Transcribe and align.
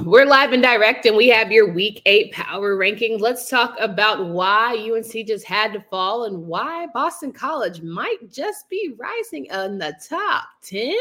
We're 0.00 0.26
live 0.26 0.52
and 0.52 0.62
direct, 0.62 1.06
and 1.06 1.16
we 1.16 1.28
have 1.28 1.50
your 1.50 1.72
week 1.72 2.02
eight 2.06 2.32
power 2.32 2.76
rankings. 2.76 3.20
Let's 3.20 3.48
talk 3.48 3.76
about 3.80 4.26
why 4.26 4.76
UNC 4.76 5.26
just 5.26 5.44
had 5.44 5.72
to 5.72 5.84
fall 5.90 6.24
and 6.24 6.46
why 6.46 6.86
Boston 6.94 7.32
College 7.32 7.82
might 7.82 8.30
just 8.30 8.68
be 8.68 8.94
rising 8.96 9.46
in 9.46 9.78
the 9.78 9.96
top 10.08 10.44
10. 10.62 10.94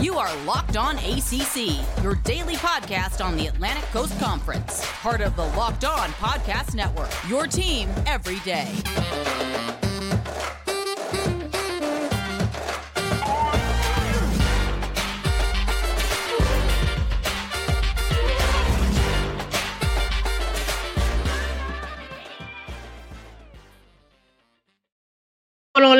You 0.00 0.16
are 0.18 0.34
Locked 0.44 0.76
On 0.76 0.96
ACC, 0.98 1.84
your 2.02 2.14
daily 2.16 2.54
podcast 2.54 3.24
on 3.24 3.36
the 3.36 3.48
Atlantic 3.48 3.84
Coast 3.84 4.18
Conference, 4.20 4.84
part 5.02 5.20
of 5.20 5.34
the 5.36 5.46
Locked 5.48 5.84
On 5.84 6.10
Podcast 6.10 6.74
Network, 6.74 7.10
your 7.28 7.46
team 7.46 7.88
every 8.06 8.38
day. 8.40 8.68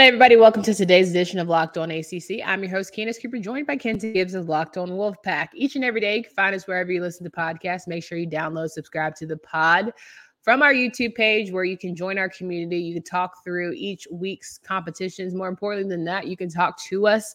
On, 0.00 0.06
everybody? 0.06 0.34
Welcome 0.34 0.62
to 0.62 0.72
today's 0.72 1.10
edition 1.10 1.38
of 1.38 1.48
Locked 1.48 1.76
On 1.76 1.90
ACC. 1.90 2.40
I'm 2.42 2.62
your 2.62 2.70
host, 2.70 2.94
Candace 2.94 3.18
Cooper, 3.18 3.38
joined 3.38 3.66
by 3.66 3.76
Kenton 3.76 4.14
Gibbs 4.14 4.32
of 4.32 4.48
Locked 4.48 4.78
On 4.78 4.88
Wolfpack. 4.88 5.48
Each 5.52 5.76
and 5.76 5.84
every 5.84 6.00
day, 6.00 6.16
you 6.16 6.22
can 6.24 6.32
find 6.32 6.54
us 6.54 6.66
wherever 6.66 6.90
you 6.90 7.02
listen 7.02 7.22
to 7.24 7.30
podcasts. 7.30 7.86
Make 7.86 8.02
sure 8.02 8.16
you 8.16 8.26
download, 8.26 8.70
subscribe 8.70 9.14
to 9.16 9.26
the 9.26 9.36
pod 9.36 9.92
from 10.40 10.62
our 10.62 10.72
YouTube 10.72 11.14
page 11.14 11.52
where 11.52 11.64
you 11.64 11.76
can 11.76 11.94
join 11.94 12.16
our 12.16 12.30
community. 12.30 12.78
You 12.78 12.94
can 12.94 13.02
talk 13.02 13.44
through 13.44 13.74
each 13.76 14.08
week's 14.10 14.56
competitions. 14.56 15.34
More 15.34 15.48
importantly 15.48 15.94
than 15.94 16.06
that, 16.06 16.26
you 16.26 16.34
can 16.34 16.48
talk 16.48 16.82
to 16.84 17.06
us. 17.06 17.34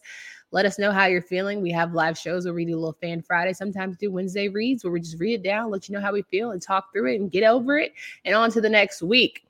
Let 0.49 0.65
us 0.65 0.79
know 0.79 0.91
how 0.91 1.05
you're 1.05 1.21
feeling. 1.21 1.61
We 1.61 1.71
have 1.73 1.93
live 1.93 2.17
shows 2.17 2.45
where 2.45 2.55
we 2.55 2.65
do 2.65 2.73
a 2.73 2.79
little 2.79 2.97
fan 2.99 3.21
Friday, 3.21 3.53
sometimes 3.53 3.95
do 3.95 4.11
Wednesday 4.11 4.47
reads 4.47 4.83
where 4.83 4.91
we 4.91 5.01
just 5.01 5.19
read 5.19 5.35
it 5.35 5.43
down, 5.43 5.69
let 5.69 5.87
you 5.87 5.93
know 5.93 6.01
how 6.01 6.13
we 6.13 6.23
feel, 6.23 6.49
and 6.49 6.59
talk 6.59 6.91
through 6.91 7.13
it 7.13 7.21
and 7.21 7.31
get 7.31 7.43
over 7.43 7.77
it 7.77 7.93
and 8.25 8.33
on 8.33 8.49
to 8.49 8.59
the 8.59 8.69
next 8.69 9.03
week. 9.03 9.45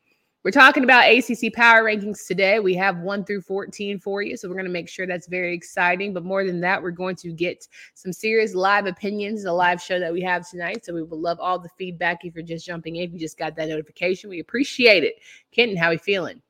We're 0.46 0.52
talking 0.52 0.84
about 0.84 1.10
ACC 1.10 1.52
power 1.54 1.84
rankings 1.84 2.28
today. 2.28 2.60
We 2.60 2.76
have 2.76 3.00
1 3.00 3.26
through 3.26 3.42
14 3.42 3.98
for 3.98 4.22
you. 4.22 4.38
So 4.38 4.48
we're 4.48 4.54
going 4.54 4.68
to 4.68 4.72
make 4.72 4.88
sure 4.88 5.08
that's 5.08 5.28
very 5.28 5.56
exciting. 5.56 6.14
But 6.14 6.24
more 6.24 6.46
than 6.46 6.62
that, 6.62 6.84
we're 6.84 6.92
going 6.92 7.16
to 7.16 7.34
get 7.34 7.68
some 7.96 8.14
serious 8.14 8.54
live 8.54 8.86
opinions, 8.86 9.42
the 9.42 9.52
live 9.52 9.82
show 9.82 10.00
that 10.00 10.14
we 10.14 10.22
have 10.22 10.48
tonight. 10.48 10.86
So 10.86 10.94
we 10.94 11.02
would 11.02 11.18
love 11.18 11.40
all 11.40 11.58
the 11.58 11.70
feedback 11.80 12.26
if 12.26 12.36
you're 12.36 12.44
just 12.44 12.64
jumping 12.64 12.98
in. 12.98 13.06
If 13.06 13.14
you 13.14 13.18
just 13.18 13.40
got 13.40 13.56
that 13.56 13.70
notification, 13.70 14.30
we 14.30 14.40
appreciate 14.40 15.04
it. 15.04 15.16
Kenton, 15.52 15.78
how 15.78 15.88
are 15.88 15.94
you 15.94 15.98
feeling? 15.98 16.44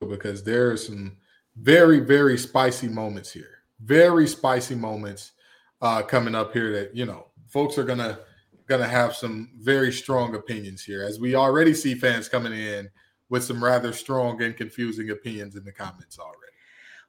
Because 0.00 0.42
there 0.42 0.72
are 0.72 0.76
some 0.76 1.16
very, 1.54 2.00
very 2.00 2.36
spicy 2.36 2.88
moments 2.88 3.30
here. 3.30 3.60
Very 3.78 4.26
spicy 4.26 4.74
moments 4.74 5.30
uh, 5.80 6.02
coming 6.02 6.34
up 6.34 6.52
here 6.52 6.72
that, 6.72 6.96
you 6.96 7.06
know, 7.06 7.26
folks 7.46 7.78
are 7.78 7.84
going 7.84 8.00
to– 8.00 8.18
going 8.66 8.80
to 8.80 8.88
have 8.88 9.14
some 9.14 9.50
very 9.58 9.92
strong 9.92 10.34
opinions 10.34 10.82
here, 10.82 11.02
as 11.02 11.20
we 11.20 11.34
already 11.34 11.74
see 11.74 11.94
fans 11.94 12.28
coming 12.28 12.52
in 12.52 12.90
with 13.28 13.44
some 13.44 13.62
rather 13.62 13.92
strong 13.92 14.42
and 14.42 14.56
confusing 14.56 15.10
opinions 15.10 15.56
in 15.56 15.64
the 15.64 15.72
comments 15.72 16.18
already. 16.18 16.40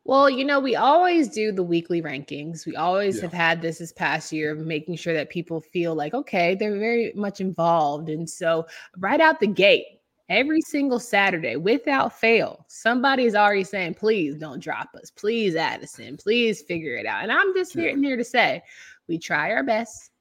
Well, 0.03 0.29
you 0.29 0.45
know, 0.45 0.61
we 0.61 0.77
always 0.77 1.27
do 1.27 1.51
the 1.51 1.63
weekly 1.63 2.01
rankings. 2.01 2.65
We 2.65 2.77
always 2.77 3.17
yeah. 3.17 3.23
have 3.23 3.33
had 3.33 3.61
this 3.61 3.79
this 3.79 3.91
past 3.91 4.31
year 4.31 4.51
of 4.51 4.59
making 4.59 4.95
sure 4.95 5.13
that 5.13 5.29
people 5.29 5.59
feel 5.59 5.95
like, 5.95 6.13
okay, 6.13 6.55
they're 6.55 6.79
very 6.79 7.11
much 7.13 7.41
involved. 7.41 8.07
And 8.07 8.29
so, 8.29 8.65
right 8.99 9.19
out 9.19 9.41
the 9.41 9.47
gate, 9.47 9.85
every 10.29 10.61
single 10.61 10.99
Saturday, 10.99 11.57
without 11.57 12.17
fail, 12.17 12.65
somebody 12.69 13.25
is 13.25 13.35
already 13.35 13.65
saying, 13.65 13.95
please 13.95 14.35
don't 14.35 14.63
drop 14.63 14.89
us. 14.95 15.11
Please, 15.11 15.55
Addison, 15.55 16.15
please 16.15 16.61
figure 16.61 16.95
it 16.95 17.05
out. 17.05 17.23
And 17.23 17.31
I'm 17.31 17.53
just 17.53 17.73
here, 17.73 17.95
here 17.97 18.15
to 18.15 18.23
say, 18.23 18.63
we 19.09 19.17
try 19.17 19.51
our 19.51 19.63
best 19.63 20.11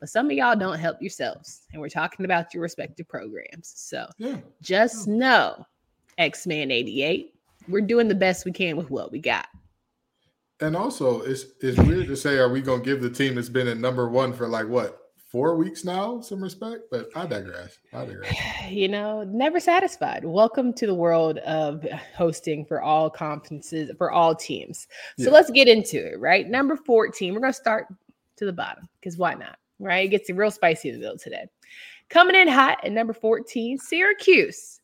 but 0.00 0.08
some 0.08 0.26
of 0.26 0.32
y'all 0.32 0.56
don't 0.56 0.78
help 0.78 1.00
yourselves. 1.00 1.62
And 1.72 1.80
we're 1.80 1.88
talking 1.88 2.24
about 2.24 2.52
your 2.52 2.62
respective 2.62 3.08
programs. 3.08 3.72
So 3.74 4.06
yeah. 4.18 4.36
just 4.62 5.08
know, 5.08 5.66
X 6.18 6.46
Man 6.46 6.70
88, 6.70 7.34
we're 7.68 7.80
doing 7.80 8.08
the 8.08 8.14
best 8.14 8.44
we 8.44 8.52
can 8.52 8.76
with 8.76 8.90
what 8.90 9.12
we 9.12 9.18
got. 9.18 9.46
And 10.60 10.76
also, 10.76 11.20
it's 11.22 11.46
it's 11.60 11.78
weird 11.78 12.06
to 12.06 12.16
say, 12.16 12.38
are 12.38 12.48
we 12.48 12.62
going 12.62 12.80
to 12.80 12.84
give 12.84 13.02
the 13.02 13.10
team 13.10 13.34
that's 13.34 13.48
been 13.48 13.68
at 13.68 13.78
number 13.78 14.08
one 14.08 14.32
for 14.32 14.46
like 14.46 14.68
what 14.68 15.00
four 15.16 15.56
weeks 15.56 15.84
now 15.84 16.20
some 16.20 16.40
respect? 16.40 16.82
But 16.92 17.08
I 17.16 17.26
digress. 17.26 17.78
I 17.92 18.04
digress. 18.06 18.34
You 18.70 18.88
know, 18.88 19.24
never 19.24 19.58
satisfied. 19.58 20.24
Welcome 20.24 20.72
to 20.74 20.86
the 20.86 20.94
world 20.94 21.38
of 21.38 21.84
hosting 22.16 22.64
for 22.64 22.80
all 22.80 23.10
conferences 23.10 23.90
for 23.98 24.12
all 24.12 24.34
teams. 24.34 24.86
So 25.18 25.24
yeah. 25.24 25.30
let's 25.30 25.50
get 25.50 25.66
into 25.66 26.12
it. 26.12 26.20
Right, 26.20 26.48
number 26.48 26.76
fourteen. 26.76 27.34
We're 27.34 27.40
going 27.40 27.52
to 27.52 27.58
start 27.58 27.88
to 28.36 28.46
the 28.46 28.52
bottom 28.52 28.88
because 29.00 29.16
why 29.16 29.34
not? 29.34 29.58
Right? 29.78 30.06
It 30.06 30.08
gets 30.08 30.30
real 30.30 30.50
spicy 30.50 30.90
the 30.90 31.18
today. 31.22 31.46
Coming 32.10 32.36
in 32.36 32.48
hot 32.48 32.84
at 32.84 32.92
number 32.92 33.12
14, 33.12 33.78
Syracuse. 33.78 34.80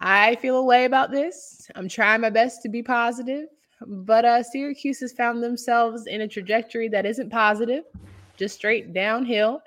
I 0.00 0.36
feel 0.36 0.56
a 0.56 0.64
way 0.64 0.84
about 0.84 1.10
this. 1.10 1.68
I'm 1.74 1.88
trying 1.88 2.20
my 2.20 2.30
best 2.30 2.62
to 2.62 2.68
be 2.68 2.82
positive, 2.82 3.46
but 3.86 4.24
uh, 4.24 4.42
Syracuse 4.42 5.00
has 5.00 5.12
found 5.12 5.42
themselves 5.42 6.06
in 6.06 6.22
a 6.22 6.28
trajectory 6.28 6.88
that 6.88 7.06
isn't 7.06 7.30
positive, 7.30 7.84
just 8.36 8.56
straight 8.56 8.92
downhill. 8.92 9.60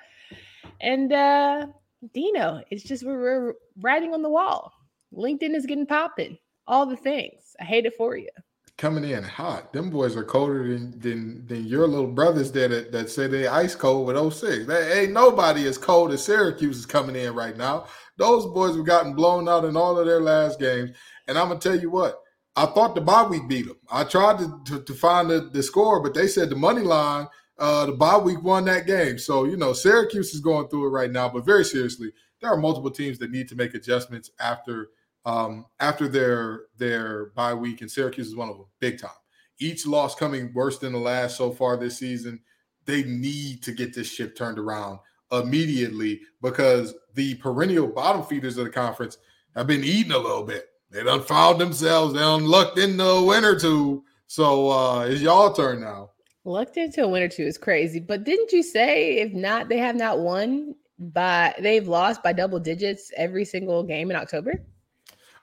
And 0.81 1.13
uh, 1.13 1.67
Dino, 2.13 2.61
it's 2.69 2.83
just 2.83 3.05
we're, 3.05 3.19
we're 3.19 3.53
writing 3.79 4.13
on 4.13 4.21
the 4.21 4.29
wall. 4.29 4.73
LinkedIn 5.13 5.55
is 5.55 5.65
getting 5.65 5.85
popping, 5.87 6.37
all 6.67 6.85
the 6.85 6.97
things. 6.97 7.55
I 7.59 7.63
hate 7.63 7.85
it 7.85 7.95
for 7.95 8.17
you 8.17 8.29
coming 8.77 9.03
in 9.03 9.23
hot. 9.23 9.73
Them 9.73 9.89
boys 9.89 10.15
are 10.15 10.23
colder 10.23 10.67
than 10.67 10.99
than, 10.99 11.47
than 11.47 11.65
your 11.65 11.87
little 11.87 12.07
brothers 12.07 12.51
that 12.53 12.91
that 12.91 13.09
say 13.09 13.27
they 13.27 13.47
ice 13.47 13.75
cold 13.75 14.07
with 14.07 14.33
06. 14.33 14.67
They 14.67 15.01
ain't 15.01 15.13
nobody 15.13 15.67
as 15.67 15.77
cold 15.77 16.11
as 16.11 16.23
Syracuse 16.23 16.77
is 16.77 16.85
coming 16.85 17.15
in 17.15 17.33
right 17.33 17.57
now. 17.57 17.85
Those 18.17 18.45
boys 18.45 18.75
have 18.75 18.85
gotten 18.85 19.13
blown 19.13 19.49
out 19.49 19.65
in 19.65 19.75
all 19.75 19.97
of 19.97 20.05
their 20.05 20.21
last 20.21 20.59
games. 20.59 20.91
And 21.27 21.37
I'm 21.37 21.47
gonna 21.49 21.59
tell 21.59 21.79
you 21.79 21.89
what, 21.89 22.21
I 22.55 22.65
thought 22.65 22.95
the 22.95 23.01
bye 23.01 23.25
week 23.27 23.47
beat 23.47 23.67
them. 23.67 23.77
I 23.91 24.03
tried 24.03 24.39
to, 24.39 24.61
to, 24.65 24.83
to 24.83 24.93
find 24.93 25.29
the, 25.29 25.41
the 25.51 25.61
score, 25.61 26.01
but 26.01 26.15
they 26.15 26.27
said 26.27 26.49
the 26.49 26.55
money 26.55 26.81
line, 26.81 27.27
uh, 27.59 27.85
the 27.85 27.91
bye 27.91 28.17
week 28.17 28.41
won 28.41 28.65
that 28.65 28.87
game. 28.87 29.19
So, 29.19 29.45
you 29.45 29.57
know, 29.57 29.73
Syracuse 29.73 30.33
is 30.33 30.41
going 30.41 30.67
through 30.67 30.87
it 30.87 30.91
right 30.91 31.11
now, 31.11 31.29
but 31.29 31.45
very 31.45 31.63
seriously, 31.63 32.11
there 32.41 32.51
are 32.51 32.57
multiple 32.57 32.89
teams 32.91 33.19
that 33.19 33.31
need 33.31 33.47
to 33.49 33.55
make 33.55 33.75
adjustments 33.75 34.31
after 34.39 34.89
um, 35.27 35.65
after 35.81 36.07
their 36.07 36.61
their 36.77 37.27
bye 37.35 37.53
week, 37.53 37.81
and 37.81 37.91
Syracuse 37.91 38.27
is 38.27 38.35
one 38.35 38.49
of 38.49 38.55
them, 38.55 38.65
big 38.79 38.99
time. 38.99 39.11
Each 39.59 39.85
loss 39.85 40.15
coming 40.15 40.53
worse 40.53 40.79
than 40.79 40.93
the 40.93 40.99
last 40.99 41.35
so 41.35 41.51
far 41.51 41.75
this 41.75 41.97
season. 41.97 42.39
They 42.85 43.03
need 43.03 43.61
to 43.63 43.73
get 43.73 43.93
this 43.93 44.09
ship 44.09 44.37
turned 44.37 44.57
around 44.57 44.99
immediately 45.33 46.21
because 46.41 46.95
the 47.15 47.35
perennial 47.35 47.87
bottom 47.87 48.23
feeders 48.23 48.57
of 48.57 48.63
the 48.63 48.71
conference 48.71 49.17
have 49.53 49.67
been 49.67 49.83
eating 49.83 50.13
a 50.13 50.17
little 50.17 50.43
bit. 50.43 50.69
They 50.91 51.03
done 51.03 51.23
found 51.23 51.59
themselves, 51.59 52.13
they 52.13 52.19
done 52.19 52.45
lucked 52.45 52.77
into 52.77 53.03
a 53.03 53.25
win 53.25 53.43
or 53.43 53.59
two. 53.59 54.05
So 54.27 54.69
uh 54.69 55.01
it's 55.01 55.19
y'all 55.19 55.51
turn 55.51 55.81
now. 55.81 56.11
Lucked 56.45 56.77
into 56.77 57.03
a 57.03 57.07
win 57.07 57.23
or 57.23 57.27
two 57.27 57.43
is 57.43 57.57
crazy. 57.57 57.99
But 57.99 58.23
didn't 58.23 58.53
you 58.53 58.63
say 58.63 59.17
if 59.17 59.33
not, 59.33 59.67
they 59.67 59.79
have 59.79 59.97
not 59.97 60.19
won 60.19 60.75
by 60.97 61.53
they've 61.59 61.87
lost 61.87 62.23
by 62.23 62.31
double 62.31 62.59
digits 62.59 63.11
every 63.17 63.43
single 63.43 63.83
game 63.83 64.09
in 64.09 64.15
October? 64.15 64.63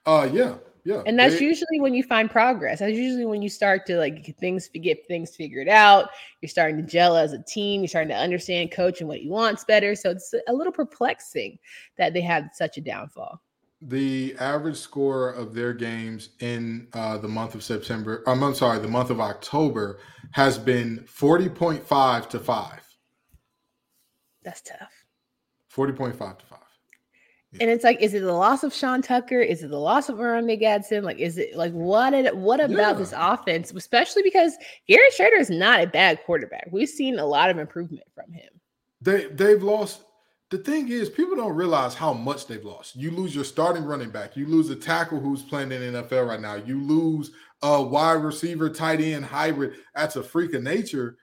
Uh 0.07 0.29
yeah, 0.33 0.57
yeah. 0.85 1.03
And 1.07 1.19
that's 1.19 1.39
they, 1.39 1.45
usually 1.45 1.81
when 1.81 1.95
you 1.95 2.03
find 2.03 2.31
progress. 2.31 2.81
That's 2.81 2.93
usually 2.93 3.25
when 3.25 3.41
you 3.41 3.49
start 3.49 3.87
to 3.87 3.97
like 3.97 4.37
things 4.37 4.69
get 4.69 5.07
things 5.07 5.35
figured 5.35 5.69
out. 5.69 6.11
You're 6.43 6.51
starting 6.51 6.77
to 6.77 6.83
gel 6.83 7.17
as 7.17 7.33
a 7.33 7.43
team. 7.43 7.81
You're 7.81 7.89
starting 7.89 8.11
to 8.11 8.17
understand 8.17 8.71
coach 8.71 9.01
and 9.01 9.09
what 9.09 9.19
he 9.19 9.29
wants 9.29 9.65
better. 9.65 9.95
So 9.95 10.11
it's 10.11 10.35
a 10.47 10.53
little 10.53 10.73
perplexing 10.73 11.59
that 11.97 12.13
they 12.13 12.21
had 12.21 12.51
such 12.53 12.77
a 12.77 12.83
downfall. 12.83 13.41
The 13.81 14.35
average 14.39 14.77
score 14.77 15.31
of 15.31 15.55
their 15.55 15.73
games 15.73 16.31
in 16.41 16.89
uh, 16.93 17.19
the 17.19 17.29
month 17.29 17.55
of 17.55 17.63
September, 17.63 18.23
um, 18.27 18.43
I'm 18.43 18.55
sorry, 18.55 18.79
the 18.79 18.89
month 18.89 19.11
of 19.11 19.21
October 19.21 20.01
has 20.31 20.59
been 20.59 21.01
40.5 21.01 22.29
to 22.31 22.41
5. 22.41 22.97
That's 24.43 24.63
tough. 24.63 25.05
40.5 25.75 26.39
to 26.39 26.47
5. 26.47 26.59
And 27.61 27.71
it's 27.71 27.85
like, 27.85 28.01
is 28.01 28.15
it 28.15 28.21
the 28.21 28.33
loss 28.33 28.65
of 28.65 28.75
Sean 28.75 29.03
Tucker? 29.03 29.41
Is 29.41 29.63
it 29.63 29.71
the 29.71 29.79
loss 29.79 30.09
of 30.09 30.19
Oronde 30.19 30.59
Gadsden? 30.59 31.05
Like, 31.05 31.19
is 31.19 31.39
it 31.39 31.57
like 31.57 31.73
what? 31.73 32.11
Did, 32.11 32.35
what 32.35 32.61
about 32.61 32.77
yeah. 32.77 32.93
this 32.95 33.15
offense? 33.17 33.73
Especially 33.73 34.23
because 34.23 34.57
Garrett 34.89 35.13
Shrader 35.17 35.39
is 35.39 35.51
not 35.51 35.81
a 35.81 35.87
bad 35.87 36.21
quarterback. 36.25 36.69
We've 36.71 36.89
seen 36.89 37.19
a 37.19 37.27
lot 37.27 37.51
of 37.51 37.59
improvement 37.59 38.05
from 38.15 38.33
him. 38.33 38.49
They 39.01 39.27
they've 39.27 39.63
lost. 39.63 40.05
The 40.51 40.59
thing 40.59 40.89
is, 40.89 41.09
people 41.09 41.37
don't 41.37 41.55
realize 41.55 41.95
how 41.95 42.13
much 42.13 42.47
they've 42.47 42.65
lost. 42.65 42.95
You 42.95 43.11
lose 43.11 43.35
your 43.35 43.45
starting 43.45 43.85
running 43.85 44.11
back. 44.11 44.37
You 44.37 44.47
lose 44.47 44.71
a 44.71 44.77
tackle 44.77 45.19
who's 45.19 45.43
playing 45.43 45.73
in 45.73 45.81
NFL 45.81 46.29
right 46.29 46.41
now. 46.41 46.55
You 46.55 46.81
lose 46.81 47.31
a 47.63 47.83
wide 47.83 48.23
receiver, 48.23 48.69
tight 48.69 49.01
end 49.01 49.25
hybrid. 49.25 49.75
That's 49.95 50.17
a 50.17 50.23
freak 50.23 50.55
of 50.55 50.63
nature 50.63 51.17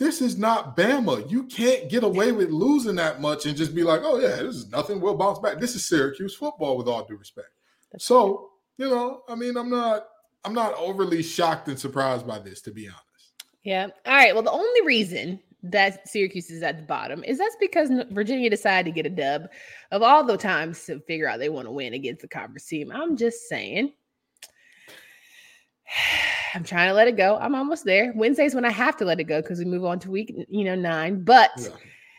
this 0.00 0.22
is 0.22 0.38
not 0.38 0.78
Bama. 0.78 1.30
You 1.30 1.44
can't 1.44 1.90
get 1.90 2.04
away 2.04 2.32
with 2.32 2.48
losing 2.48 2.94
that 2.94 3.20
much 3.20 3.44
and 3.44 3.54
just 3.54 3.74
be 3.74 3.82
like, 3.82 4.00
oh, 4.02 4.18
yeah, 4.18 4.36
this 4.36 4.56
is 4.56 4.70
nothing. 4.70 4.98
We'll 4.98 5.14
bounce 5.14 5.38
back. 5.38 5.60
This 5.60 5.76
is 5.76 5.86
Syracuse 5.86 6.34
football 6.34 6.78
with 6.78 6.88
all 6.88 7.04
due 7.04 7.18
respect. 7.18 7.50
So, 7.98 8.48
you 8.78 8.88
know, 8.88 9.20
I 9.28 9.34
mean, 9.34 9.58
I'm 9.58 9.68
not 9.68 10.06
I'm 10.42 10.54
not 10.54 10.72
overly 10.78 11.22
shocked 11.22 11.68
and 11.68 11.78
surprised 11.78 12.26
by 12.26 12.38
this, 12.38 12.62
to 12.62 12.70
be 12.70 12.88
honest. 12.88 13.44
Yeah. 13.62 13.88
All 14.06 14.14
right. 14.14 14.32
Well, 14.32 14.42
the 14.42 14.50
only 14.50 14.86
reason 14.86 15.38
that 15.64 16.08
Syracuse 16.08 16.50
is 16.50 16.62
at 16.62 16.78
the 16.78 16.82
bottom 16.84 17.22
is 17.22 17.36
that's 17.36 17.56
because 17.60 17.90
Virginia 18.10 18.48
decided 18.48 18.88
to 18.88 18.94
get 18.94 19.04
a 19.04 19.14
dub 19.14 19.50
of 19.90 20.02
all 20.02 20.24
the 20.24 20.38
times 20.38 20.82
to 20.86 21.00
figure 21.00 21.28
out 21.28 21.40
they 21.40 21.50
want 21.50 21.66
to 21.66 21.72
win 21.72 21.92
against 21.92 22.22
the 22.22 22.28
conference 22.28 22.64
team. 22.66 22.90
I'm 22.90 23.18
just 23.18 23.50
saying. 23.50 23.92
I'm 26.54 26.64
trying 26.64 26.88
to 26.88 26.94
let 26.94 27.08
it 27.08 27.16
go. 27.16 27.36
I'm 27.36 27.54
almost 27.54 27.84
there. 27.84 28.12
Wednesday's 28.14 28.54
when 28.54 28.64
I 28.64 28.70
have 28.70 28.96
to 28.98 29.04
let 29.04 29.20
it 29.20 29.24
go 29.24 29.40
because 29.42 29.58
we 29.58 29.64
move 29.64 29.84
on 29.84 29.98
to 30.00 30.10
week, 30.10 30.34
you 30.48 30.64
know, 30.64 30.74
nine. 30.74 31.22
But 31.22 31.50
yeah. 31.56 31.68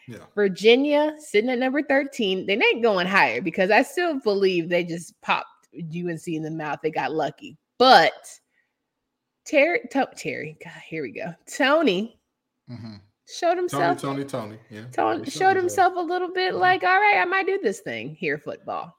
Yeah. 0.08 0.26
Virginia 0.36 1.16
sitting 1.20 1.50
at 1.50 1.60
number 1.60 1.82
13, 1.82 2.46
they 2.46 2.54
ain't 2.54 2.84
going 2.84 3.08
higher 3.08 3.42
because 3.42 3.72
I 3.72 3.82
still 3.84 4.20
believe 4.20 4.68
they 4.68 4.84
just 4.84 5.20
popped 5.22 5.48
UNC 5.74 6.28
in 6.28 6.44
the 6.44 6.52
mouth. 6.52 6.80
They 6.84 6.92
got 6.92 7.14
lucky. 7.14 7.58
But 7.78 8.12
Terry, 9.46 9.82
to, 9.92 10.10
Terry, 10.16 10.58
God, 10.64 10.74
here 10.86 11.04
we 11.04 11.12
go. 11.12 11.34
Tony 11.50 12.20
mm-hmm. 12.70 12.96
showed 13.28 13.58
himself. 13.58 14.02
Tony, 14.02 14.26
Tony, 14.26 14.58
Tony. 14.58 14.60
Yeah. 14.70 14.86
Tony 14.92 15.30
showed, 15.30 15.56
himself 15.56 15.94
a 15.96 16.00
little 16.00 16.32
bit 16.32 16.54
mm-hmm. 16.54 16.62
like, 16.62 16.84
all 16.84 17.00
right, 17.00 17.20
I 17.22 17.26
might 17.26 17.46
do 17.46 17.60
this 17.62 17.80
thing 17.80 18.16
here, 18.16 18.38
football. 18.38 18.98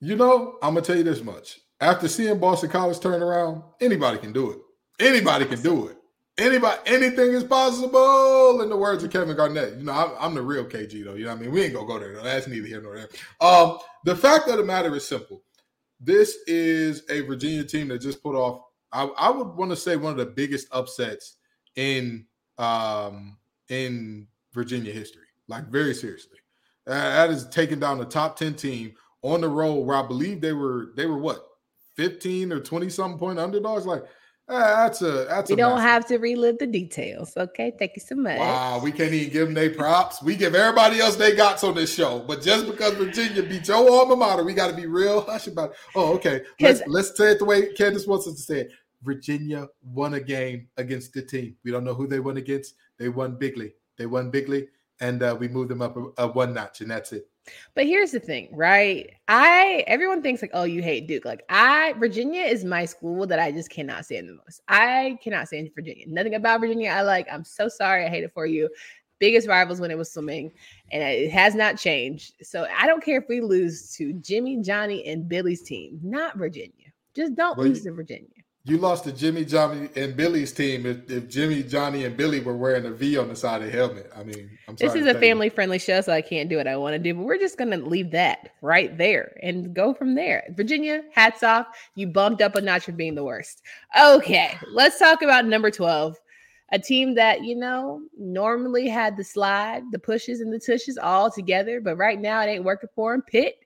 You 0.00 0.14
know, 0.14 0.58
I'm 0.62 0.74
gonna 0.74 0.84
tell 0.84 0.96
you 0.96 1.02
this 1.02 1.22
much. 1.22 1.60
After 1.80 2.08
seeing 2.08 2.38
Boston 2.38 2.70
College 2.70 3.00
turn 3.00 3.22
around, 3.22 3.62
anybody 3.80 4.18
can 4.18 4.32
do 4.32 4.50
it. 4.50 4.58
Anybody 4.98 5.44
can 5.44 5.60
do 5.60 5.88
it. 5.88 5.96
Anybody, 6.38 6.78
anything 6.86 7.32
is 7.32 7.44
possible. 7.44 8.60
In 8.60 8.68
the 8.68 8.76
words 8.76 9.02
of 9.02 9.10
Kevin 9.10 9.36
Garnett, 9.36 9.78
you 9.78 9.84
know, 9.84 9.92
I'm, 9.92 10.10
I'm 10.18 10.34
the 10.34 10.42
real 10.42 10.64
KG 10.64 11.04
though. 11.04 11.14
You 11.14 11.24
know, 11.24 11.30
what 11.30 11.38
I 11.38 11.42
mean, 11.42 11.50
we 11.50 11.62
ain't 11.62 11.74
gonna 11.74 11.86
go 11.86 11.98
there. 11.98 12.14
Though. 12.14 12.22
That's 12.22 12.46
neither 12.46 12.66
here 12.66 12.82
nor 12.82 12.96
there. 12.96 13.08
Um, 13.40 13.78
the 14.04 14.14
fact 14.14 14.48
of 14.48 14.58
the 14.58 14.64
matter 14.64 14.94
is 14.94 15.06
simple. 15.06 15.42
This 15.98 16.36
is 16.46 17.02
a 17.08 17.22
Virginia 17.22 17.64
team 17.64 17.88
that 17.88 18.00
just 18.00 18.22
put 18.22 18.34
off. 18.34 18.60
I, 18.92 19.04
I 19.04 19.30
would 19.30 19.48
want 19.48 19.70
to 19.70 19.76
say 19.76 19.96
one 19.96 20.12
of 20.12 20.18
the 20.18 20.26
biggest 20.26 20.68
upsets 20.72 21.36
in 21.74 22.26
um 22.58 23.38
in 23.70 24.26
Virginia 24.52 24.92
history. 24.92 25.24
Like 25.48 25.68
very 25.68 25.94
seriously, 25.94 26.38
that 26.86 27.30
is 27.30 27.48
taking 27.48 27.80
down 27.80 27.98
the 27.98 28.04
top 28.04 28.36
ten 28.36 28.54
team 28.54 28.94
on 29.22 29.40
the 29.40 29.48
road. 29.48 29.86
Where 29.86 29.96
I 29.96 30.06
believe 30.06 30.42
they 30.42 30.52
were 30.52 30.88
they 30.96 31.06
were 31.06 31.18
what 31.18 31.46
15 31.96 32.52
or 32.52 32.60
20 32.60 32.88
something 32.88 33.18
point 33.18 33.38
underdogs. 33.38 33.86
Like 33.86 34.04
uh, 34.48 34.84
that's 34.84 35.02
a 35.02 35.24
that's. 35.28 35.50
We 35.50 35.54
a 35.54 35.56
don't 35.56 35.80
have 35.80 36.06
to 36.06 36.18
relive 36.18 36.58
the 36.58 36.68
details. 36.68 37.36
Okay, 37.36 37.72
thank 37.78 37.92
you 37.96 38.02
so 38.02 38.14
much. 38.14 38.38
Wow, 38.38 38.80
we 38.82 38.92
can't 38.92 39.12
even 39.12 39.32
give 39.32 39.46
them 39.46 39.54
their 39.54 39.70
props. 39.70 40.22
We 40.22 40.36
give 40.36 40.54
everybody 40.54 41.00
else 41.00 41.16
they 41.16 41.34
got 41.34 41.62
on 41.64 41.74
this 41.74 41.92
show, 41.92 42.20
but 42.20 42.42
just 42.42 42.66
because 42.66 42.94
Virginia 42.94 43.42
beat 43.42 43.66
your 43.66 43.90
alma 43.90 44.14
mater, 44.14 44.44
we 44.44 44.54
got 44.54 44.70
to 44.70 44.76
be 44.76 44.86
real 44.86 45.22
hush 45.22 45.48
about. 45.48 45.70
It. 45.70 45.76
Oh, 45.96 46.14
okay. 46.14 46.42
Let's 46.60 46.80
let's 46.86 47.16
say 47.16 47.32
it 47.32 47.40
the 47.40 47.44
way 47.44 47.72
Candace 47.72 48.06
wants 48.06 48.28
us 48.28 48.36
to 48.36 48.42
say 48.42 48.60
it. 48.60 48.72
Virginia 49.02 49.66
won 49.82 50.14
a 50.14 50.20
game 50.20 50.68
against 50.76 51.12
the 51.12 51.22
team. 51.22 51.56
We 51.64 51.72
don't 51.72 51.84
know 51.84 51.94
who 51.94 52.06
they 52.06 52.20
won 52.20 52.36
against. 52.36 52.74
They 52.98 53.08
won 53.08 53.36
bigly. 53.36 53.72
They 53.98 54.06
won 54.06 54.30
bigly, 54.30 54.68
and 55.00 55.24
uh, 55.24 55.36
we 55.38 55.48
moved 55.48 55.70
them 55.70 55.82
up 55.82 55.96
a, 55.96 56.04
a 56.18 56.28
one 56.28 56.54
notch, 56.54 56.82
and 56.82 56.90
that's 56.90 57.12
it. 57.12 57.28
But 57.74 57.86
here's 57.86 58.10
the 58.10 58.20
thing, 58.20 58.48
right? 58.52 59.10
I 59.28 59.84
everyone 59.86 60.22
thinks 60.22 60.42
like, 60.42 60.50
oh, 60.54 60.64
you 60.64 60.82
hate 60.82 61.06
Duke. 61.06 61.24
Like 61.24 61.44
I 61.48 61.94
Virginia 61.94 62.42
is 62.42 62.64
my 62.64 62.84
school 62.84 63.26
that 63.26 63.38
I 63.38 63.52
just 63.52 63.70
cannot 63.70 64.04
stand 64.04 64.28
the 64.28 64.34
most. 64.34 64.60
I 64.68 65.18
cannot 65.22 65.48
stand 65.48 65.70
Virginia. 65.74 66.04
Nothing 66.08 66.34
about 66.34 66.60
Virginia 66.60 66.90
I 66.90 67.02
like. 67.02 67.26
I'm 67.30 67.44
so 67.44 67.68
sorry. 67.68 68.04
I 68.04 68.08
hate 68.08 68.24
it 68.24 68.32
for 68.32 68.46
you. 68.46 68.68
Biggest 69.18 69.48
rivals 69.48 69.80
when 69.80 69.90
it 69.90 69.96
was 69.96 70.12
swimming, 70.12 70.52
and 70.92 71.02
it 71.02 71.30
has 71.30 71.54
not 71.54 71.78
changed. 71.78 72.34
So 72.42 72.66
I 72.76 72.86
don't 72.86 73.02
care 73.02 73.18
if 73.18 73.24
we 73.28 73.40
lose 73.40 73.94
to 73.96 74.12
Jimmy, 74.14 74.60
Johnny, 74.60 75.06
and 75.06 75.26
Billy's 75.26 75.62
team, 75.62 75.98
not 76.02 76.36
Virginia. 76.36 76.72
Just 77.14 77.34
don't 77.34 77.56
well, 77.56 77.66
lose 77.66 77.82
to 77.84 77.92
Virginia 77.92 78.28
you 78.66 78.78
lost 78.78 79.04
to 79.04 79.12
Jimmy, 79.12 79.44
Johnny, 79.44 79.88
and 79.94 80.16
Billy's 80.16 80.52
team 80.52 80.86
if, 80.86 81.08
if, 81.08 81.28
Jimmy, 81.28 81.62
Johnny, 81.62 82.04
and 82.04 82.16
Billy 82.16 82.40
were 82.40 82.56
wearing 82.56 82.84
a 82.84 82.90
V 82.90 83.16
on 83.16 83.28
the 83.28 83.36
side 83.36 83.62
of 83.62 83.70
the 83.70 83.72
helmet. 83.72 84.10
I 84.14 84.24
mean, 84.24 84.50
this 84.76 84.96
is 84.96 85.06
a 85.06 85.14
family 85.14 85.48
friendly 85.48 85.78
show, 85.78 86.00
so 86.00 86.12
I 86.12 86.20
can't 86.20 86.48
do 86.48 86.56
what 86.56 86.66
I 86.66 86.76
want 86.76 86.94
to 86.94 86.98
do, 86.98 87.14
but 87.14 87.22
we're 87.22 87.38
just 87.38 87.58
going 87.58 87.70
to 87.70 87.76
leave 87.76 88.10
that 88.10 88.50
right 88.62 88.98
there 88.98 89.38
and 89.40 89.72
go 89.72 89.94
from 89.94 90.16
there. 90.16 90.42
Virginia, 90.50 91.04
hats 91.12 91.44
off. 91.44 91.68
You 91.94 92.08
bumped 92.08 92.42
up 92.42 92.56
a 92.56 92.60
notch 92.60 92.86
for 92.86 92.92
being 92.92 93.14
the 93.14 93.22
worst. 93.22 93.62
Okay, 93.98 94.58
let's 94.72 94.98
talk 94.98 95.22
about 95.22 95.46
number 95.46 95.70
12. 95.70 96.16
A 96.72 96.78
team 96.80 97.14
that, 97.14 97.44
you 97.44 97.54
know, 97.54 98.02
normally 98.18 98.88
had 98.88 99.16
the 99.16 99.22
slide, 99.22 99.84
the 99.92 99.98
pushes, 100.00 100.40
and 100.40 100.52
the 100.52 100.58
tushes 100.58 100.98
all 100.98 101.30
together, 101.30 101.80
but 101.80 101.96
right 101.96 102.20
now 102.20 102.40
it 102.40 102.46
ain't 102.46 102.64
working 102.64 102.90
for 102.96 103.12
them. 103.12 103.22
Pitt. 103.22 103.60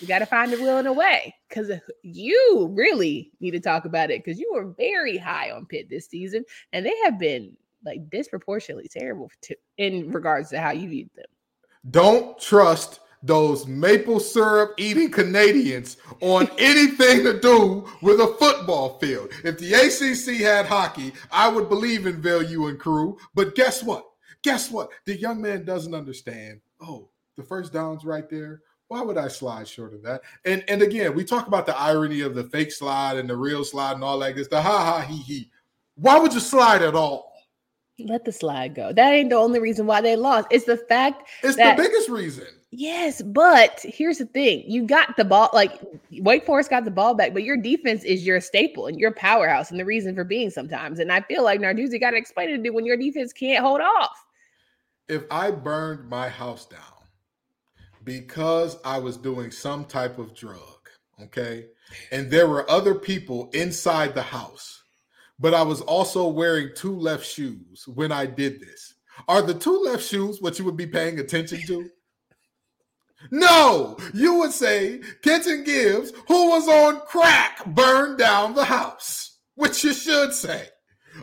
You 0.00 0.06
got 0.06 0.18
to 0.18 0.26
find 0.26 0.52
a 0.52 0.58
will 0.58 0.78
and 0.78 0.88
a 0.88 0.92
way 0.92 1.34
because 1.48 1.70
uh, 1.70 1.78
you 2.02 2.70
really 2.72 3.32
need 3.40 3.52
to 3.52 3.60
talk 3.60 3.86
about 3.86 4.10
it 4.10 4.22
because 4.22 4.38
you 4.38 4.50
were 4.52 4.74
very 4.76 5.16
high 5.16 5.50
on 5.50 5.66
Pitt 5.66 5.88
this 5.88 6.06
season, 6.06 6.44
and 6.72 6.84
they 6.84 6.96
have 7.04 7.18
been 7.18 7.56
like 7.84 8.10
disproportionately 8.10 8.88
terrible 8.88 9.30
to, 9.42 9.56
in 9.78 10.10
regards 10.10 10.50
to 10.50 10.60
how 10.60 10.70
you 10.70 10.88
viewed 10.88 11.10
them. 11.14 11.26
Don't 11.90 12.38
trust 12.38 13.00
those 13.22 13.66
maple 13.66 14.20
syrup 14.20 14.74
eating 14.76 15.10
Canadians 15.10 15.96
on 16.20 16.48
anything 16.58 17.24
to 17.24 17.40
do 17.40 17.88
with 18.02 18.20
a 18.20 18.36
football 18.38 18.98
field. 18.98 19.30
If 19.44 19.58
the 19.58 19.74
ACC 19.74 20.40
had 20.40 20.66
hockey, 20.66 21.12
I 21.30 21.48
would 21.48 21.68
believe 21.68 22.06
in 22.06 22.20
Veilleux 22.20 22.68
and 22.68 22.78
crew. 22.78 23.18
But 23.34 23.54
guess 23.54 23.82
what? 23.82 24.04
Guess 24.42 24.70
what? 24.70 24.90
The 25.06 25.16
young 25.16 25.40
man 25.40 25.64
doesn't 25.64 25.94
understand. 25.94 26.60
Oh, 26.80 27.08
the 27.36 27.42
first 27.42 27.72
down's 27.72 28.04
right 28.04 28.28
there. 28.28 28.62
Why 28.88 29.02
would 29.02 29.18
I 29.18 29.28
slide 29.28 29.66
short 29.66 29.94
of 29.94 30.02
that? 30.02 30.22
And 30.44 30.62
and 30.68 30.82
again, 30.82 31.14
we 31.14 31.24
talk 31.24 31.48
about 31.48 31.66
the 31.66 31.76
irony 31.76 32.20
of 32.20 32.34
the 32.34 32.44
fake 32.44 32.70
slide 32.70 33.16
and 33.16 33.28
the 33.28 33.36
real 33.36 33.64
slide 33.64 33.94
and 33.94 34.04
all 34.04 34.18
that. 34.20 34.38
It's 34.38 34.48
the 34.48 34.62
ha 34.62 34.84
ha 34.84 35.00
he 35.00 35.16
he. 35.16 35.50
Why 35.96 36.18
would 36.18 36.32
you 36.32 36.40
slide 36.40 36.82
at 36.82 36.94
all? 36.94 37.32
Let 37.98 38.24
the 38.24 38.32
slide 38.32 38.74
go. 38.74 38.92
That 38.92 39.12
ain't 39.12 39.30
the 39.30 39.36
only 39.36 39.58
reason 39.58 39.86
why 39.86 40.02
they 40.02 40.16
lost. 40.16 40.48
It's 40.50 40.66
the 40.66 40.76
fact. 40.76 41.28
It's 41.42 41.56
that, 41.56 41.76
the 41.76 41.82
biggest 41.82 42.10
reason. 42.10 42.46
Yes, 42.70 43.22
but 43.22 43.80
here's 43.82 44.18
the 44.18 44.26
thing: 44.26 44.62
you 44.66 44.86
got 44.86 45.16
the 45.16 45.24
ball. 45.24 45.50
Like 45.52 45.80
Wake 46.20 46.44
Forest 46.44 46.70
got 46.70 46.84
the 46.84 46.90
ball 46.90 47.14
back, 47.14 47.32
but 47.32 47.42
your 47.42 47.56
defense 47.56 48.04
is 48.04 48.24
your 48.24 48.40
staple 48.40 48.86
and 48.86 49.00
your 49.00 49.12
powerhouse 49.12 49.70
and 49.70 49.80
the 49.80 49.84
reason 49.84 50.14
for 50.14 50.24
being 50.24 50.50
sometimes. 50.50 51.00
And 51.00 51.10
I 51.10 51.22
feel 51.22 51.42
like 51.42 51.58
Narduzzi 51.58 51.98
got 51.98 52.10
to 52.10 52.18
explain 52.18 52.50
it 52.50 52.58
to 52.58 52.64
you 52.64 52.72
when 52.72 52.84
your 52.84 52.98
defense 52.98 53.32
can't 53.32 53.64
hold 53.64 53.80
off. 53.80 54.24
If 55.08 55.24
I 55.30 55.50
burned 55.50 56.08
my 56.08 56.28
house 56.28 56.66
down 56.66 56.95
because 58.06 58.78
I 58.84 58.98
was 58.98 59.18
doing 59.18 59.50
some 59.50 59.84
type 59.84 60.18
of 60.18 60.34
drug, 60.34 60.88
okay? 61.20 61.66
And 62.12 62.30
there 62.30 62.48
were 62.48 62.70
other 62.70 62.94
people 62.94 63.50
inside 63.52 64.14
the 64.14 64.22
house, 64.22 64.84
but 65.38 65.52
I 65.52 65.62
was 65.62 65.82
also 65.82 66.28
wearing 66.28 66.70
two 66.74 66.96
left 66.96 67.26
shoes 67.26 67.86
when 67.86 68.12
I 68.12 68.24
did 68.24 68.60
this. 68.60 68.94
Are 69.28 69.42
the 69.42 69.54
two 69.54 69.78
left 69.80 70.04
shoes 70.04 70.40
what 70.40 70.58
you 70.58 70.64
would 70.64 70.76
be 70.76 70.86
paying 70.86 71.18
attention 71.18 71.60
to? 71.66 71.90
No, 73.30 73.96
you 74.12 74.34
would 74.34 74.52
say 74.52 75.00
Kenton 75.22 75.64
Gibbs, 75.64 76.12
who 76.28 76.50
was 76.50 76.68
on 76.68 77.00
crack, 77.06 77.64
burned 77.64 78.18
down 78.18 78.54
the 78.54 78.64
house, 78.64 79.38
which 79.54 79.82
you 79.82 79.94
should 79.94 80.34
say. 80.34 80.68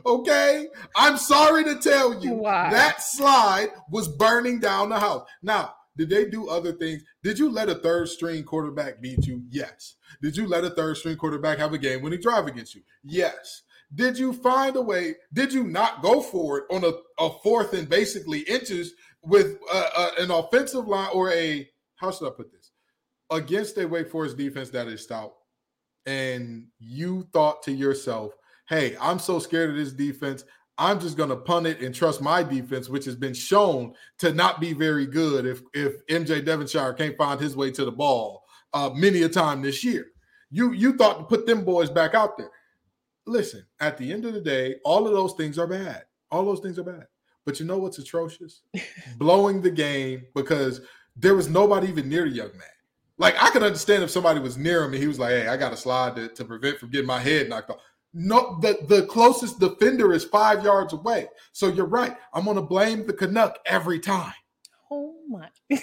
Okay, 0.04 0.68
I'm 0.96 1.18
sorry 1.18 1.64
to 1.64 1.76
tell 1.76 2.22
you 2.22 2.34
Why? 2.34 2.72
that 2.72 3.02
slide 3.02 3.70
was 3.92 4.08
burning 4.08 4.60
down 4.60 4.90
the 4.90 5.00
house. 5.00 5.28
Now, 5.44 5.76
did 5.96 6.10
they 6.10 6.26
do 6.26 6.50
other 6.50 6.72
things? 6.74 7.04
Did 7.22 7.38
you 7.38 7.50
let 7.50 7.70
a 7.70 7.76
third 7.76 8.10
string 8.10 8.44
quarterback 8.44 9.02
beat 9.02 9.26
you? 9.26 9.44
Yes. 9.50 9.96
Did 10.22 10.36
you 10.36 10.48
let 10.48 10.64
a 10.64 10.72
third 10.72 10.98
string 10.98 11.18
quarterback 11.18 11.60
have 11.60 11.74
a 11.74 11.78
game 11.78 12.02
winning 12.02 12.22
drive 12.22 12.48
against 12.48 12.76
you? 12.76 12.82
Yes. 13.04 13.64
Did 13.94 14.18
you 14.18 14.34
find 14.34 14.76
a 14.76 14.82
way? 14.82 15.16
Did 15.34 15.54
you 15.54 15.64
not 15.64 16.02
go 16.02 16.22
for 16.22 16.60
it 16.60 16.64
on 16.72 16.84
a, 16.84 16.94
a 17.24 17.30
fourth 17.44 17.74
and 17.74 17.88
basically 17.88 18.40
inches 18.40 18.94
with 19.22 19.58
an 20.20 20.32
offensive 20.32 20.88
line 20.88 21.10
or 21.14 21.32
a, 21.32 21.70
how 21.98 22.12
should 22.12 22.28
I 22.28 22.32
put 22.32 22.52
this? 22.52 22.72
Against 23.30 23.78
a 23.78 23.88
Wake 23.88 24.10
Forest 24.10 24.38
defense 24.38 24.70
that 24.72 24.88
is 24.88 25.04
stout. 25.04 25.34
And 26.06 26.68
you 26.80 27.28
thought 27.34 27.64
to 27.64 27.72
yourself, 27.72 28.34
hey, 28.68 28.98
I'm 29.00 29.20
so 29.20 29.40
scared 29.40 29.70
of 29.70 29.76
this 29.76 29.94
defense. 29.94 30.44
I'm 30.78 31.00
just 31.00 31.18
going 31.18 31.30
to 31.30 31.36
punt 31.36 31.68
it 31.68 31.82
and 31.82 31.94
trust 31.94 32.22
my 32.22 32.42
defense, 32.42 32.90
which 32.90 33.06
has 33.06 33.16
been 33.16 33.34
shown 33.34 33.94
to 34.20 34.34
not 34.34 34.60
be 34.60 34.74
very 34.74 35.06
good. 35.06 35.46
If 35.46 35.62
if 35.74 36.06
MJ 36.08 36.44
Devonshire 36.44 36.94
can't 36.94 37.18
find 37.18 37.40
his 37.40 37.56
way 37.56 37.72
to 37.72 37.86
the 37.86 37.92
ball 37.92 38.44
uh, 38.74 38.90
many 38.94 39.22
a 39.22 39.30
time 39.30 39.62
this 39.62 39.84
year, 39.84 40.08
you 40.50 40.72
you 40.72 40.98
thought 40.98 41.20
to 41.20 41.24
put 41.26 41.46
them 41.46 41.64
boys 41.64 41.90
back 41.90 42.16
out 42.16 42.38
there. 42.38 42.52
Listen, 43.26 43.66
at 43.80 43.98
the 43.98 44.12
end 44.12 44.26
of 44.26 44.34
the 44.34 44.42
day, 44.42 44.76
all 44.84 45.08
of 45.08 45.14
those 45.14 45.34
things 45.34 45.60
are 45.60 45.68
bad. 45.68 46.04
All 46.32 46.44
those 46.44 46.60
things 46.60 46.80
are 46.80 46.84
bad. 46.84 47.08
But 47.46 47.60
you 47.60 47.66
know 47.66 47.78
what's 47.78 48.00
atrocious? 48.00 48.62
Blowing 49.18 49.62
the 49.62 49.72
game 49.72 50.26
because 50.34 50.82
there 51.16 51.36
was 51.36 51.50
nobody 51.50 51.88
even 51.88 52.10
near 52.10 52.24
the 52.24 52.36
young 52.36 52.52
man. 52.52 52.68
Like 53.20 53.36
I 53.42 53.52
could 53.52 53.64
understand 53.64 54.04
if 54.04 54.10
somebody 54.10 54.40
was 54.40 54.58
near 54.58 54.84
him 54.84 54.94
and 54.94 55.02
he 55.02 55.08
was 55.08 55.20
like, 55.20 55.32
"Hey, 55.32 55.48
I 55.48 55.56
got 55.56 55.70
to 55.70 55.78
slide 55.78 56.16
to, 56.16 56.30
to 56.30 56.46
prevent 56.46 56.80
from 56.80 56.90
getting 56.90 57.08
my 57.08 57.20
head 57.20 57.48
knocked 57.48 57.70
off." 57.70 57.78
No, 58.14 58.60
the, 58.62 58.78
the 58.88 59.06
closest 59.08 59.60
defender 59.60 60.14
is 60.14 60.24
five 60.24 60.64
yards 60.64 60.94
away. 60.94 61.28
So 61.52 61.68
you're 61.68 61.86
right. 61.86 62.16
I'm 62.34 62.46
to 62.58 62.62
blame 62.62 63.08
the 63.08 63.14
Canuck 63.14 63.58
every 63.66 64.00
time. 64.00 64.34
Oh 64.92 65.16
my. 65.28 65.50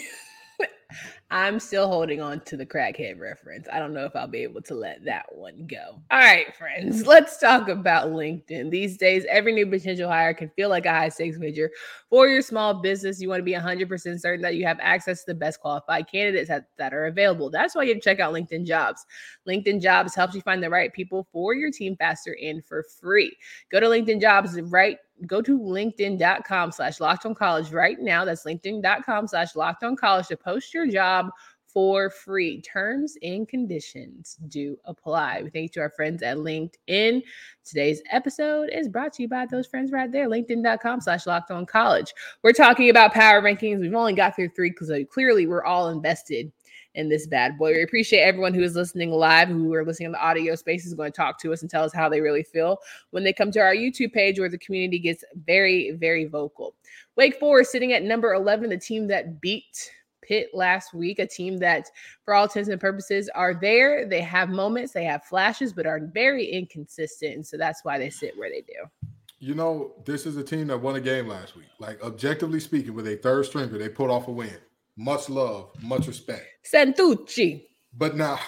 I'm 1.33 1.61
still 1.61 1.87
holding 1.87 2.21
on 2.21 2.41
to 2.41 2.57
the 2.57 2.67
crackhead 2.67 3.21
reference. 3.21 3.69
I 3.73 3.79
don't 3.79 3.95
know 3.95 4.05
if 4.05 4.17
I'll 4.17 4.27
be 4.27 4.43
able 4.43 4.63
to 4.63 4.75
let 4.75 5.05
that 5.05 5.27
one 5.33 5.67
go. 5.69 6.01
All 6.11 6.19
right, 6.19 6.55
friends, 6.57 7.07
let's 7.07 7.39
talk 7.39 7.69
about 7.69 8.09
LinkedIn. 8.09 8.71
These 8.71 8.97
days, 8.97 9.25
every 9.29 9.53
new 9.53 9.67
potential 9.67 10.09
hire 10.09 10.35
can 10.35 10.51
feel 10.51 10.69
like 10.69 10.87
a 10.87 10.91
high 10.91 11.09
stakes 11.09 11.39
wager. 11.39 11.71
For 12.09 12.27
your 12.27 12.43
small 12.43 12.75
business, 12.75 13.21
you 13.21 13.29
want 13.29 13.39
to 13.39 13.45
be 13.45 13.53
100% 13.53 14.21
certain 14.21 14.43
that 14.43 14.57
you 14.57 14.67
have 14.67 14.79
access 14.81 15.21
to 15.21 15.33
the 15.33 15.39
best 15.39 15.61
qualified 15.61 16.11
candidates 16.11 16.49
that, 16.49 16.67
that 16.79 16.93
are 16.93 17.07
available. 17.07 17.49
That's 17.49 17.77
why 17.77 17.85
you 17.85 18.01
check 18.01 18.19
out 18.19 18.35
LinkedIn 18.35 18.67
Jobs. 18.67 19.07
LinkedIn 19.47 19.81
Jobs 19.81 20.17
helps 20.17 20.35
you 20.35 20.41
find 20.41 20.61
the 20.61 20.71
right 20.71 20.93
people 20.93 21.29
for 21.33 21.55
your 21.55 21.71
team 21.71 21.95
faster 21.97 22.37
and 22.43 22.65
for 22.65 22.83
free. 23.01 23.37
Go 23.71 23.79
to 23.79 23.87
LinkedIn 23.87 24.21
Jobs 24.21 24.61
right 24.63 24.99
go 25.27 25.43
to 25.43 25.59
linkedin.com 25.59 26.73
slash 26.73 27.01
locked 27.01 27.27
on 27.27 27.35
college 27.35 27.71
right 27.71 27.99
now. 28.01 28.25
That's 28.25 28.45
linkedin.com 28.45 29.29
slash 29.29 29.57
locked 29.57 29.85
on 29.85 29.97
college 29.97 30.29
to 30.29 30.37
post 30.37 30.73
your 30.73 30.87
job 30.87 31.31
for 31.73 32.11
free. 32.11 32.61
Terms 32.63 33.17
and 33.23 33.49
conditions 33.49 34.37
do 34.49 34.77
apply. 34.85 35.43
We 35.43 35.51
thank 35.51 35.63
you 35.65 35.69
to 35.69 35.81
our 35.81 35.91
friends 35.91 36.23
at 36.23 36.39
LinkedIn. 36.39 37.23
Today's 37.65 38.03
episode 38.11 38.71
is 38.73 38.89
brought 38.89 39.13
to 39.15 39.23
you 39.23 39.29
by 39.29 39.47
those 39.47 39.67
friends 39.67 39.93
right 39.93 40.11
there, 40.11 40.29
linkedin.com 40.29 41.01
slash 41.01 41.27
locked 41.27 41.51
on 41.51 41.67
college. 41.67 42.13
We're 42.43 42.53
talking 42.53 42.91
about 42.91 43.13
power 43.15 43.41
rankings. 43.41 43.81
We've 43.81 43.95
only 43.95 44.15
got 44.15 44.35
through 44.35 44.51
three 44.51 44.71
because 44.71 44.93
clearly 45.11 45.47
we're 45.47 45.65
all 45.65 45.91
invested 45.91 46.53
in 46.95 47.09
this 47.09 47.27
bad 47.27 47.57
boy. 47.59 47.73
We 47.73 47.83
appreciate 47.83 48.21
everyone 48.21 48.55
who 48.55 48.63
is 48.63 48.75
listening 48.75 49.11
live, 49.11 49.49
who 49.49 49.73
are 49.75 49.85
listening 49.85 50.07
in 50.07 50.13
the 50.13 50.25
audio 50.25 50.55
space, 50.55 50.87
is 50.87 50.95
going 50.95 51.13
to 51.13 51.17
talk 51.17 51.41
to 51.41 51.53
us 51.53 51.63
and 51.63 51.71
tell 51.71 51.85
us 51.85 51.93
how 51.93 52.09
they 52.09 52.21
really 52.21 52.43
feel 52.43 52.79
when 53.11 53.25
they 53.25 53.33
come 53.33 53.51
to 53.53 53.61
our 53.61 53.75
YouTube 53.75 54.13
page 54.13 54.39
where 54.39 54.49
the 54.49 54.59
community 54.59 54.99
gets 54.99 55.25
very, 55.47 55.93
very 55.93 56.25
vocal. 56.25 56.75
Wake 57.17 57.39
Forest 57.39 57.73
sitting 57.73 57.93
at 57.93 58.03
number 58.03 58.35
11, 58.35 58.71
the 58.71 58.79
team 58.79 59.07
that 59.09 59.41
beat 59.41 59.91
Pitt 60.23 60.51
last 60.53 60.95
week, 60.95 61.19
a 61.19 61.27
team 61.27 61.59
that, 61.59 61.91
for 62.25 62.35
all 62.35 62.45
intents 62.45 62.69
and 62.69 62.81
purposes, 62.81 63.29
are 63.35 63.55
there. 63.55 64.07
They 64.07 64.21
have 64.21 64.49
moments, 64.49 64.93
they 64.93 65.05
have 65.05 65.25
flashes, 65.25 65.73
but 65.73 65.87
are 65.87 66.01
very 66.13 66.45
inconsistent. 66.45 67.35
And 67.35 67.47
so 67.47 67.57
that's 67.57 67.85
why 67.85 67.99
they 67.99 68.11
sit 68.11 68.37
where 68.39 68.51
they 68.51 68.61
do. 68.63 69.09
You 69.39 69.55
know, 69.55 69.93
this 70.05 70.27
is 70.27 70.37
a 70.37 70.45
team 70.45 70.67
that 70.67 70.79
won 70.79 70.97
a 70.97 71.01
game 71.01 71.27
last 71.27 71.57
week. 71.57 71.69
Like, 71.79 72.03
objectively 72.03 72.61
speaking, 72.61 72.95
with 72.95 73.09
a 73.09 73.17
third 73.17 73.47
stringer, 73.47 73.79
they 73.79 73.89
pulled 73.89 74.11
off 74.11 74.29
a 74.29 74.31
win. 74.31 74.59
Much 74.97 75.29
love, 75.29 75.71
much 75.83 76.07
respect. 76.07 76.47
Santucci. 76.73 77.65
But 77.97 78.17
now, 78.17 78.39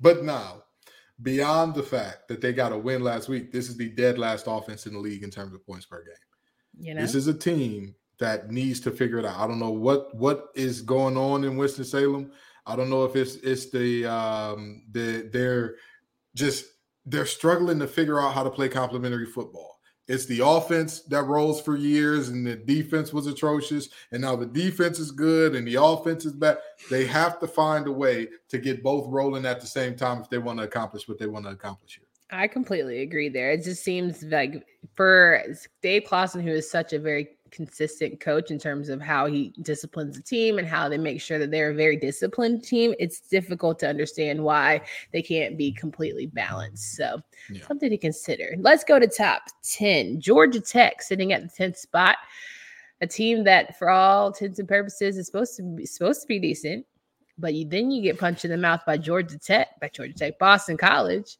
but 0.00 0.24
now, 0.24 0.62
beyond 1.22 1.74
the 1.74 1.82
fact 1.82 2.28
that 2.28 2.40
they 2.40 2.52
got 2.52 2.72
a 2.72 2.78
win 2.78 3.02
last 3.02 3.28
week, 3.28 3.52
this 3.52 3.68
is 3.68 3.76
the 3.76 3.88
dead 3.90 4.18
last 4.18 4.46
offense 4.48 4.86
in 4.86 4.92
the 4.92 4.98
league 4.98 5.22
in 5.22 5.30
terms 5.30 5.54
of 5.54 5.64
points 5.64 5.86
per 5.86 6.02
game. 6.02 6.14
You 6.78 6.94
know? 6.94 7.00
This 7.00 7.14
is 7.14 7.26
a 7.26 7.34
team 7.34 7.94
that 8.18 8.50
needs 8.50 8.80
to 8.80 8.90
figure 8.90 9.18
it 9.18 9.24
out. 9.24 9.38
I 9.38 9.46
don't 9.46 9.58
know 9.58 9.70
what 9.70 10.14
what 10.14 10.48
is 10.54 10.82
going 10.82 11.16
on 11.16 11.44
in 11.44 11.56
Winston 11.56 11.84
Salem. 11.84 12.32
I 12.66 12.76
don't 12.76 12.90
know 12.90 13.04
if 13.04 13.16
it's 13.16 13.36
it's 13.36 13.70
the 13.70 14.06
um 14.06 14.82
the 14.92 15.28
they're 15.32 15.76
just 16.34 16.66
they're 17.06 17.26
struggling 17.26 17.78
to 17.80 17.86
figure 17.86 18.20
out 18.20 18.34
how 18.34 18.42
to 18.42 18.50
play 18.50 18.68
complementary 18.68 19.26
football. 19.26 19.79
It's 20.10 20.26
the 20.26 20.44
offense 20.44 21.02
that 21.02 21.22
rolls 21.22 21.60
for 21.60 21.76
years, 21.76 22.30
and 22.30 22.44
the 22.44 22.56
defense 22.56 23.12
was 23.12 23.28
atrocious. 23.28 23.90
And 24.10 24.22
now 24.22 24.34
the 24.34 24.44
defense 24.44 24.98
is 24.98 25.12
good, 25.12 25.54
and 25.54 25.64
the 25.64 25.76
offense 25.76 26.24
is 26.24 26.32
bad. 26.32 26.58
They 26.90 27.06
have 27.06 27.38
to 27.38 27.46
find 27.46 27.86
a 27.86 27.92
way 27.92 28.26
to 28.48 28.58
get 28.58 28.82
both 28.82 29.06
rolling 29.06 29.46
at 29.46 29.60
the 29.60 29.68
same 29.68 29.94
time 29.94 30.20
if 30.20 30.28
they 30.28 30.38
want 30.38 30.58
to 30.58 30.64
accomplish 30.64 31.06
what 31.06 31.20
they 31.20 31.28
want 31.28 31.44
to 31.44 31.52
accomplish 31.52 31.98
here. 31.98 32.08
I 32.32 32.48
completely 32.48 33.02
agree 33.02 33.28
there. 33.28 33.52
It 33.52 33.62
just 33.62 33.84
seems 33.84 34.24
like 34.24 34.66
for 34.96 35.44
Dave 35.80 36.06
Clawson, 36.06 36.42
who 36.42 36.50
is 36.50 36.68
such 36.68 36.92
a 36.92 36.98
very 36.98 37.36
consistent 37.50 38.20
coach 38.20 38.50
in 38.50 38.58
terms 38.58 38.88
of 38.88 39.00
how 39.00 39.26
he 39.26 39.52
disciplines 39.62 40.16
the 40.16 40.22
team 40.22 40.58
and 40.58 40.66
how 40.66 40.88
they 40.88 40.98
make 40.98 41.20
sure 41.20 41.38
that 41.38 41.50
they're 41.50 41.70
a 41.70 41.74
very 41.74 41.96
disciplined 41.96 42.64
team, 42.64 42.94
it's 42.98 43.20
difficult 43.20 43.78
to 43.80 43.88
understand 43.88 44.42
why 44.42 44.80
they 45.12 45.22
can't 45.22 45.56
be 45.56 45.72
completely 45.72 46.26
balanced. 46.26 46.96
So, 46.96 47.20
yeah. 47.50 47.66
something 47.66 47.90
to 47.90 47.98
consider. 47.98 48.54
Let's 48.58 48.84
go 48.84 48.98
to 48.98 49.06
top 49.06 49.42
10. 49.62 50.20
Georgia 50.20 50.60
Tech 50.60 51.02
sitting 51.02 51.32
at 51.32 51.42
the 51.42 51.64
10th 51.64 51.76
spot. 51.76 52.16
A 53.02 53.06
team 53.06 53.44
that, 53.44 53.78
for 53.78 53.88
all 53.88 54.26
intents 54.26 54.58
and 54.58 54.68
purposes, 54.68 55.16
is 55.16 55.24
supposed 55.24 55.56
to 55.56 55.62
be 55.62 55.86
supposed 55.86 56.20
to 56.20 56.26
be 56.26 56.38
decent, 56.38 56.84
but 57.38 57.54
you, 57.54 57.66
then 57.66 57.90
you 57.90 58.02
get 58.02 58.18
punched 58.18 58.44
in 58.44 58.50
the 58.50 58.58
mouth 58.58 58.82
by 58.86 58.98
Georgia 58.98 59.38
Tech, 59.38 59.80
by 59.80 59.88
Georgia 59.88 60.12
Tech, 60.12 60.38
Boston 60.38 60.76
College, 60.76 61.38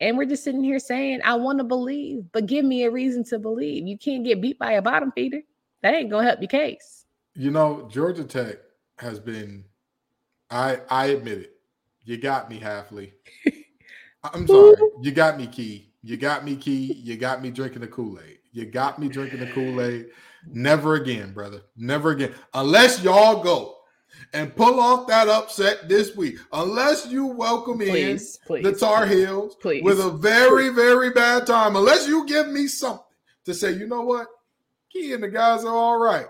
and 0.00 0.16
we're 0.16 0.24
just 0.24 0.44
sitting 0.44 0.62
here 0.62 0.78
saying, 0.78 1.20
I 1.24 1.34
want 1.34 1.58
to 1.58 1.64
believe, 1.64 2.24
but 2.32 2.46
give 2.46 2.64
me 2.64 2.84
a 2.84 2.90
reason 2.90 3.24
to 3.24 3.38
believe. 3.38 3.86
You 3.86 3.98
can't 3.98 4.24
get 4.24 4.40
beat 4.40 4.58
by 4.58 4.72
a 4.72 4.82
bottom 4.82 5.12
feeder. 5.12 5.42
That 5.82 5.94
ain't 5.94 6.10
gonna 6.10 6.26
help 6.26 6.40
your 6.40 6.48
case. 6.48 7.04
You 7.34 7.50
know, 7.50 7.88
Georgia 7.90 8.24
Tech 8.24 8.56
has 8.98 9.20
been, 9.20 9.64
I 10.50 10.80
I 10.88 11.06
admit 11.06 11.38
it. 11.38 11.52
You 12.04 12.16
got 12.16 12.48
me, 12.48 12.58
Hafley. 12.58 13.12
I'm 14.24 14.46
sorry. 14.46 14.76
You 15.02 15.12
got 15.12 15.38
me, 15.38 15.46
Key. 15.46 15.92
You 16.02 16.16
got 16.16 16.44
me, 16.44 16.56
Key. 16.56 16.94
You 16.94 17.16
got 17.16 17.40
me 17.40 17.50
drinking 17.50 17.82
the 17.82 17.86
Kool-Aid. 17.86 18.38
You 18.52 18.64
got 18.66 18.98
me 18.98 19.08
drinking 19.08 19.40
the 19.40 19.46
Kool-Aid. 19.52 20.06
Never 20.46 20.94
again, 20.94 21.32
brother. 21.32 21.60
Never 21.76 22.10
again. 22.10 22.34
Unless 22.54 23.02
y'all 23.02 23.42
go 23.42 23.77
and 24.32 24.54
pull 24.54 24.80
off 24.80 25.06
that 25.08 25.28
upset 25.28 25.88
this 25.88 26.14
week. 26.16 26.38
Unless 26.52 27.06
you 27.06 27.26
welcome 27.26 27.78
please, 27.78 28.36
in 28.36 28.46
please, 28.46 28.64
the 28.64 28.72
Tar 28.72 29.06
Heels 29.06 29.56
please, 29.56 29.82
with 29.82 30.00
a 30.00 30.10
very, 30.10 30.68
very 30.70 31.10
bad 31.10 31.46
time. 31.46 31.76
Unless 31.76 32.06
you 32.06 32.26
give 32.26 32.48
me 32.48 32.66
something 32.66 33.04
to 33.44 33.54
say, 33.54 33.72
you 33.72 33.86
know 33.86 34.02
what? 34.02 34.26
Key 34.90 35.12
and 35.12 35.22
the 35.22 35.28
guys 35.28 35.64
are 35.64 35.74
all 35.74 35.98
right. 35.98 36.26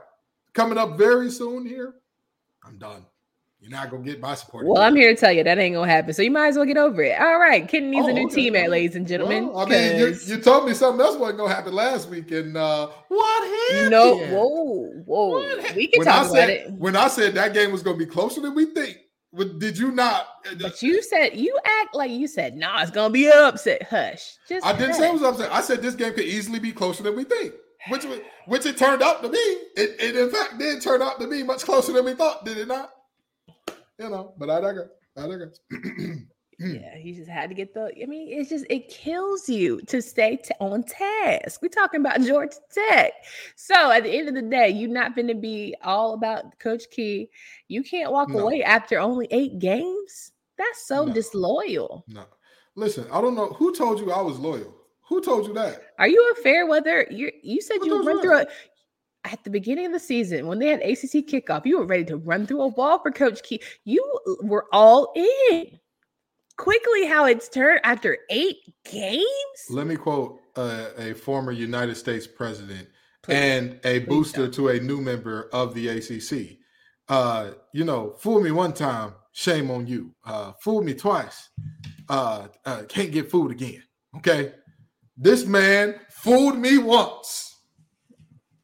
Coming 0.52 0.78
up 0.78 0.98
very 0.98 1.30
soon 1.30 1.66
here, 1.66 1.94
I'm 2.64 2.78
done. 2.78 3.04
You're 3.60 3.72
not 3.72 3.90
gonna 3.90 4.04
get 4.04 4.20
my 4.20 4.34
support. 4.36 4.66
Well, 4.66 4.80
I'm 4.80 4.94
here 4.94 5.12
to 5.12 5.20
tell 5.20 5.32
you 5.32 5.42
that 5.42 5.58
ain't 5.58 5.74
gonna 5.74 5.90
happen. 5.90 6.14
So 6.14 6.22
you 6.22 6.30
might 6.30 6.48
as 6.48 6.56
well 6.56 6.64
get 6.64 6.76
over 6.76 7.02
it. 7.02 7.20
All 7.20 7.40
right, 7.40 7.66
Kenton 7.66 7.90
needs 7.90 8.06
oh, 8.06 8.10
a 8.10 8.12
new 8.12 8.26
okay. 8.26 8.50
teammate, 8.50 8.68
ladies 8.68 8.94
and 8.94 9.06
gentlemen. 9.06 9.48
Well, 9.48 9.58
I 9.58 9.68
mean, 9.68 9.98
you, 9.98 10.16
you, 10.26 10.38
told 10.40 10.66
me 10.66 10.74
something 10.74 11.04
else 11.04 11.16
wasn't 11.16 11.38
gonna 11.38 11.52
happen 11.52 11.74
last 11.74 12.08
week, 12.08 12.30
and 12.30 12.56
uh, 12.56 12.88
what 13.08 13.70
happened? 13.70 13.90
No, 13.90 14.16
whoa, 14.16 14.92
whoa. 15.04 15.56
We 15.74 15.88
can 15.88 15.98
when 15.98 16.06
talk 16.06 16.26
I 16.26 16.28
said, 16.28 16.32
about 16.32 16.50
it. 16.50 16.72
When 16.72 16.94
I 16.94 17.08
said 17.08 17.34
that 17.34 17.52
game 17.52 17.72
was 17.72 17.82
gonna 17.82 17.96
be 17.98 18.06
closer 18.06 18.40
than 18.40 18.54
we 18.54 18.66
think, 18.66 18.96
did 19.58 19.76
you 19.76 19.90
not? 19.90 20.28
Uh, 20.48 20.54
but 20.60 20.80
you 20.80 21.02
said 21.02 21.36
you 21.36 21.58
act 21.64 21.96
like 21.96 22.12
you 22.12 22.28
said, 22.28 22.56
"Nah, 22.56 22.82
it's 22.82 22.92
gonna 22.92 23.12
be 23.12 23.26
an 23.26 23.32
upset." 23.38 23.82
Hush. 23.82 24.36
Just 24.48 24.64
I 24.64 24.72
didn't 24.72 24.94
say 24.94 25.08
it 25.08 25.12
was 25.12 25.22
upset. 25.22 25.52
I 25.52 25.62
said 25.62 25.82
this 25.82 25.96
game 25.96 26.12
could 26.14 26.24
easily 26.24 26.60
be 26.60 26.70
closer 26.70 27.02
than 27.02 27.16
we 27.16 27.24
think, 27.24 27.54
which 27.88 28.04
which 28.46 28.66
it 28.66 28.78
turned 28.78 29.02
out 29.02 29.20
to 29.24 29.28
be. 29.28 29.36
It, 29.36 29.96
it 30.00 30.16
in 30.16 30.30
fact 30.30 30.58
did 30.58 30.80
turn 30.80 31.02
out 31.02 31.18
to 31.18 31.26
be 31.26 31.42
much 31.42 31.64
closer 31.64 31.92
than 31.92 32.04
we 32.04 32.14
thought. 32.14 32.44
Did 32.44 32.56
it 32.56 32.68
not? 32.68 32.92
You 33.98 34.08
know, 34.08 34.32
but 34.38 34.50
I 34.50 34.60
digress. 34.60 34.88
I 35.16 35.26
digress. 35.26 35.60
yeah, 36.58 36.96
he 36.96 37.12
just 37.12 37.30
had 37.30 37.48
to 37.48 37.54
get 37.54 37.72
the. 37.72 37.92
I 38.02 38.06
mean, 38.06 38.28
it's 38.30 38.50
just 38.50 38.66
it 38.68 38.88
kills 38.88 39.48
you 39.48 39.80
to 39.82 40.02
stay 40.02 40.36
t- 40.36 40.54
on 40.60 40.82
task. 40.82 41.62
We're 41.62 41.68
talking 41.68 42.00
about 42.00 42.20
Georgia 42.20 42.56
Tech, 42.72 43.12
so 43.56 43.90
at 43.90 44.02
the 44.02 44.10
end 44.10 44.28
of 44.28 44.34
the 44.34 44.42
day, 44.42 44.68
you're 44.68 44.90
not 44.90 45.14
going 45.14 45.28
to 45.28 45.34
be 45.34 45.74
all 45.82 46.14
about 46.14 46.58
Coach 46.58 46.84
Key. 46.90 47.30
You 47.68 47.82
can't 47.82 48.10
walk 48.10 48.28
no. 48.28 48.40
away 48.40 48.62
after 48.62 48.98
only 48.98 49.28
eight 49.30 49.58
games. 49.58 50.32
That's 50.56 50.86
so 50.86 51.04
no. 51.04 51.12
disloyal. 51.12 52.04
No, 52.08 52.24
listen, 52.74 53.06
I 53.12 53.20
don't 53.20 53.36
know 53.36 53.48
who 53.48 53.74
told 53.74 54.00
you 54.00 54.10
I 54.10 54.20
was 54.20 54.38
loyal. 54.38 54.74
Who 55.08 55.22
told 55.22 55.46
you 55.46 55.54
that? 55.54 55.94
Are 55.98 56.08
you 56.08 56.34
a 56.36 56.42
fair 56.42 56.66
weather? 56.66 57.06
You 57.10 57.30
you 57.42 57.62
said 57.62 57.78
who 57.78 57.86
you 57.86 58.02
run 58.02 58.20
through 58.20 58.40
a 58.40 58.46
at 59.24 59.42
the 59.44 59.50
beginning 59.50 59.86
of 59.86 59.92
the 59.92 60.00
season 60.00 60.46
when 60.46 60.58
they 60.58 60.68
had 60.68 60.80
ACC 60.80 61.26
kickoff, 61.26 61.66
you 61.66 61.78
were 61.78 61.86
ready 61.86 62.04
to 62.04 62.16
run 62.16 62.46
through 62.46 62.62
a 62.62 62.68
wall 62.68 62.98
for 63.00 63.10
Coach 63.10 63.42
Key. 63.42 63.60
You 63.84 64.02
were 64.42 64.66
all 64.72 65.12
in. 65.14 65.78
Quickly, 66.56 67.06
how 67.06 67.24
it's 67.26 67.48
turned 67.48 67.80
after 67.84 68.18
eight 68.30 68.56
games. 68.90 69.24
Let 69.70 69.86
me 69.86 69.94
quote 69.94 70.40
uh, 70.56 70.88
a 70.98 71.14
former 71.14 71.52
United 71.52 71.94
States 71.94 72.26
president 72.26 72.88
please, 73.22 73.34
and 73.36 73.80
a 73.84 74.00
booster 74.00 74.44
don't. 74.44 74.54
to 74.54 74.68
a 74.70 74.80
new 74.80 75.00
member 75.00 75.48
of 75.52 75.72
the 75.74 75.88
ACC. 75.88 76.58
Uh, 77.08 77.52
you 77.72 77.84
know, 77.84 78.14
fool 78.18 78.40
me 78.40 78.50
one 78.50 78.72
time, 78.72 79.14
shame 79.32 79.70
on 79.70 79.86
you. 79.86 80.12
Uh, 80.24 80.52
fool 80.60 80.82
me 80.82 80.94
twice, 80.94 81.48
uh, 82.08 82.48
uh, 82.66 82.82
can't 82.88 83.12
get 83.12 83.30
fooled 83.30 83.52
again. 83.52 83.82
Okay, 84.16 84.52
this 85.16 85.46
man 85.46 85.94
fooled 86.10 86.58
me 86.58 86.78
once 86.78 87.48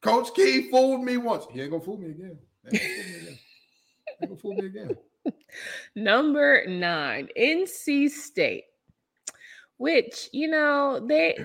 Coach 0.04 0.34
Key 0.34 0.70
fooled 0.70 1.02
me 1.02 1.16
once. 1.16 1.46
He 1.50 1.62
ain't 1.62 1.70
gonna 1.70 1.82
fool 1.82 1.96
me 1.96 2.11
again. 2.11 2.38
He 2.70 2.78
ain't 2.78 4.28
gonna 4.28 4.37
fool 4.37 4.54
me 4.54 4.66
again. 4.66 4.90
Number 5.96 6.66
nine, 6.66 7.28
NC 7.38 8.11
State, 8.11 8.64
which 9.78 10.28
you 10.32 10.49
know 10.49 11.00
they 11.08 11.42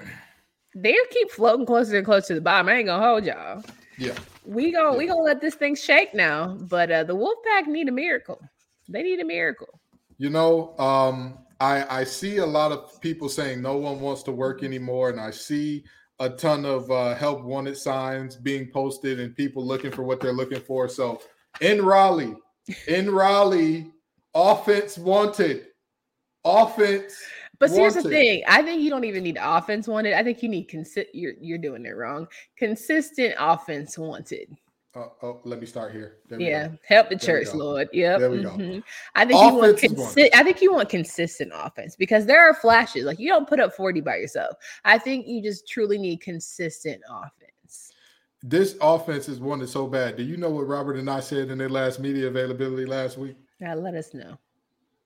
they 0.75 0.93
keep 1.09 1.31
floating 1.31 1.65
closer 1.65 1.95
and 1.97 2.05
closer 2.05 2.27
to 2.27 2.33
the 2.35 2.41
bottom. 2.41 2.67
I 2.67 2.75
ain't 2.75 2.87
gonna 2.87 3.01
hold 3.01 3.25
y'all. 3.25 3.63
Yeah, 3.97 4.15
we 4.43 4.73
gonna 4.73 4.91
yeah. 4.91 4.97
we 4.97 5.07
gonna 5.07 5.21
let 5.21 5.39
this 5.39 5.55
thing 5.55 5.73
shake 5.73 6.13
now. 6.13 6.57
But 6.69 6.91
uh, 6.91 7.05
the 7.05 7.15
Wolfpack 7.15 7.67
need 7.67 7.87
a 7.87 7.93
miracle. 7.93 8.41
They 8.89 9.03
need 9.03 9.21
a 9.21 9.25
miracle. 9.25 9.79
You 10.17 10.31
know, 10.31 10.77
um, 10.77 11.37
I 11.61 12.01
I 12.01 12.03
see 12.03 12.37
a 12.37 12.45
lot 12.45 12.73
of 12.73 12.99
people 12.99 13.29
saying 13.29 13.61
no 13.61 13.77
one 13.77 14.01
wants 14.01 14.21
to 14.23 14.33
work 14.33 14.63
anymore, 14.63 15.09
and 15.09 15.19
I 15.19 15.31
see 15.31 15.85
a 16.19 16.29
ton 16.29 16.65
of 16.65 16.89
uh, 16.91 17.15
help 17.15 17.41
wanted 17.43 17.77
signs 17.77 18.35
being 18.35 18.69
posted 18.71 19.19
and 19.19 19.35
people 19.35 19.65
looking 19.65 19.91
for 19.91 20.03
what 20.03 20.19
they're 20.19 20.33
looking 20.33 20.61
for. 20.61 20.87
So 20.89 21.21
in 21.61 21.83
Raleigh, 21.83 22.35
in 22.87 23.11
Raleigh. 23.11 23.91
Offense 24.35 24.97
wanted. 24.97 25.67
Offense. 26.45 27.15
But 27.59 27.71
here's 27.71 27.95
the 27.95 28.03
thing: 28.03 28.43
I 28.47 28.61
think 28.61 28.81
you 28.81 28.89
don't 28.89 29.03
even 29.03 29.23
need 29.23 29.37
offense 29.41 29.87
wanted. 29.87 30.13
I 30.13 30.23
think 30.23 30.41
you 30.43 30.49
need 30.49 30.69
consi- 30.69 31.07
You're 31.13 31.33
you're 31.41 31.57
doing 31.57 31.85
it 31.85 31.95
wrong. 31.95 32.27
Consistent 32.57 33.33
offense 33.37 33.97
wanted. 33.97 34.55
Oh, 34.95 35.11
oh, 35.21 35.41
let 35.45 35.59
me 35.59 35.67
start 35.67 35.91
here. 35.91 36.17
There 36.27 36.39
Yeah, 36.39 36.69
help 36.87 37.09
the 37.09 37.15
There 37.15 37.43
church. 37.43 37.53
Lord. 37.53 37.89
Yep. 37.93 38.19
There 38.19 38.31
we 38.31 38.41
go. 38.41 38.49
mhm. 38.49 38.83
I 39.13 39.25
think 39.25 39.39
you 39.39 39.53
want 39.53 39.77
consi- 39.77 40.29
I 40.33 40.43
think 40.43 40.61
you 40.61 40.73
want 40.73 40.89
consistent 40.89 41.51
offense 41.53 41.95
because 41.95 42.25
there 42.25 42.41
are 42.41 42.55
flashes. 42.55 43.05
Like 43.05 43.19
you 43.19 43.29
don't 43.29 43.47
put 43.47 43.59
up 43.59 43.75
40 43.75 44.01
by 44.01 44.15
yourself. 44.15 44.57
I 44.85 44.97
think 44.97 45.27
you 45.27 45.43
just 45.43 45.67
truly 45.67 45.99
need 45.99 46.21
consistent 46.21 47.01
offense. 47.07 47.93
This 48.41 48.77
offense 48.81 49.29
is 49.29 49.39
wanted 49.39 49.69
so 49.69 49.85
bad. 49.85 50.15
Do 50.17 50.23
you 50.23 50.37
know 50.37 50.49
what 50.49 50.67
Robert 50.67 50.95
Anae 50.95 51.21
said 51.21 51.51
in 51.51 51.59
their 51.59 51.69
last 51.69 51.99
media 51.99 52.27
availability 52.27 52.85
last 52.85 53.17
week? 53.17 53.37
Now 53.59 53.75
let 53.75 53.93
us 53.93 54.13
know. 54.15 54.39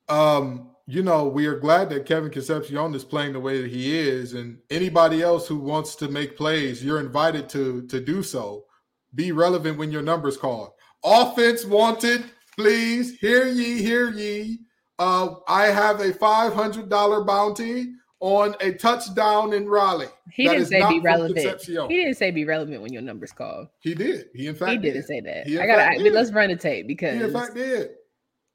Um, 0.07 0.69
you 0.85 1.01
know, 1.01 1.27
we 1.27 1.45
are 1.45 1.59
glad 1.59 1.89
that 1.89 2.05
Kevin 2.05 2.29
Concepcion 2.29 2.93
is 2.95 3.03
playing 3.03 3.33
the 3.33 3.39
way 3.39 3.61
that 3.61 3.71
he 3.71 3.97
is, 3.99 4.33
and 4.33 4.59
anybody 4.69 5.21
else 5.21 5.47
who 5.47 5.57
wants 5.57 5.95
to 5.95 6.07
make 6.07 6.37
plays, 6.37 6.83
you're 6.83 6.99
invited 6.99 7.49
to 7.49 7.81
to 7.87 7.99
do 7.99 8.23
so. 8.23 8.65
Be 9.15 9.31
relevant 9.31 9.77
when 9.77 9.91
your 9.91 10.01
number's 10.01 10.37
called. 10.37 10.71
Offense 11.03 11.65
wanted, 11.65 12.23
please. 12.55 13.17
Hear 13.19 13.47
ye, 13.47 13.81
hear 13.81 14.09
ye. 14.09 14.59
Uh, 14.99 15.35
I 15.47 15.65
have 15.65 15.99
a 15.99 16.13
five 16.13 16.53
hundred 16.53 16.89
dollar 16.89 17.23
bounty 17.23 17.93
on 18.19 18.55
a 18.61 18.71
touchdown 18.71 19.51
in 19.53 19.67
Raleigh. 19.67 20.07
He 20.31 20.47
That 20.47 20.53
didn't 20.53 20.67
say 20.67 20.87
be 20.87 20.99
relevant. 21.01 21.35
Concepcion. 21.35 21.89
He 21.89 21.97
didn't 21.97 22.15
say 22.15 22.31
be 22.31 22.45
relevant 22.45 22.81
when 22.81 22.93
your 22.93 23.01
number's 23.01 23.33
called. 23.33 23.67
He 23.81 23.93
did. 23.93 24.27
He 24.33 24.47
in 24.47 24.55
fact 24.55 24.71
He 24.71 24.77
did. 24.77 24.93
didn't 24.93 25.07
say 25.07 25.19
that. 25.21 25.61
I 25.61 25.67
gotta. 25.67 25.81
I, 25.83 26.09
let's 26.09 26.31
run 26.31 26.49
the 26.49 26.55
tape 26.55 26.87
because 26.87 27.17
He 27.17 27.23
in 27.23 27.33
fact 27.33 27.53
did. 27.55 27.89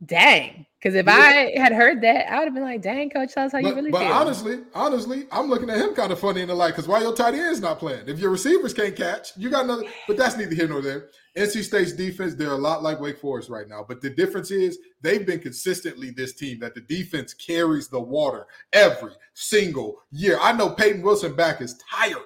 Dang. 0.05 0.67
Because 0.81 0.95
if 0.95 1.07
Yeah. 1.07 1.13
I 1.17 1.59
had 1.59 1.73
heard 1.73 2.01
that, 2.03 2.31
I 2.33 2.39
would 2.39 2.45
have 2.45 2.55
been 2.55 2.63
like, 2.63 2.83
"Dang, 2.83 3.11
coach, 3.11 3.35
tell 3.35 3.47
us 3.47 3.51
how 3.51 3.59
you 3.59 3.65
But, 3.65 3.75
really 3.75 3.91
but 3.91 3.99
feel." 3.99 4.13
honestly, 4.13 4.61
honestly, 4.73 5.27
I'm 5.33 5.49
looking 5.49 5.69
at 5.71 5.77
him 5.77 5.93
kind 5.93 6.13
of 6.13 6.21
funny 6.21 6.41
in 6.41 6.47
the 6.47 6.55
light 6.55 6.69
because 6.69 6.87
why 6.87 7.01
your 7.01 7.13
tight 7.17 7.35
end's 7.35 7.61
not 7.61 7.81
playing? 7.81 8.07
If 8.07 8.21
your 8.21 8.31
receivers 8.31 8.73
can't 8.73 8.95
catch, 8.95 9.37
you 9.37 9.51
got 9.51 9.65
another. 9.65 9.83
But 10.07 10.17
that's 10.17 10.37
neither 10.37 10.55
here 10.55 10.69
nor 10.69 10.81
there. 10.81 11.09
NC 11.37 11.65
State's 11.65 11.91
defense, 11.93 12.35
they're 12.35 12.53
a 12.53 12.57
lot 12.57 12.85
like 12.85 13.01
Wake 13.01 13.19
Forest 13.19 13.49
right 13.49 13.69
now. 13.69 13.85
But 13.87 14.01
the 14.01 14.11
difference 14.11 14.53
is 14.53 14.79
they've 15.03 15.27
been 15.27 15.41
consistently 15.41 16.11
this 16.11 16.33
team 16.33 16.61
that 16.61 16.77
the 16.77 16.81
defense 16.83 17.35
carries 17.35 17.89
the 17.89 18.01
water 18.01 18.47
every 18.73 19.13
single 19.35 20.01
year. 20.13 20.39
I 20.41 20.53
know 20.53 20.71
Peyton 20.71 21.03
Wilson 21.03 21.35
back 21.35 21.61
is 21.61 21.77
tired. 21.91 22.23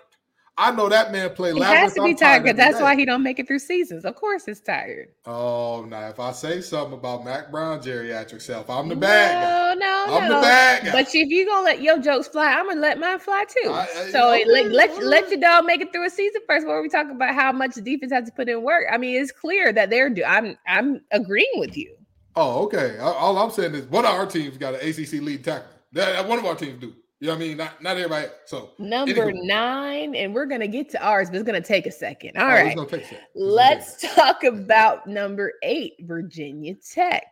I 0.58 0.70
know 0.70 0.88
that 0.90 1.12
man 1.12 1.30
play. 1.30 1.54
he 1.54 1.60
has 1.60 1.94
to 1.94 2.02
be 2.02 2.10
I'm 2.10 2.16
tired 2.16 2.42
because 2.42 2.58
that's 2.58 2.80
why 2.80 2.94
he 2.94 3.06
don't 3.06 3.22
make 3.22 3.38
it 3.38 3.48
through 3.48 3.58
seasons. 3.58 4.04
Of 4.04 4.16
course, 4.16 4.46
it's 4.48 4.60
tired. 4.60 5.08
Oh, 5.24 5.86
now 5.88 6.08
if 6.08 6.20
I 6.20 6.32
say 6.32 6.60
something 6.60 6.92
about 6.92 7.24
Mack 7.24 7.50
Brown 7.50 7.80
geriatric 7.80 8.42
self, 8.42 8.68
I'm 8.68 8.88
the 8.88 8.96
bad 8.96 9.32
guy. 9.32 9.74
No, 9.74 9.80
no, 9.80 10.16
I'm 10.16 10.28
no. 10.28 10.36
the 10.36 10.42
bad 10.42 10.84
guy. 10.84 10.92
But 10.92 11.14
if 11.14 11.30
you 11.30 11.46
gonna 11.46 11.64
let 11.64 11.80
your 11.80 11.98
jokes 11.98 12.28
fly, 12.28 12.52
I'm 12.52 12.68
gonna 12.68 12.80
let 12.80 12.98
mine 12.98 13.18
fly 13.18 13.44
too. 13.48 13.70
I- 13.70 13.80
I- 13.80 14.10
so 14.10 14.30
okay, 14.30 14.44
let, 14.46 14.70
let 14.72 14.90
okay. 14.90 15.02
let 15.02 15.30
your 15.30 15.40
dog 15.40 15.64
make 15.64 15.80
it 15.80 15.90
through 15.90 16.06
a 16.06 16.10
season 16.10 16.42
first. 16.46 16.66
Before 16.66 16.82
we 16.82 16.90
talk 16.90 17.10
about 17.10 17.34
how 17.34 17.50
much 17.52 17.74
the 17.74 17.80
defense 17.80 18.12
has 18.12 18.26
to 18.26 18.32
put 18.32 18.48
in 18.50 18.62
work, 18.62 18.84
I 18.92 18.98
mean, 18.98 19.20
it's 19.20 19.32
clear 19.32 19.72
that 19.72 19.88
they're. 19.88 20.10
Do- 20.10 20.24
I'm 20.24 20.58
I'm 20.66 21.00
agreeing 21.12 21.52
with 21.56 21.78
you. 21.78 21.96
Oh, 22.36 22.64
okay. 22.64 22.98
All- 22.98 23.38
I'm 23.38 23.50
saying 23.50 23.74
is 23.74 23.86
one 23.86 24.04
of 24.04 24.10
our 24.12 24.26
teams 24.26 24.58
got 24.58 24.74
an 24.74 24.86
ACC 24.86 25.22
lead 25.22 25.44
tackle. 25.44 25.68
That 25.92 26.28
one 26.28 26.38
of 26.38 26.44
our 26.44 26.54
teams 26.54 26.78
do. 26.78 26.94
You 27.22 27.28
know 27.28 27.34
what 27.34 27.44
I 27.44 27.46
mean? 27.46 27.56
Not 27.56 27.80
not 27.80 27.96
everybody. 27.96 28.26
So 28.46 28.72
Number 28.80 29.12
Anywho. 29.30 29.44
nine, 29.44 30.16
and 30.16 30.34
we're 30.34 30.44
gonna 30.44 30.66
get 30.66 30.88
to 30.90 31.00
ours, 31.00 31.30
but 31.30 31.36
it's 31.36 31.46
gonna 31.46 31.60
take 31.60 31.86
a 31.86 31.92
second. 31.92 32.36
All 32.36 32.42
oh, 32.42 32.48
right, 32.48 32.74
gonna 32.74 32.88
take 32.88 33.02
a 33.02 33.04
second. 33.04 33.18
It's 33.18 33.28
let's 33.36 33.96
take 34.00 34.10
a 34.10 34.14
talk 34.16 34.42
about 34.42 35.06
number 35.06 35.52
eight, 35.62 35.92
Virginia 36.00 36.74
Tech. 36.74 37.22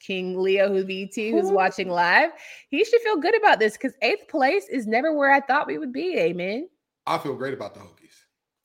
King 0.00 0.38
Leo 0.40 0.72
who 0.72 0.82
VT, 0.82 1.30
who's 1.32 1.50
watching 1.50 1.90
live, 1.90 2.30
he 2.70 2.86
should 2.86 3.02
feel 3.02 3.18
good 3.18 3.36
about 3.36 3.58
this 3.58 3.74
because 3.74 3.92
eighth 4.00 4.28
place 4.28 4.66
is 4.70 4.86
never 4.86 5.14
where 5.14 5.30
I 5.30 5.40
thought 5.40 5.66
we 5.66 5.76
would 5.76 5.92
be. 5.92 6.16
Amen. 6.18 6.66
I 7.06 7.18
feel 7.18 7.34
great 7.34 7.52
about 7.52 7.74
the 7.74 7.80
Hokies. 7.80 8.14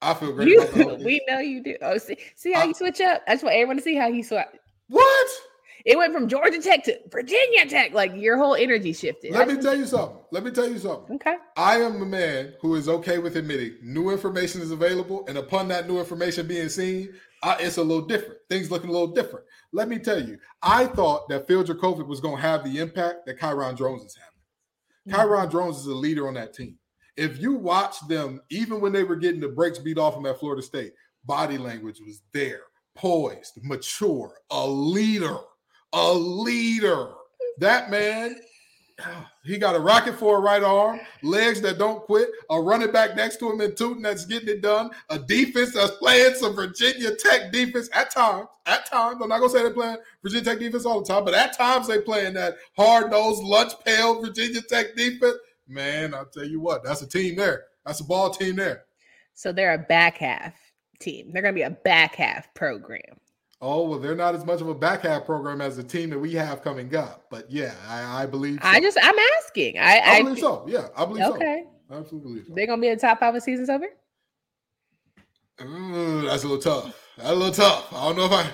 I 0.02 0.14
feel 0.14 0.32
great 0.32 0.48
You, 0.48 0.62
about 0.62 0.74
the 0.76 0.84
Hokies. 0.86 1.04
we 1.06 1.22
know 1.28 1.40
you 1.40 1.62
do. 1.62 1.76
Oh, 1.82 1.98
see, 1.98 2.16
see 2.38 2.54
how 2.54 2.62
I- 2.62 2.66
you 2.66 2.74
switch 2.74 3.02
up. 3.02 3.22
I 3.28 3.34
just 3.34 3.44
want 3.44 3.56
everyone 3.58 3.76
to 3.76 3.84
see 3.84 3.96
how 3.98 4.08
you 4.08 4.24
switch. 4.24 4.46
what? 4.88 5.28
It 5.86 5.98
went 5.98 6.14
from 6.14 6.28
Georgia 6.28 6.62
Tech 6.62 6.84
to 6.86 6.98
Virginia 7.10 7.66
Tech. 7.66 7.94
Like 7.94 8.14
your 8.16 8.38
whole 8.38 8.56
energy 8.56 8.94
shifted. 8.94 9.32
Let 9.32 9.44
I 9.44 9.46
me 9.46 9.54
just- 9.56 9.66
tell 9.66 9.78
you 9.78 9.86
something. 9.86 10.18
Let 10.32 10.44
me 10.44 10.52
tell 10.52 10.70
you 10.70 10.78
something. 10.78 11.16
Okay. 11.16 11.36
I 11.58 11.78
am 11.78 12.02
a 12.02 12.06
man 12.06 12.54
who 12.62 12.76
is 12.76 12.88
okay 12.90 13.18
with 13.18 13.36
admitting 13.36 13.78
new 13.82 14.10
information 14.12 14.62
is 14.62 14.72
available, 14.72 15.26
and 15.28 15.38
upon 15.38 15.68
that 15.70 15.88
new 15.88 16.00
information 16.00 16.48
being 16.48 16.70
seen, 16.70 17.10
I, 17.42 17.58
it's 17.62 17.78
a 17.78 17.84
little 17.84 18.06
different. 18.06 18.38
Things 18.50 18.70
looking 18.70 18.90
a 18.90 18.94
little 18.94 19.08
different. 19.14 19.46
Let 19.72 19.88
me 19.88 19.98
tell 20.00 20.22
you, 20.22 20.38
I 20.62 20.86
thought 20.88 21.30
that 21.30 21.48
Phil 21.48 21.64
Jurkovec 21.64 22.08
was 22.08 22.20
going 22.20 22.36
to 22.38 22.42
have 22.42 22.64
the 22.64 22.80
impact 22.80 23.26
that 23.26 23.40
Kyron 23.40 23.78
Drones 23.78 24.04
is 24.04 24.16
having. 24.16 25.18
Mm-hmm. 25.24 25.32
Kyron 25.34 25.50
Drones 25.52 25.78
is 25.78 25.86
a 25.86 25.94
leader 25.96 26.28
on 26.28 26.34
that 26.34 26.54
team. 26.54 26.78
If 27.16 27.40
you 27.40 27.54
watch 27.54 27.96
them, 28.08 28.42
even 28.50 28.82
when 28.82 28.92
they 28.94 29.04
were 29.04 29.16
getting 29.16 29.42
the 29.42 29.48
brakes 29.50 29.80
beat 29.80 29.98
off 29.98 30.16
them 30.16 30.26
at 30.26 30.40
Florida 30.40 30.62
State, 30.62 30.94
body 31.26 31.58
language 31.58 32.00
was 32.06 32.22
there, 32.34 32.62
poised, 32.96 33.60
mature, 33.64 34.34
a 34.52 34.68
leader, 34.68 35.38
a 35.94 36.14
leader. 36.14 37.10
That 37.60 37.90
man, 37.92 38.36
he 39.44 39.58
got 39.58 39.76
a 39.76 39.80
rocket 39.80 40.16
for 40.16 40.38
a 40.38 40.40
right 40.40 40.64
arm, 40.64 41.00
legs 41.24 41.62
that 41.62 41.78
don't 41.78 42.04
quit, 42.04 42.30
a 42.50 42.62
running 42.62 42.92
back 42.92 43.16
next 43.16 43.38
to 43.38 43.52
him 43.52 43.62
in 43.62 43.72
Tuten 43.72 44.04
that's 44.04 44.26
getting 44.26 44.50
it 44.50 44.62
done, 44.62 44.92
a 45.10 45.20
defense 45.20 45.74
that's 45.74 45.92
playing 45.98 46.36
some 46.36 46.56
Virginia 46.56 47.16
Tech 47.16 47.52
defense 47.52 47.90
at 47.94 48.12
times. 48.12 48.48
At 48.66 48.86
times, 48.86 49.20
I'm 49.22 49.30
not 49.30 49.40
gonna 49.40 49.50
say 49.50 49.64
they're 49.64 49.72
playing 49.72 49.98
Virginia 50.22 50.46
Tech 50.46 50.60
defense 50.60 50.86
all 50.86 51.02
the 51.02 51.08
time, 51.08 51.26
but 51.26 51.34
at 51.34 51.58
times 51.58 51.88
they 51.88 52.00
playing 52.00 52.34
that 52.36 52.56
hard 52.78 53.12
nosed 53.12 53.44
lunch 53.44 53.74
pail 53.86 54.22
Virginia 54.22 54.62
Tech 54.62 54.96
defense. 54.96 55.38
Man, 55.68 56.14
I'll 56.14 56.26
tell 56.26 56.46
you 56.46 56.60
what, 56.60 56.84
that's 56.84 57.02
a 57.02 57.08
team 57.08 57.36
there. 57.36 57.66
That's 57.86 58.02
a 58.02 58.06
ball 58.06 58.30
team 58.30 58.56
there. 58.56 58.86
So 59.34 59.52
they're 59.52 59.74
a 59.74 59.78
back 59.78 60.18
half 60.18 60.54
team. 61.00 61.32
They're 61.32 61.42
gonna 61.42 61.54
be 61.54 61.62
a 61.62 61.70
back 61.70 62.16
half 62.16 62.54
program. 62.54 63.02
Oh 63.62 63.88
well, 63.88 64.00
they're 64.00 64.16
not 64.16 64.36
as 64.36 64.46
much 64.46 64.62
of 64.62 64.70
a 64.70 64.76
back 64.76 65.02
half 65.02 65.26
program 65.26 65.60
as 65.60 65.76
the 65.76 65.84
team 65.84 66.10
that 66.12 66.20
we 66.20 66.34
have 66.34 66.64
coming 66.64 66.96
up. 66.96 67.26
But 67.30 67.52
yeah, 67.52 67.74
I, 67.88 68.24
I 68.24 68.26
believe. 68.26 68.60
So. 68.62 68.68
I 68.70 68.80
just 68.80 68.98
I'm 69.02 69.16
asking. 69.38 69.78
I 69.78 69.98
I 69.98 70.12
I, 70.12 70.24
believe 70.24 70.40
so. 70.40 70.66
Yeah, 70.68 70.88
I 70.96 71.06
believe 71.06 71.26
okay. 71.26 71.64
so. 71.90 71.96
I 71.96 72.00
absolutely 72.00 72.30
believe 72.30 72.46
so. 72.48 72.54
They're 72.56 72.68
gonna 72.68 72.82
be 72.82 72.88
in 72.88 72.96
the 72.96 73.02
top 73.02 73.20
five 73.20 73.36
of 73.36 73.44
season's 73.44 73.70
over. 73.70 73.86
Ooh, 75.62 76.22
that's 76.22 76.44
a 76.44 76.48
little 76.48 76.62
tough. 76.62 76.96
That's 77.18 77.30
a 77.30 77.36
little 77.36 77.54
tough. 77.54 77.92
I 77.94 78.08
don't 78.08 78.18
know 78.18 78.26
if 78.26 78.32
I. 78.32 78.50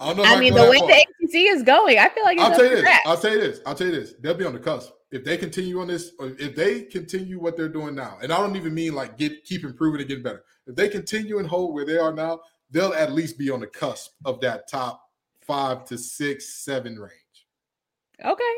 I 0.00 0.06
don't 0.06 0.16
know. 0.16 0.22
If 0.24 0.28
I 0.30 0.34
I 0.34 0.40
mean, 0.40 0.54
the 0.54 0.68
way 0.68 0.78
the 0.78 1.06
ACC 1.22 1.34
is 1.54 1.62
going, 1.62 1.98
I 1.98 2.08
feel 2.08 2.24
like 2.24 2.38
it's 2.38 2.44
I'll 2.44 2.56
tell 2.56 2.64
you 2.64 2.76
this. 2.76 2.98
I'll 3.06 3.16
tell 3.16 3.32
you 3.32 3.40
this. 3.40 3.60
I'll 3.66 3.74
tell 3.74 3.86
you 3.86 3.92
this. 3.92 4.14
They'll 4.20 4.34
be 4.34 4.46
on 4.46 4.54
the 4.54 4.58
cusp 4.58 4.92
if 5.12 5.24
they 5.24 5.36
continue 5.36 5.80
on 5.80 5.86
this. 5.86 6.10
Or 6.18 6.32
if 6.38 6.56
they 6.56 6.82
continue 6.82 7.38
what 7.38 7.56
they're 7.56 7.68
doing 7.68 7.94
now, 7.94 8.18
and 8.20 8.32
I 8.32 8.38
don't 8.38 8.56
even 8.56 8.74
mean 8.74 8.94
like 8.94 9.16
get 9.16 9.44
keep 9.44 9.62
improving 9.62 10.00
and 10.00 10.08
getting 10.08 10.24
better. 10.24 10.42
If 10.66 10.74
they 10.74 10.88
continue 10.88 11.38
and 11.38 11.46
hold 11.46 11.74
where 11.74 11.84
they 11.84 11.98
are 11.98 12.12
now, 12.12 12.40
they'll 12.70 12.94
at 12.94 13.12
least 13.12 13.38
be 13.38 13.50
on 13.50 13.60
the 13.60 13.66
cusp 13.66 14.12
of 14.24 14.40
that 14.40 14.68
top 14.68 15.02
five 15.40 15.84
to 15.86 15.98
six, 15.98 16.62
seven 16.64 16.98
range. 16.98 17.12
Okay. 18.24 18.54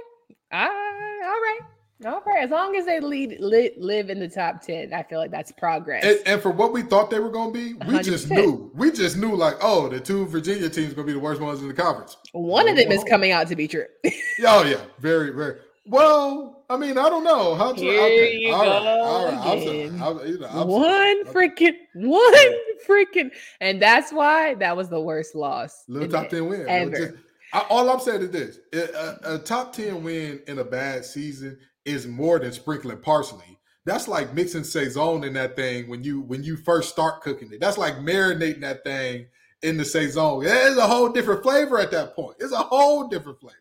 All 0.53 0.69
right. 0.69 1.21
All 1.25 1.31
right. 1.31 1.61
All 2.05 2.23
right. 2.27 2.43
As 2.43 2.51
long 2.51 2.75
as 2.77 2.85
they 2.85 3.01
lead, 3.01 3.37
li- 3.39 3.73
live 3.79 4.11
in 4.11 4.19
the 4.19 4.29
top 4.29 4.61
10, 4.61 4.93
I 4.93 5.03
feel 5.05 5.19
like 5.19 5.31
that's 5.31 5.53
progress. 5.53 6.05
And, 6.05 6.19
and 6.27 6.43
for 6.43 6.51
what 6.51 6.73
we 6.73 6.83
thought 6.83 7.11
they 7.11 7.21
were 7.21 7.31
going 7.31 7.53
to 7.53 7.59
be, 7.59 7.75
we 7.87 8.01
just 8.01 8.29
100%. 8.29 8.31
knew. 8.37 8.71
We 8.75 8.91
just 8.91 9.17
knew, 9.17 9.37
like, 9.37 9.55
oh, 9.63 9.89
the 9.89 10.01
two 10.01 10.27
Virginia 10.27 10.69
teams 10.69 10.95
going 10.95 11.07
to 11.07 11.13
be 11.13 11.19
the 11.19 11.21
worst 11.21 11.41
ones 11.41 11.63
in 11.63 11.69
the 11.69 11.75
conference. 11.75 12.17
One 12.33 12.69
of 12.69 12.77
them 12.77 12.91
is 12.91 13.05
coming 13.05 13.31
out 13.31 13.47
to 13.49 13.57
be 13.57 13.69
true. 13.69 13.87
Oh 14.45 14.65
yeah, 14.65 14.81
very, 14.99 15.31
very. 15.31 15.61
Well, 15.85 16.65
I 16.71 16.77
mean, 16.77 16.97
I 16.97 17.09
don't 17.09 17.25
know 17.25 17.55
how 17.55 17.73
to. 17.73 17.81
Here 17.81 18.01
okay, 18.03 18.37
you 18.37 18.53
all 18.53 18.61
right, 18.61 18.83
go 18.83 19.03
all 19.03 19.27
right. 19.27 19.35
I'm 19.35 20.03
I'm, 20.21 20.27
you 20.27 20.39
know, 20.39 20.47
I'm 20.49 20.69
one 20.69 21.27
sorry. 21.27 21.51
freaking, 21.51 21.77
one 21.95 22.55
freaking. 22.89 23.31
And 23.61 23.83
that's 23.83 24.13
why 24.13 24.55
that 24.55 24.77
was 24.77 24.89
the 24.89 25.01
worst 25.01 25.35
loss. 25.35 25.85
little 25.89 26.09
top 26.09 26.29
ten 26.29 26.47
win. 26.49 26.69
Ever. 26.69 26.97
just- 26.97 27.15
I, 27.53 27.67
all 27.69 27.91
I'm 27.91 28.01
saying 28.01 28.23
is 28.23 28.31
this: 28.31 28.59
a, 28.73 28.97
a- 29.33 29.35
a 29.35 29.39
top 29.39 29.73
ten 29.73 30.03
win 30.05 30.41
in 30.47 30.59
a 30.61 30.65
bad 30.65 31.05
season 31.05 31.59
is 31.85 32.07
more 32.07 32.39
than 32.39 32.53
sprinkling 32.53 32.99
parsley. 32.99 33.59
That's 33.85 34.07
like 34.07 34.33
mixing 34.33 34.63
saison 34.65 35.25
in 35.25 35.33
that 35.33 35.57
thing 35.57 35.89
when 35.89 36.05
you 36.05 36.21
when 36.21 36.45
you 36.45 36.57
first 36.57 36.91
start 36.91 37.23
cooking 37.23 37.53
it. 37.53 37.61
That's 37.61 37.77
like 37.77 37.97
marinating 37.97 38.61
that 38.61 38.85
thing 38.85 39.27
in 39.63 39.77
the 39.77 39.85
saison. 39.85 40.43
It's 40.45 40.79
a 40.79 40.87
whole 40.87 41.09
different 41.09 41.43
flavor 41.43 41.79
at 41.81 41.91
that 41.91 42.15
point. 42.15 42.37
It's 42.39 42.53
a 42.53 42.57
whole 42.59 43.09
different 43.09 43.41
flavor. 43.41 43.57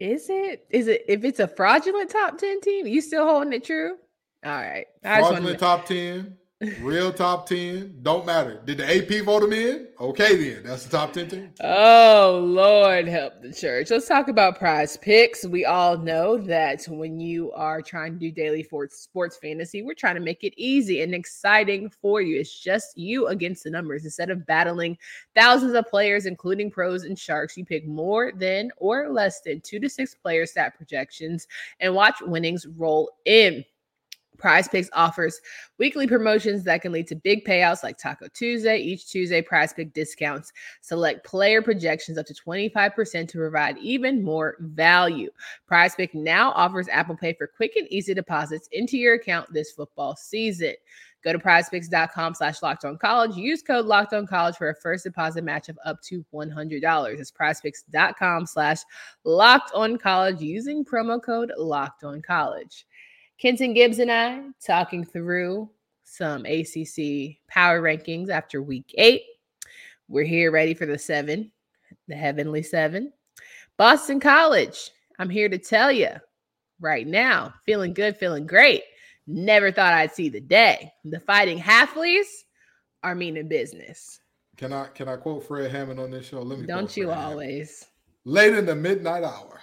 Is 0.00 0.28
it? 0.28 0.66
Is 0.70 0.88
it? 0.88 1.04
If 1.08 1.24
it's 1.24 1.40
a 1.40 1.48
fraudulent 1.48 2.10
top 2.10 2.38
10 2.38 2.60
team, 2.60 2.86
you 2.86 3.00
still 3.00 3.26
holding 3.26 3.52
it 3.52 3.64
true? 3.64 3.96
All 4.44 4.52
right. 4.52 4.86
I 5.02 5.20
Fraudulent 5.20 5.58
to- 5.58 5.64
top 5.64 5.86
ten. 5.86 6.36
Real 6.80 7.12
top 7.12 7.48
10. 7.48 7.98
Don't 8.02 8.24
matter. 8.24 8.60
Did 8.64 8.78
the 8.78 8.96
AP 8.96 9.24
vote 9.24 9.42
him 9.42 9.52
in? 9.52 9.88
Okay, 10.00 10.36
then. 10.36 10.62
That's 10.62 10.84
the 10.84 10.96
top 10.96 11.12
10 11.12 11.28
team. 11.28 11.52
Oh, 11.60 12.42
Lord, 12.42 13.06
help 13.06 13.42
the 13.42 13.52
church. 13.52 13.90
Let's 13.90 14.08
talk 14.08 14.28
about 14.28 14.58
prize 14.58 14.96
picks. 14.96 15.44
We 15.44 15.64
all 15.64 15.98
know 15.98 16.38
that 16.38 16.84
when 16.88 17.20
you 17.20 17.52
are 17.52 17.82
trying 17.82 18.14
to 18.14 18.18
do 18.18 18.30
daily 18.30 18.62
sports 18.62 19.36
fantasy, 19.36 19.82
we're 19.82 19.94
trying 19.94 20.14
to 20.14 20.20
make 20.20 20.42
it 20.42 20.54
easy 20.56 21.02
and 21.02 21.14
exciting 21.14 21.90
for 21.90 22.22
you. 22.22 22.40
It's 22.40 22.58
just 22.58 22.96
you 22.96 23.26
against 23.26 23.64
the 23.64 23.70
numbers. 23.70 24.04
Instead 24.04 24.30
of 24.30 24.46
battling 24.46 24.96
thousands 25.34 25.74
of 25.74 25.86
players, 25.88 26.24
including 26.24 26.70
pros 26.70 27.04
and 27.04 27.18
sharks, 27.18 27.56
you 27.56 27.64
pick 27.64 27.86
more 27.86 28.32
than 28.32 28.70
or 28.78 29.10
less 29.10 29.40
than 29.40 29.60
two 29.60 29.80
to 29.80 29.88
six 29.88 30.14
player 30.14 30.46
stat 30.46 30.76
projections 30.76 31.46
and 31.80 31.94
watch 31.94 32.22
winnings 32.22 32.66
roll 32.66 33.10
in. 33.26 33.64
Prize 34.44 34.68
Picks 34.68 34.90
offers 34.92 35.40
weekly 35.78 36.06
promotions 36.06 36.64
that 36.64 36.82
can 36.82 36.92
lead 36.92 37.06
to 37.06 37.14
big 37.14 37.46
payouts 37.46 37.82
like 37.82 37.96
Taco 37.96 38.28
Tuesday. 38.34 38.76
Each 38.76 39.08
Tuesday, 39.08 39.40
Prize 39.40 39.72
Pick 39.72 39.94
discounts 39.94 40.52
select 40.82 41.24
player 41.24 41.62
projections 41.62 42.18
up 42.18 42.26
to 42.26 42.34
25% 42.34 43.26
to 43.26 43.38
provide 43.38 43.78
even 43.78 44.22
more 44.22 44.56
value. 44.60 45.30
Prize 45.66 45.94
Pick 45.94 46.14
now 46.14 46.52
offers 46.52 46.88
Apple 46.88 47.16
Pay 47.16 47.32
for 47.32 47.46
quick 47.46 47.72
and 47.76 47.88
easy 47.88 48.12
deposits 48.12 48.68
into 48.70 48.98
your 48.98 49.14
account 49.14 49.50
this 49.50 49.72
football 49.72 50.14
season. 50.14 50.74
Go 51.24 51.32
to 51.32 51.38
prizepicks.com 51.38 52.34
slash 52.34 52.60
locked 52.60 52.84
on 52.84 52.98
college. 52.98 53.34
Use 53.34 53.62
code 53.62 53.86
locked 53.86 54.12
on 54.12 54.26
college 54.26 54.56
for 54.56 54.68
a 54.68 54.74
first 54.74 55.04
deposit 55.04 55.42
match 55.42 55.70
of 55.70 55.78
up 55.86 56.02
to 56.02 56.22
$100. 56.34 57.18
It's 57.18 57.32
prizepicks.com 57.32 58.44
slash 58.44 58.80
locked 59.24 59.72
on 59.72 59.96
college 59.96 60.42
using 60.42 60.84
promo 60.84 61.22
code 61.22 61.50
locked 61.56 62.04
on 62.04 62.20
college. 62.20 62.84
Kenton 63.38 63.74
Gibbs 63.74 63.98
and 63.98 64.10
I 64.10 64.42
talking 64.64 65.04
through 65.04 65.68
some 66.04 66.44
ACC 66.46 67.36
power 67.48 67.82
rankings 67.82 68.28
after 68.28 68.62
week 68.62 68.94
eight. 68.96 69.22
We're 70.08 70.24
here 70.24 70.50
ready 70.50 70.74
for 70.74 70.86
the 70.86 70.98
seven, 70.98 71.50
the 72.08 72.14
heavenly 72.14 72.62
seven. 72.62 73.12
Boston 73.76 74.20
College, 74.20 74.90
I'm 75.18 75.30
here 75.30 75.48
to 75.48 75.58
tell 75.58 75.90
you 75.90 76.10
right 76.80 77.06
now, 77.06 77.54
feeling 77.64 77.92
good, 77.92 78.16
feeling 78.16 78.46
great. 78.46 78.82
Never 79.26 79.72
thought 79.72 79.94
I'd 79.94 80.14
see 80.14 80.28
the 80.28 80.40
day. 80.40 80.92
The 81.04 81.20
fighting 81.20 81.58
Hafleys 81.58 82.44
are 83.02 83.14
meaning 83.14 83.48
business. 83.48 84.20
Can 84.56 84.72
I 84.72 84.86
can 84.88 85.08
I 85.08 85.16
quote 85.16 85.46
Fred 85.46 85.70
Hammond 85.70 85.98
on 85.98 86.10
this 86.10 86.26
show? 86.26 86.40
Let 86.40 86.60
me 86.60 86.66
don't 86.66 86.96
you 86.96 87.10
always. 87.10 87.86
Late 88.24 88.54
in 88.54 88.66
the 88.66 88.74
midnight 88.74 89.24
hour. 89.24 89.60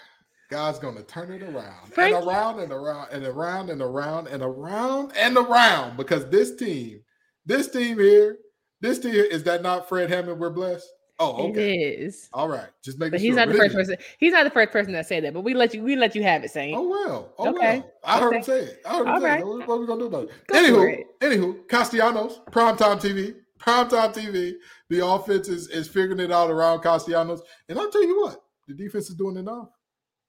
God's 0.52 0.80
going 0.80 0.98
to 0.98 1.04
turn 1.04 1.32
it 1.32 1.42
around 1.44 1.88
Frank. 1.94 2.14
and 2.14 2.28
around 2.28 2.60
and 2.60 2.74
around 2.74 3.08
and 3.14 3.26
around 3.26 3.70
and 3.70 3.82
around 3.82 4.28
and 4.28 4.44
around 4.44 5.14
and 5.16 5.38
around 5.38 5.96
because 5.96 6.30
this 6.30 6.58
team, 6.58 7.00
this 7.46 7.72
team 7.72 7.98
here, 7.98 8.38
this 8.82 9.00
team 9.00 9.14
is 9.14 9.44
that 9.44 9.64
not 9.64 9.88
Fred 9.88 10.10
Hammond? 10.10 10.40
We're 10.40 10.50
blessed. 10.50 10.86
Oh, 11.20 11.50
okay. 11.50 11.76
It 11.76 12.00
is. 12.02 12.28
All 12.34 12.50
right. 12.50 12.68
Just 12.84 13.00
make. 13.00 13.12
But 13.12 13.22
he's 13.22 13.30
sure. 13.30 13.38
not 13.38 13.48
the 13.48 13.54
first 13.54 13.74
person. 13.74 13.96
He's 14.20 14.34
not 14.34 14.44
the 14.44 14.50
first 14.50 14.72
person 14.72 14.92
that 14.92 15.08
said 15.08 15.24
that. 15.24 15.34
But 15.34 15.42
we 15.42 15.54
let 15.54 15.74
you. 15.74 15.84
We 15.84 15.96
let 15.96 16.16
you 16.16 16.24
have 16.24 16.44
it, 16.44 16.52
Saint. 16.52 16.76
Oh 16.76 16.90
well. 16.90 17.34
Oh 17.38 17.56
okay. 17.56 17.80
well. 17.80 17.92
I 18.04 18.20
heard 18.20 18.28
okay. 18.28 18.38
him 18.38 18.44
say 18.44 18.60
it. 18.60 18.82
I 18.86 18.98
heard 18.98 19.08
him 19.08 19.14
All 19.14 19.22
say 19.22 19.28
right. 19.28 19.40
it. 19.40 19.48
What, 19.48 19.68
what 19.68 19.76
are 19.76 19.80
we 19.80 19.88
gonna 19.88 20.00
do 20.02 20.08
about 20.08 20.24
it? 20.24 20.48
Go 20.48 20.56
anywho, 20.56 21.00
it. 21.00 21.20
anywho, 21.22 21.68
Castellanos, 21.70 22.42
primetime 22.52 23.00
TV, 23.00 23.36
primetime 23.58 24.14
TV. 24.14 24.56
The 24.90 25.06
offense 25.06 25.48
is 25.48 25.70
is 25.70 25.88
figuring 25.88 26.20
it 26.20 26.32
out 26.32 26.50
around 26.50 26.82
Castellanos, 26.82 27.42
and 27.70 27.80
I'll 27.80 27.90
tell 27.90 28.06
you 28.06 28.20
what, 28.20 28.44
the 28.68 28.74
defense 28.74 29.10
is 29.10 29.16
doing 29.16 29.38
enough. 29.38 29.70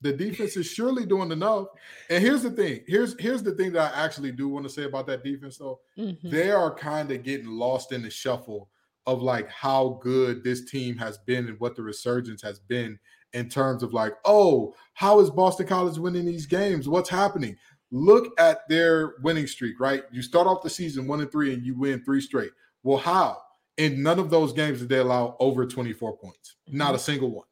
The 0.02 0.12
defense 0.12 0.56
is 0.56 0.66
surely 0.66 1.06
doing 1.06 1.30
enough. 1.30 1.68
And 2.10 2.22
here's 2.22 2.42
the 2.42 2.50
thing. 2.50 2.80
Here's 2.86 3.18
here's 3.18 3.42
the 3.42 3.52
thing 3.52 3.72
that 3.72 3.94
I 3.94 4.04
actually 4.04 4.32
do 4.32 4.48
want 4.48 4.64
to 4.66 4.70
say 4.70 4.84
about 4.84 5.06
that 5.06 5.24
defense, 5.24 5.56
though. 5.56 5.80
Mm-hmm. 5.96 6.30
They 6.30 6.50
are 6.50 6.74
kind 6.74 7.10
of 7.10 7.22
getting 7.22 7.46
lost 7.46 7.92
in 7.92 8.02
the 8.02 8.10
shuffle 8.10 8.68
of 9.06 9.22
like 9.22 9.48
how 9.50 9.98
good 10.02 10.44
this 10.44 10.64
team 10.70 10.96
has 10.98 11.18
been 11.18 11.48
and 11.48 11.58
what 11.60 11.76
the 11.76 11.82
resurgence 11.82 12.42
has 12.42 12.58
been 12.58 12.98
in 13.32 13.48
terms 13.48 13.82
of 13.82 13.92
like, 13.92 14.14
oh, 14.24 14.74
how 14.94 15.20
is 15.20 15.30
Boston 15.30 15.66
College 15.66 15.98
winning 15.98 16.26
these 16.26 16.46
games? 16.46 16.88
What's 16.88 17.08
happening? 17.08 17.56
Look 17.90 18.32
at 18.38 18.68
their 18.68 19.14
winning 19.22 19.46
streak, 19.46 19.80
right? 19.80 20.04
You 20.10 20.22
start 20.22 20.46
off 20.46 20.62
the 20.62 20.70
season 20.70 21.06
one 21.06 21.20
and 21.20 21.30
three 21.30 21.52
and 21.52 21.64
you 21.64 21.76
win 21.76 22.04
three 22.04 22.20
straight. 22.20 22.52
Well, 22.82 22.98
how? 22.98 23.38
In 23.78 24.02
none 24.02 24.18
of 24.18 24.30
those 24.30 24.52
games 24.52 24.80
did 24.80 24.88
they 24.88 24.98
allow 24.98 25.36
over 25.40 25.66
24 25.66 26.16
points. 26.16 26.56
Not 26.68 26.90
a 26.90 26.92
mm-hmm. 26.92 27.02
single 27.02 27.30
one. 27.30 27.46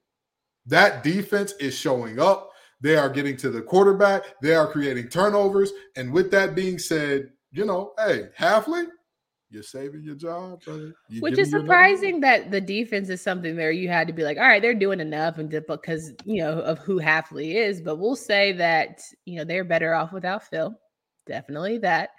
That 0.67 1.03
defense 1.03 1.55
is 1.61 1.77
showing 1.77 2.19
up. 2.19 2.51
They 2.81 2.97
are 2.97 3.11
getting 3.11 3.37
to 3.39 3.51
the 3.51 3.61
quarterback. 3.61 4.41
They 4.41 4.55
are 4.55 4.67
creating 4.67 5.09
turnovers. 5.09 5.73
And 5.97 6.13
with 6.13 6.31
that 6.31 6.55
being 6.55 6.79
said, 6.79 7.31
you 7.53 7.67
know, 7.67 7.93
hey, 7.99 8.29
Hafley, 8.39 8.87
you're 9.51 9.65
saving 9.65 10.05
your 10.05 10.15
job, 10.15 10.63
brother. 10.65 10.95
You're 11.09 11.23
Which 11.23 11.39
is 11.39 11.51
surprising 11.51 12.21
that 12.21 12.53
the 12.53 12.61
defense 12.61 13.09
is 13.09 13.21
something 13.21 13.57
there 13.57 13.73
you 13.73 13.89
had 13.89 14.07
to 14.07 14.13
be 14.13 14.23
like, 14.23 14.39
all 14.39 14.45
right, 14.45 14.63
they're 14.63 14.75
doing 14.75 15.01
enough, 15.01 15.39
and 15.39 15.51
because 15.51 16.13
you 16.25 16.43
know 16.43 16.61
of 16.61 16.79
who 16.79 17.01
Hafley 17.01 17.55
is. 17.55 17.81
But 17.81 17.97
we'll 17.97 18.15
say 18.15 18.53
that 18.53 19.03
you 19.25 19.39
know 19.39 19.45
they're 19.45 19.65
better 19.65 19.93
off 19.93 20.13
without 20.13 20.45
Phil. 20.45 20.79
Definitely 21.27 21.79
that. 21.79 22.11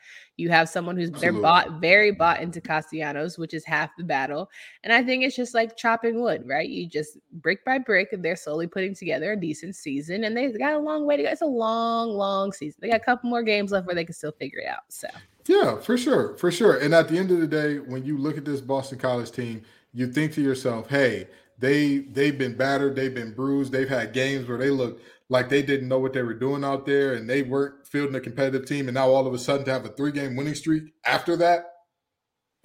You 0.42 0.50
have 0.50 0.70
someone 0.70 0.98
who's 0.98 1.12
they're 1.12 1.32
bought 1.32 1.80
very 1.80 2.12
bought 2.12 2.42
into 2.42 2.60
Castellanos, 2.60 3.38
which 3.38 3.54
is 3.54 3.64
half 3.64 3.92
the 3.96 4.04
battle. 4.04 4.50
And 4.84 4.92
I 4.92 5.04
think 5.04 5.24
it's 5.24 5.36
just 5.36 5.54
like 5.54 5.78
chopping 5.78 6.20
wood, 6.20 6.44
right? 6.48 6.68
You 6.68 6.88
just 6.88 7.20
brick 7.32 7.64
by 7.64 7.78
brick, 7.78 8.12
and 8.12 8.26
they're 8.26 8.36
slowly 8.36 8.66
putting 8.66 8.96
together 8.96 9.34
a 9.34 9.40
decent 9.40 9.76
season. 9.76 10.24
And 10.24 10.36
they've 10.36 10.58
got 10.58 10.74
a 10.74 10.80
long 10.80 11.06
way 11.06 11.18
to 11.18 11.24
go. 11.24 11.30
It's 11.30 11.42
a 11.42 11.46
long, 11.46 12.10
long 12.10 12.52
season. 12.52 12.80
They 12.82 12.90
got 12.90 13.02
a 13.02 13.06
couple 13.06 13.30
more 13.30 13.44
games 13.44 13.72
left 13.72 13.86
where 13.86 13.96
they 13.96 14.04
can 14.04 14.16
still 14.16 14.32
figure 14.32 14.60
it 14.60 14.68
out. 14.68 14.84
So 14.90 15.08
yeah, 15.48 15.80
for 15.80 15.98
sure, 15.98 16.36
for 16.38 16.52
sure. 16.52 16.78
And 16.78 16.94
at 16.94 17.08
the 17.08 17.18
end 17.18 17.30
of 17.32 17.40
the 17.40 17.48
day, 17.48 17.78
when 17.78 18.04
you 18.04 18.18
look 18.18 18.38
at 18.38 18.46
this 18.46 18.62
Boston 18.62 18.98
College 18.98 19.32
team, 19.32 19.62
you 19.94 20.12
think 20.12 20.34
to 20.34 20.42
yourself, 20.42 20.90
hey, 20.90 21.28
they 21.60 22.00
they've 22.00 22.38
been 22.38 22.56
battered, 22.56 22.96
they've 22.96 23.14
been 23.14 23.34
bruised, 23.34 23.72
they've 23.72 23.88
had 23.88 24.14
games 24.14 24.48
where 24.48 24.58
they 24.58 24.72
look 24.72 25.00
like 25.32 25.48
they 25.48 25.62
didn't 25.62 25.88
know 25.88 25.98
what 25.98 26.12
they 26.12 26.24
were 26.24 26.34
doing 26.34 26.64
out 26.64 26.86
there 26.86 27.14
and 27.14 27.28
they 27.28 27.42
weren't 27.42 27.88
fielding 27.88 28.16
a 28.16 28.20
competitive 28.20 28.66
team. 28.66 28.90
And 28.90 28.96
now 28.96 29.10
all 29.10 29.26
of 29.26 29.34
a 29.34 29.40
sudden 29.40 29.66
to 29.66 29.72
have 29.72 29.86
a 29.86 29.90
three 29.90 30.12
game 30.12 30.36
winning 30.36 30.56
streak 30.56 30.94
after 31.06 31.38
that, 31.38 31.68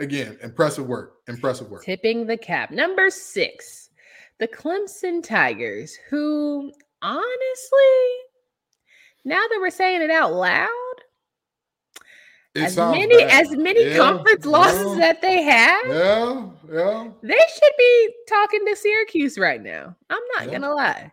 again, 0.01 0.37
impressive 0.43 0.85
work. 0.85 1.19
Impressive 1.29 1.71
work. 1.71 1.85
Tipping 1.85 2.27
the 2.27 2.37
cap. 2.37 2.73
Number 2.73 3.09
six, 3.09 3.91
the 4.41 4.49
Clemson 4.49 5.23
Tigers, 5.23 5.97
who 6.11 6.73
honestly, 7.03 8.03
now 9.25 9.43
that 9.49 9.59
we're 9.61 9.71
saying 9.71 10.03
it 10.03 10.11
out 10.11 10.33
loud, 10.33 10.69
it 12.57 12.65
as 12.65 12.77
many 12.77 13.17
bad. 13.17 13.47
as 13.47 13.57
many 13.57 13.91
yeah, 13.91 13.97
conference 13.97 14.45
losses 14.45 14.97
that 14.97 15.23
they 15.23 15.43
have, 15.43 15.87
yeah, 15.87 16.49
yeah, 16.73 17.09
they 17.23 17.39
should 17.55 17.73
be 17.79 18.15
talking 18.29 18.67
to 18.67 18.75
Syracuse 18.75 19.39
right 19.39 19.63
now. 19.63 19.95
I'm 20.11 20.23
not 20.35 20.47
yeah. 20.47 20.53
gonna 20.53 20.75
lie. 20.75 21.13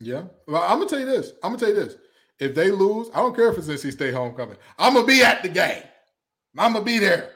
Yeah. 0.00 0.24
Well, 0.46 0.62
I'm 0.62 0.78
gonna 0.78 0.88
tell 0.88 1.00
you 1.00 1.06
this. 1.06 1.32
I'm 1.42 1.52
gonna 1.52 1.58
tell 1.58 1.68
you 1.68 1.74
this. 1.74 1.96
If 2.38 2.54
they 2.54 2.70
lose, 2.70 3.08
I 3.14 3.18
don't 3.18 3.34
care 3.34 3.50
if 3.50 3.58
it's 3.58 3.68
NC 3.68 3.92
State 3.92 4.14
homecoming. 4.14 4.56
I'm 4.78 4.94
gonna 4.94 5.06
be 5.06 5.22
at 5.22 5.42
the 5.42 5.48
game. 5.48 5.82
I'm 6.58 6.72
gonna 6.72 6.84
be 6.84 6.98
there. 6.98 7.30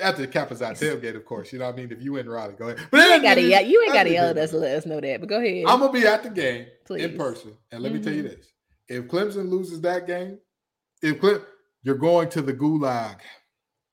After 0.00 0.22
the 0.22 0.28
Kappa's 0.28 0.62
out 0.62 0.76
tailgate, 0.76 1.16
of 1.16 1.24
course. 1.24 1.52
You 1.52 1.58
know 1.58 1.66
what 1.66 1.74
I 1.74 1.78
mean? 1.78 1.90
If 1.90 2.00
you 2.02 2.16
in 2.18 2.28
Raleigh, 2.28 2.54
go 2.54 2.68
ahead. 2.68 2.86
But 2.90 2.98
you 2.98 3.12
ain't 3.14 3.22
gotta 3.22 3.42
yell. 3.42 3.64
You 3.64 3.82
ain't 3.82 3.92
gotta 3.92 4.10
yell 4.10 4.28
at 4.28 4.38
us 4.38 4.50
to 4.50 4.58
let 4.58 4.76
us 4.76 4.86
know 4.86 5.00
that. 5.00 5.20
But 5.20 5.28
go 5.28 5.38
ahead. 5.38 5.64
I'm 5.66 5.80
gonna 5.80 5.92
be 5.92 6.06
at 6.06 6.22
the 6.22 6.30
game 6.30 6.66
Please. 6.84 7.04
in 7.04 7.16
person. 7.16 7.54
And 7.72 7.82
let 7.82 7.90
mm-hmm. 7.90 7.98
me 7.98 8.04
tell 8.04 8.12
you 8.12 8.22
mm-hmm. 8.24 8.36
this: 8.36 8.52
if 8.88 9.04
Clemson 9.08 9.50
loses 9.50 9.80
that 9.80 10.06
game, 10.06 10.38
if 11.02 11.20
Clemson, 11.20 11.44
you're 11.82 11.96
going 11.96 12.28
to 12.30 12.42
the 12.42 12.52
gulag. 12.52 13.16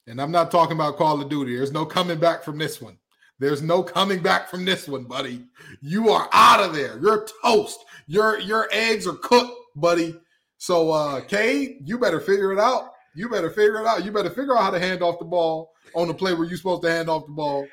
And 0.07 0.21
I'm 0.21 0.31
not 0.31 0.51
talking 0.51 0.75
about 0.75 0.97
Call 0.97 1.19
of 1.21 1.29
Duty. 1.29 1.55
There's 1.55 1.71
no 1.71 1.85
coming 1.85 2.19
back 2.19 2.43
from 2.43 2.59
this 2.59 2.79
one. 2.79 2.97
There's 3.39 3.61
no 3.61 3.83
coming 3.83 4.21
back 4.21 4.49
from 4.49 4.63
this 4.65 4.87
one, 4.87 5.03
buddy. 5.03 5.43
You 5.81 6.09
are 6.09 6.29
out 6.31 6.63
of 6.63 6.73
there. 6.73 6.97
You're 6.99 7.27
toast. 7.43 7.79
Your 8.07 8.39
your 8.39 8.67
eggs 8.71 9.07
are 9.07 9.15
cooked, 9.15 9.53
buddy. 9.75 10.15
So 10.57 10.91
uh 10.91 11.21
Cade, 11.21 11.77
you 11.83 11.97
better 11.97 12.19
figure 12.21 12.53
it 12.53 12.59
out. 12.59 12.91
You 13.13 13.29
better 13.29 13.49
figure 13.49 13.81
it 13.81 13.87
out. 13.87 14.05
You 14.05 14.11
better 14.11 14.29
figure 14.29 14.57
out 14.57 14.63
how 14.63 14.71
to 14.71 14.79
hand 14.79 15.01
off 15.01 15.19
the 15.19 15.25
ball 15.25 15.71
on 15.95 16.07
the 16.07 16.13
play 16.13 16.33
where 16.33 16.45
you're 16.45 16.57
supposed 16.57 16.83
to 16.83 16.89
hand 16.89 17.09
off 17.09 17.25
the 17.25 17.33
ball. 17.33 17.65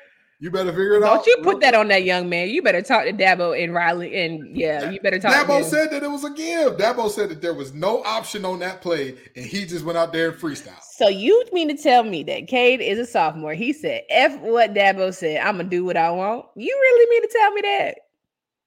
You 0.43 0.51
better 0.51 0.71
figure 0.71 0.95
it 0.95 0.99
Don't 0.99 1.09
out. 1.09 1.23
Don't 1.23 1.27
you 1.27 1.37
put 1.41 1.61
that 1.61 1.73
on 1.73 1.87
that 1.87 2.03
young 2.03 2.27
man. 2.27 2.49
You 2.49 2.61
better 2.61 2.81
talk 2.81 3.05
to 3.05 3.13
Dabo 3.13 3.57
and 3.57 3.73
Riley. 3.73 4.25
And 4.25 4.53
yeah, 4.53 4.89
you 4.89 4.99
better 4.99 5.17
talk 5.17 5.31
Dabo 5.31 5.63
said 5.63 5.89
that 5.91 6.03
it 6.03 6.11
was 6.11 6.25
a 6.25 6.31
give. 6.31 6.73
Dabo 6.73 7.09
said 7.09 7.29
that 7.29 7.41
there 7.41 7.53
was 7.53 7.73
no 7.73 8.03
option 8.03 8.43
on 8.43 8.59
that 8.59 8.81
play, 8.81 9.15
and 9.37 9.45
he 9.45 9.65
just 9.65 9.85
went 9.85 9.97
out 9.97 10.11
there 10.11 10.31
and 10.31 10.37
freestyle. 10.37 10.81
So 10.81 11.07
you 11.07 11.45
mean 11.53 11.69
to 11.69 11.81
tell 11.81 12.03
me 12.03 12.23
that 12.23 12.49
Cade 12.49 12.81
is 12.81 12.99
a 12.99 13.05
sophomore? 13.05 13.53
He 13.53 13.71
said, 13.71 14.01
F 14.09 14.37
what 14.41 14.73
Dabo 14.73 15.13
said, 15.13 15.39
I'm 15.39 15.55
gonna 15.55 15.69
do 15.69 15.85
what 15.85 15.95
I 15.95 16.11
want. 16.11 16.45
You 16.57 16.77
really 16.77 17.09
mean 17.09 17.21
to 17.21 17.37
tell 17.39 17.51
me 17.53 17.61
that? 17.61 17.95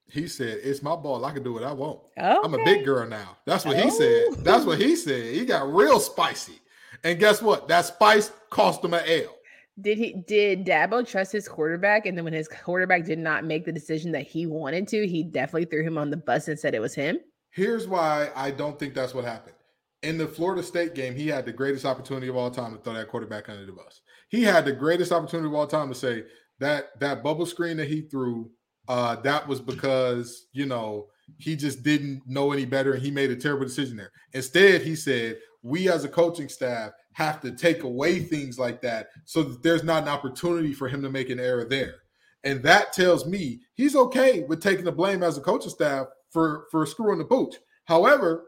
He 0.08 0.28
said, 0.28 0.60
It's 0.62 0.82
my 0.82 0.96
ball. 0.96 1.26
I 1.26 1.32
can 1.32 1.42
do 1.42 1.52
what 1.52 1.62
I 1.62 1.74
want. 1.74 2.00
Okay. 2.16 2.38
I'm 2.42 2.54
a 2.54 2.64
big 2.64 2.86
girl 2.86 3.06
now. 3.06 3.36
That's 3.44 3.66
what 3.66 3.76
oh. 3.76 3.82
he 3.82 3.90
said. 3.90 4.42
That's 4.42 4.64
what 4.64 4.80
he 4.80 4.96
said. 4.96 5.34
He 5.34 5.44
got 5.44 5.70
real 5.70 6.00
spicy. 6.00 6.58
And 7.04 7.18
guess 7.18 7.42
what? 7.42 7.68
That 7.68 7.84
spice 7.84 8.32
cost 8.48 8.82
him 8.82 8.94
an 8.94 9.02
L. 9.06 9.36
Did 9.80 9.98
he 9.98 10.14
did 10.26 10.64
Dabo 10.64 11.06
trust 11.06 11.32
his 11.32 11.46
quarterback? 11.48 12.06
And 12.06 12.16
then 12.16 12.24
when 12.24 12.32
his 12.32 12.48
quarterback 12.48 13.04
did 13.04 13.18
not 13.18 13.44
make 13.44 13.64
the 13.64 13.72
decision 13.72 14.10
that 14.12 14.26
he 14.26 14.46
wanted 14.46 14.88
to, 14.88 15.06
he 15.06 15.22
definitely 15.22 15.66
threw 15.66 15.82
him 15.82 15.98
on 15.98 16.10
the 16.10 16.16
bus 16.16 16.48
and 16.48 16.58
said 16.58 16.74
it 16.74 16.80
was 16.80 16.94
him. 16.94 17.18
Here's 17.50 17.86
why 17.86 18.30
I 18.34 18.50
don't 18.50 18.78
think 18.78 18.94
that's 18.94 19.14
what 19.14 19.24
happened. 19.24 19.54
in 20.02 20.18
the 20.18 20.26
Florida 20.26 20.62
State 20.62 20.94
game, 20.94 21.14
he 21.14 21.26
had 21.28 21.44
the 21.44 21.52
greatest 21.52 21.84
opportunity 21.84 22.28
of 22.28 22.36
all 22.36 22.50
time 22.50 22.72
to 22.76 22.82
throw 22.82 22.94
that 22.94 23.08
quarterback 23.08 23.48
under 23.48 23.66
the 23.66 23.72
bus. 23.72 24.00
He 24.28 24.42
had 24.42 24.64
the 24.64 24.72
greatest 24.72 25.12
opportunity 25.12 25.48
of 25.48 25.54
all 25.54 25.66
time 25.66 25.88
to 25.88 25.94
say 25.94 26.24
that 26.58 26.98
that 27.00 27.22
bubble 27.22 27.46
screen 27.46 27.76
that 27.78 27.88
he 27.88 28.02
threw, 28.02 28.50
uh, 28.88 29.16
that 29.16 29.46
was 29.46 29.60
because 29.60 30.46
you 30.52 30.66
know 30.66 31.06
he 31.38 31.56
just 31.56 31.82
didn't 31.82 32.22
know 32.26 32.52
any 32.52 32.64
better 32.64 32.92
and 32.92 33.02
he 33.02 33.10
made 33.10 33.30
a 33.30 33.36
terrible 33.36 33.64
decision 33.66 33.96
there. 33.96 34.12
Instead, 34.32 34.82
he 34.82 34.94
said, 34.94 35.38
"We 35.66 35.88
as 35.88 36.04
a 36.04 36.08
coaching 36.08 36.48
staff 36.48 36.92
have 37.12 37.40
to 37.40 37.50
take 37.50 37.82
away 37.82 38.20
things 38.20 38.58
like 38.58 38.80
that 38.82 39.08
so 39.24 39.42
that 39.42 39.62
there's 39.62 39.84
not 39.84 40.04
an 40.04 40.08
opportunity 40.08 40.72
for 40.72 40.88
him 40.88 41.02
to 41.02 41.10
make 41.10 41.28
an 41.30 41.40
error 41.40 41.64
there." 41.64 41.96
And 42.44 42.62
that 42.62 42.92
tells 42.92 43.26
me 43.26 43.62
he's 43.74 43.96
okay 43.96 44.44
with 44.44 44.62
taking 44.62 44.84
the 44.84 44.92
blame 44.92 45.22
as 45.22 45.36
a 45.36 45.40
coaching 45.40 45.70
staff 45.70 46.06
for 46.30 46.66
for 46.70 46.86
screwing 46.86 47.18
the 47.18 47.24
pooch. 47.24 47.56
However, 47.86 48.46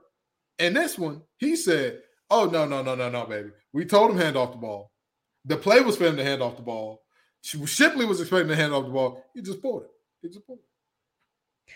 in 0.58 0.74
this 0.74 0.96
one, 0.98 1.22
he 1.38 1.56
said, 1.56 2.02
"Oh 2.30 2.46
no, 2.46 2.64
no, 2.64 2.82
no, 2.82 2.94
no, 2.94 3.08
no, 3.08 3.26
baby. 3.26 3.50
We 3.72 3.84
told 3.84 4.10
him 4.12 4.18
hand 4.18 4.36
off 4.36 4.52
the 4.52 4.58
ball. 4.58 4.92
The 5.44 5.56
play 5.56 5.80
was 5.80 5.96
for 5.96 6.04
him 6.04 6.16
to 6.16 6.24
hand 6.24 6.42
off 6.42 6.56
the 6.56 6.62
ball. 6.62 7.02
Shipley 7.42 8.04
was 8.04 8.20
expecting 8.20 8.48
to 8.48 8.56
hand 8.56 8.72
off 8.72 8.84
the 8.84 8.92
ball. 8.92 9.24
He 9.34 9.42
just 9.42 9.62
pulled 9.62 9.82
it. 9.82 9.90
He 10.22 10.28
just 10.28 10.46
pulled 10.46 10.58
it." 10.58 10.67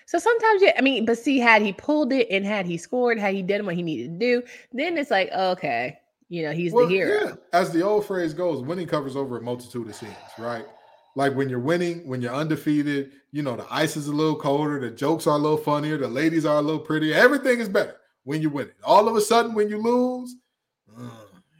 So 0.07 0.19
sometimes, 0.19 0.63
yeah, 0.63 0.73
I 0.77 0.81
mean, 0.81 1.05
but 1.05 1.19
see, 1.19 1.39
had 1.39 1.63
he 1.63 1.73
pulled 1.73 2.13
it 2.13 2.29
and 2.31 2.45
had 2.45 2.67
he 2.67 2.77
scored, 2.77 3.19
had 3.19 3.35
he 3.35 3.43
done 3.43 3.67
what 3.67 3.75
he 3.75 3.83
needed 3.83 4.19
to 4.19 4.19
do, 4.19 4.43
then 4.73 4.99
it's 4.99 5.11
like, 5.11 5.31
okay, 5.33 5.99
you 6.29 6.43
know, 6.43 6.53
he's 6.53 6.73
well, 6.73 6.87
the 6.87 6.95
hero. 6.95 7.27
Yeah. 7.27 7.35
As 7.53 7.73
the 7.73 7.83
old 7.83 8.07
phrase 8.07 8.35
goes, 8.35 8.63
winning 8.63 8.87
covers 8.87 9.17
over 9.17 9.39
a 9.39 9.43
multitude 9.43 9.89
of 9.89 9.95
sins, 9.95 10.15
right? 10.39 10.65
Like 11.15 11.35
when 11.35 11.49
you're 11.49 11.59
winning, 11.59 12.07
when 12.09 12.23
you're 12.23 12.35
undefeated, 12.35 13.13
you 13.33 13.43
know, 13.43 13.57
the 13.57 13.67
ice 13.71 13.97
is 13.97 14.07
a 14.07 14.13
little 14.13 14.37
colder, 14.37 14.81
the 14.81 14.91
jokes 14.91 15.27
are 15.27 15.37
a 15.37 15.39
little 15.39 15.59
funnier, 15.59 15.99
the 15.99 16.09
ladies 16.09 16.47
are 16.47 16.57
a 16.57 16.63
little 16.63 16.81
prettier, 16.81 17.15
everything 17.15 17.61
is 17.61 17.69
better 17.69 17.97
when 18.25 18.41
you 18.41 18.49
win 18.49 18.69
it. 18.69 18.77
All 18.83 19.09
of 19.09 19.17
a 19.17 19.21
sudden, 19.21 19.55
when 19.55 19.69
you 19.69 19.77
lose, 19.77 20.35
uh, 20.99 21.11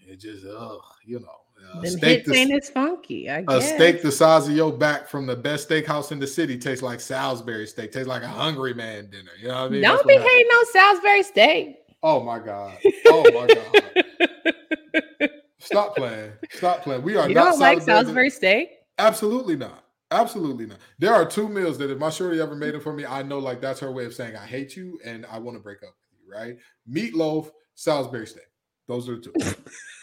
it 0.09 0.21
just, 0.21 0.47
uh, 0.47 0.77
you 1.05 1.21
know. 1.21 1.42
Uh, 1.75 1.87
steak 1.87 2.25
the, 2.25 2.35
ain't 2.35 2.53
as 2.53 2.71
funky. 2.71 3.31
I 3.31 3.43
guess. 3.43 3.65
A 3.65 3.75
steak 3.75 4.03
the 4.03 4.13
size 4.13 4.49
of 4.49 4.55
your 4.55 4.73
back 4.73 5.09
from 5.09 5.27
the 5.27 5.37
best 5.37 5.69
steakhouse 5.69 6.13
in 6.13 6.19
the 6.19 6.27
city 6.27 6.59
tastes 6.59 6.83
like 6.83 7.01
Salisbury 7.01 7.67
steak. 7.67 7.93
Tastes 7.93 8.09
like 8.09 8.23
a 8.23 8.29
hungry 8.29 8.75
man 8.75 9.09
dinner. 9.11 9.31
You 9.41 9.49
know 9.49 9.55
what 9.55 9.67
I 9.67 9.69
mean? 9.71 9.83
Don't 9.83 10.07
be 10.07 10.15
hating 10.15 10.47
on 10.47 10.67
Salisbury 10.67 11.23
steak. 11.23 11.77
Oh 12.03 12.23
my 12.23 12.39
god! 12.39 12.79
Oh 13.07 13.25
my 13.33 13.47
god! 13.47 15.31
Stop 15.61 15.97
playing! 15.97 16.33
Stop 16.51 16.83
playing. 16.83 17.03
We 17.03 17.17
are 17.17 17.29
you 17.29 17.35
not. 17.35 17.53
don't 17.53 17.61
like 17.61 17.81
Salisbury 17.83 18.31
steak? 18.31 18.71
Absolutely 18.99 19.57
not. 19.57 19.85
Absolutely 20.11 20.67
not. 20.67 20.79
There 20.99 21.15
are 21.15 21.25
two 21.25 21.49
meals 21.49 21.79
that 21.79 21.91
if 21.91 21.99
my 21.99 22.11
shorty 22.11 22.41
ever 22.41 22.55
made 22.55 22.75
it 22.75 22.83
for 22.83 22.93
me, 22.93 23.07
I 23.07 23.23
know 23.23 23.39
like 23.39 23.61
that's 23.61 23.81
her 23.81 23.91
way 23.91 24.05
of 24.05 24.13
saying 24.13 24.37
I 24.37 24.45
hate 24.45 24.77
you 24.77 25.01
and 25.05 25.25
I 25.27 25.39
want 25.39 25.57
to 25.57 25.63
break 25.63 25.79
up 25.79 25.95
with 26.11 26.21
you, 26.21 26.31
right? 26.31 26.57
Meatloaf, 26.91 27.51
Salisbury 27.77 28.27
steak. 28.27 28.45
Those 28.89 29.09
are 29.09 29.17
the 29.17 29.23
two. 29.23 29.33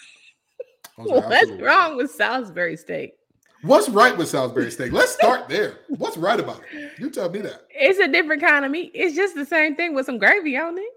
What's 1.07 1.51
wrong 1.61 1.97
with 1.97 2.11
Salisbury 2.11 2.77
steak? 2.77 3.13
What's 3.61 3.89
right 3.89 4.17
with 4.17 4.29
Salisbury 4.29 4.71
steak? 4.71 4.91
Let's 4.91 5.11
start 5.11 5.49
there. 5.49 5.79
What's 5.89 6.17
right 6.17 6.39
about 6.39 6.61
it? 6.71 6.91
You 6.97 7.09
tell 7.09 7.29
me 7.29 7.39
that. 7.39 7.65
It's 7.69 7.99
a 7.99 8.07
different 8.07 8.41
kind 8.41 8.63
of 8.63 8.71
meat. 8.71 8.91
It's 8.93 9.15
just 9.15 9.35
the 9.35 9.45
same 9.45 9.75
thing 9.75 9.93
with 9.93 10.05
some 10.05 10.17
gravy 10.17 10.57
on 10.57 10.77
it 10.77 10.89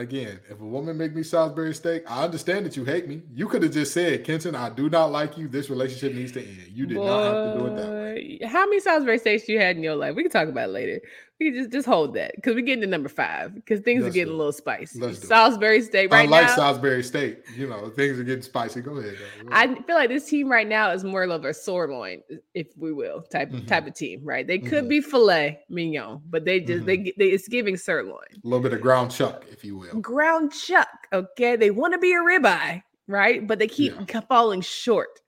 again, 0.00 0.40
if 0.48 0.60
a 0.60 0.64
woman 0.64 0.96
make 0.96 1.14
me 1.14 1.22
Salisbury 1.22 1.74
steak, 1.74 2.02
I 2.10 2.24
understand 2.24 2.66
that 2.66 2.76
you 2.76 2.84
hate 2.84 3.08
me. 3.08 3.22
You 3.32 3.48
could 3.48 3.62
have 3.62 3.72
just 3.72 3.92
said, 3.92 4.24
Kenton, 4.24 4.54
I 4.54 4.70
do 4.70 4.90
not 4.90 5.12
like 5.12 5.38
you. 5.38 5.48
This 5.48 5.70
relationship 5.70 6.14
needs 6.14 6.32
to 6.32 6.40
end. 6.40 6.68
You 6.72 6.86
did 6.86 6.96
Boy, 6.96 7.06
not 7.06 7.22
have 7.22 7.52
to 7.52 7.58
do 7.58 7.66
it 7.66 7.76
that 7.76 7.90
way. 7.90 8.38
How 8.44 8.64
many 8.66 8.80
Salisbury 8.80 9.18
steaks 9.18 9.48
you 9.48 9.60
had 9.60 9.76
in 9.76 9.82
your 9.82 9.96
life? 9.96 10.16
We 10.16 10.22
can 10.22 10.32
talk 10.32 10.48
about 10.48 10.70
it 10.70 10.72
later. 10.72 11.00
We 11.40 11.50
just 11.52 11.70
just 11.70 11.86
hold 11.86 12.12
that 12.14 12.36
because 12.36 12.54
we're 12.54 12.60
getting 12.60 12.82
to 12.82 12.86
number 12.86 13.08
five 13.08 13.54
because 13.54 13.80
things 13.80 14.02
Let's 14.02 14.12
are 14.12 14.14
getting 14.14 14.34
a 14.34 14.36
little 14.36 14.52
spicy. 14.52 15.14
Salisbury 15.14 15.80
steak 15.80 16.12
right 16.12 16.28
I 16.28 16.30
like 16.30 16.46
now. 16.48 16.54
Salisbury 16.54 17.02
steak. 17.02 17.46
You 17.56 17.66
know, 17.66 17.88
things 17.88 18.18
are 18.18 18.24
getting 18.24 18.42
spicy. 18.42 18.82
Go 18.82 18.98
ahead. 18.98 19.16
I 19.50 19.74
feel 19.74 19.96
like 19.96 20.10
this 20.10 20.28
team 20.28 20.52
right 20.52 20.68
now 20.68 20.90
is 20.90 21.02
more 21.02 21.22
of 21.22 21.44
a 21.46 21.54
sirloin, 21.54 22.20
if 22.52 22.66
we 22.76 22.92
will, 22.92 23.22
type 23.22 23.50
mm-hmm. 23.50 23.64
type 23.64 23.86
of 23.86 23.94
team. 23.94 24.20
Right? 24.22 24.46
They 24.46 24.58
could 24.58 24.80
mm-hmm. 24.80 24.88
be 24.88 25.00
filet 25.00 25.60
mignon, 25.70 26.20
but 26.28 26.44
they 26.44 26.60
just 26.60 26.84
mm-hmm. 26.84 27.04
they, 27.04 27.14
they 27.16 27.26
it's 27.30 27.48
giving 27.48 27.78
sirloin. 27.78 28.26
A 28.32 28.46
little 28.46 28.62
bit 28.62 28.74
of 28.74 28.82
ground 28.82 29.10
chuck, 29.10 29.46
if 29.50 29.64
you 29.64 29.78
will. 29.78 29.98
Ground 29.98 30.52
chuck. 30.52 30.88
Okay, 31.10 31.56
they 31.56 31.70
want 31.70 31.94
to 31.94 31.98
be 31.98 32.12
a 32.12 32.16
ribeye, 32.16 32.82
right? 33.08 33.46
But 33.46 33.58
they 33.58 33.68
keep 33.68 33.94
yeah. 34.12 34.20
falling 34.28 34.60
short. 34.60 35.20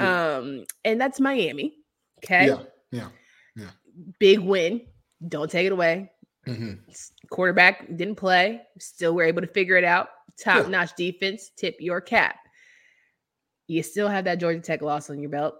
Yeah. 0.00 0.38
Um, 0.38 0.64
and 0.84 1.00
that's 1.00 1.20
Miami. 1.20 1.76
Okay. 2.24 2.48
Yeah. 2.48 2.58
Yeah. 2.90 3.08
Yeah. 3.54 3.70
Big 4.18 4.40
win 4.40 4.80
don't 5.28 5.50
take 5.50 5.66
it 5.66 5.72
away. 5.72 6.10
Mm-hmm. 6.46 6.74
Quarterback 7.30 7.86
didn't 7.96 8.16
play, 8.16 8.62
still 8.78 9.14
were 9.14 9.22
able 9.22 9.40
to 9.40 9.46
figure 9.46 9.76
it 9.76 9.84
out. 9.84 10.08
Top 10.38 10.68
notch 10.68 10.90
yeah. 10.98 11.10
defense, 11.10 11.50
tip 11.56 11.76
your 11.80 12.00
cap. 12.00 12.36
You 13.66 13.82
still 13.82 14.08
have 14.08 14.24
that 14.24 14.40
Georgia 14.40 14.60
Tech 14.60 14.82
loss 14.82 15.08
on 15.08 15.20
your 15.20 15.30
belt. 15.30 15.54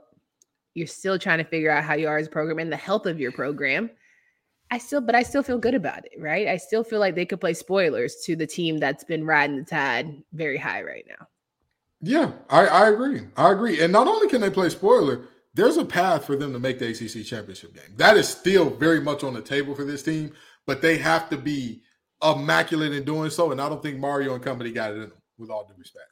You're 0.75 0.87
still 0.87 1.19
trying 1.19 1.39
to 1.39 1.45
figure 1.45 1.71
out 1.71 1.85
how 1.85 1.95
you 1.95 2.09
are 2.09 2.19
as 2.19 2.27
a 2.27 2.31
program 2.31 2.59
and 2.59 2.71
the 2.71 2.77
health 2.77 3.07
of 3.07 3.21
your 3.21 3.33
program. 3.33 3.91
I 4.71 4.79
still, 4.79 5.01
but 5.01 5.15
I 5.15 5.23
still 5.23 5.43
feel 5.43 5.59
good 5.59 5.75
about 5.75 6.05
it, 6.05 6.13
right? 6.19 6.49
I 6.49 6.57
still 6.57 6.83
feel 6.83 6.99
like 6.99 7.15
they 7.15 7.27
could 7.27 7.41
play 7.41 7.55
spoilers 7.55 8.17
to 8.25 8.35
the 8.35 8.47
team 8.47 8.79
that's 8.79 9.05
been 9.05 9.25
riding 9.25 9.57
the 9.57 9.65
tide 9.65 10.23
very 10.33 10.59
high 10.59 10.83
right 10.83 11.05
now. 11.09 11.29
Yeah, 12.01 12.33
I, 12.51 12.67
I 12.67 12.89
agree. 12.89 13.23
I 13.37 13.53
agree. 13.53 13.81
And 13.81 13.93
not 13.93 14.09
only 14.09 14.29
can 14.29 14.41
they 14.41 14.51
play 14.51 14.69
spoiler, 14.69 15.29
there's 15.55 15.77
a 15.77 15.85
path 15.85 16.25
for 16.25 16.37
them 16.37 16.53
to 16.53 16.59
make 16.59 16.79
the 16.79 16.89
ACC 16.89 17.25
championship 17.25 17.75
game. 17.75 17.95
That 17.97 18.17
is 18.17 18.29
still 18.29 18.71
very 18.71 19.01
much 19.01 19.23
on 19.25 19.35
the 19.35 19.43
table 19.43 19.75
for 19.75 19.85
this 19.85 20.03
team, 20.03 20.33
but 20.67 20.83
they 20.83 20.97
have 20.99 21.31
to 21.31 21.37
be 21.37 21.83
immaculate 22.23 22.93
in 22.93 23.05
doing 23.05 23.31
so. 23.31 23.53
And 23.53 23.61
I 23.61 23.69
don't 23.69 23.83
think 23.83 23.99
Mario 23.99 24.35
and 24.35 24.43
company 24.43 24.73
got 24.73 24.91
it 24.91 24.95
in 24.95 25.01
them, 25.03 25.13
with 25.39 25.51
all 25.51 25.65
due 25.65 25.75
respect. 25.79 26.07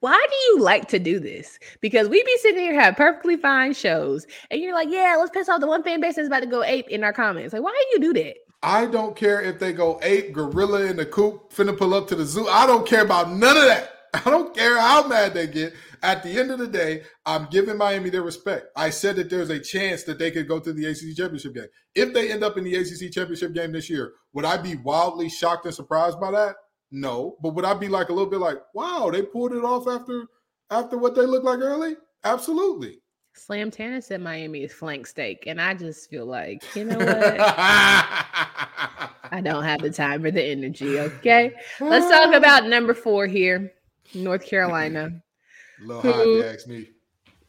Why 0.00 0.24
do 0.30 0.36
you 0.36 0.62
like 0.62 0.86
to 0.88 1.00
do 1.00 1.18
this? 1.18 1.58
Because 1.80 2.08
we 2.08 2.22
be 2.22 2.36
sitting 2.38 2.60
here 2.60 2.80
have 2.80 2.96
perfectly 2.96 3.36
fine 3.36 3.74
shows, 3.74 4.26
and 4.50 4.60
you're 4.60 4.74
like, 4.74 4.88
"Yeah, 4.88 5.16
let's 5.18 5.32
piss 5.32 5.48
off 5.48 5.60
the 5.60 5.66
one 5.66 5.82
fan 5.82 6.00
base 6.00 6.14
that's 6.14 6.28
about 6.28 6.40
to 6.40 6.46
go 6.46 6.62
ape 6.62 6.88
in 6.88 7.02
our 7.02 7.12
comments." 7.12 7.52
Like, 7.52 7.62
why 7.62 7.72
do 7.72 7.98
you 7.98 8.12
do 8.12 8.20
that? 8.22 8.36
I 8.62 8.86
don't 8.86 9.16
care 9.16 9.40
if 9.40 9.58
they 9.58 9.72
go 9.72 9.98
ape, 10.02 10.32
gorilla 10.32 10.82
in 10.82 10.96
the 10.96 11.06
coop, 11.06 11.52
finna 11.52 11.76
pull 11.76 11.94
up 11.94 12.06
to 12.08 12.16
the 12.16 12.24
zoo. 12.24 12.46
I 12.46 12.66
don't 12.66 12.86
care 12.86 13.02
about 13.02 13.32
none 13.32 13.56
of 13.56 13.64
that. 13.64 13.90
I 14.14 14.30
don't 14.30 14.54
care 14.54 14.80
how 14.80 15.06
mad 15.06 15.34
they 15.34 15.48
get. 15.48 15.74
At 16.02 16.22
the 16.22 16.38
end 16.38 16.50
of 16.50 16.58
the 16.58 16.66
day, 16.66 17.02
I'm 17.26 17.46
giving 17.50 17.76
Miami 17.76 18.10
their 18.10 18.22
respect. 18.22 18.66
I 18.76 18.90
said 18.90 19.16
that 19.16 19.30
there's 19.30 19.50
a 19.50 19.58
chance 19.58 20.04
that 20.04 20.18
they 20.18 20.30
could 20.30 20.48
go 20.48 20.58
to 20.58 20.72
the 20.72 20.86
ACC 20.86 21.16
championship 21.16 21.54
game. 21.54 21.66
If 21.94 22.12
they 22.12 22.30
end 22.30 22.44
up 22.44 22.56
in 22.56 22.64
the 22.64 22.74
ACC 22.76 23.12
championship 23.12 23.52
game 23.54 23.72
this 23.72 23.90
year, 23.90 24.12
would 24.32 24.44
I 24.44 24.56
be 24.56 24.76
wildly 24.76 25.28
shocked 25.28 25.66
and 25.66 25.74
surprised 25.74 26.20
by 26.20 26.30
that? 26.30 26.56
No. 26.90 27.36
But 27.42 27.54
would 27.54 27.64
I 27.64 27.74
be 27.74 27.88
like 27.88 28.08
a 28.08 28.12
little 28.12 28.30
bit 28.30 28.40
like, 28.40 28.58
wow, 28.74 29.10
they 29.12 29.22
pulled 29.22 29.52
it 29.52 29.64
off 29.64 29.88
after 29.88 30.26
after 30.70 30.98
what 30.98 31.14
they 31.14 31.22
looked 31.22 31.44
like 31.44 31.60
early? 31.60 31.96
Absolutely. 32.24 33.00
Slam 33.34 33.70
Tanner 33.70 34.00
said 34.00 34.20
Miami 34.20 34.64
is 34.64 34.72
flank 34.72 35.06
steak, 35.06 35.44
and 35.46 35.60
I 35.60 35.74
just 35.74 36.10
feel 36.10 36.26
like 36.26 36.64
you 36.74 36.84
know 36.84 36.98
what. 36.98 37.40
I 39.30 39.40
don't 39.42 39.62
have 39.62 39.80
the 39.80 39.90
time 39.90 40.24
or 40.24 40.30
the 40.30 40.42
energy. 40.42 40.98
Okay, 40.98 41.52
let's 41.80 42.10
talk 42.10 42.34
about 42.34 42.66
number 42.66 42.94
four 42.94 43.26
here. 43.26 43.72
North 44.14 44.44
Carolina. 44.44 45.22
Little 45.80 46.02
high, 46.02 46.20
if 46.20 46.26
you 46.26 46.44
ask 46.44 46.66
me. 46.66 46.88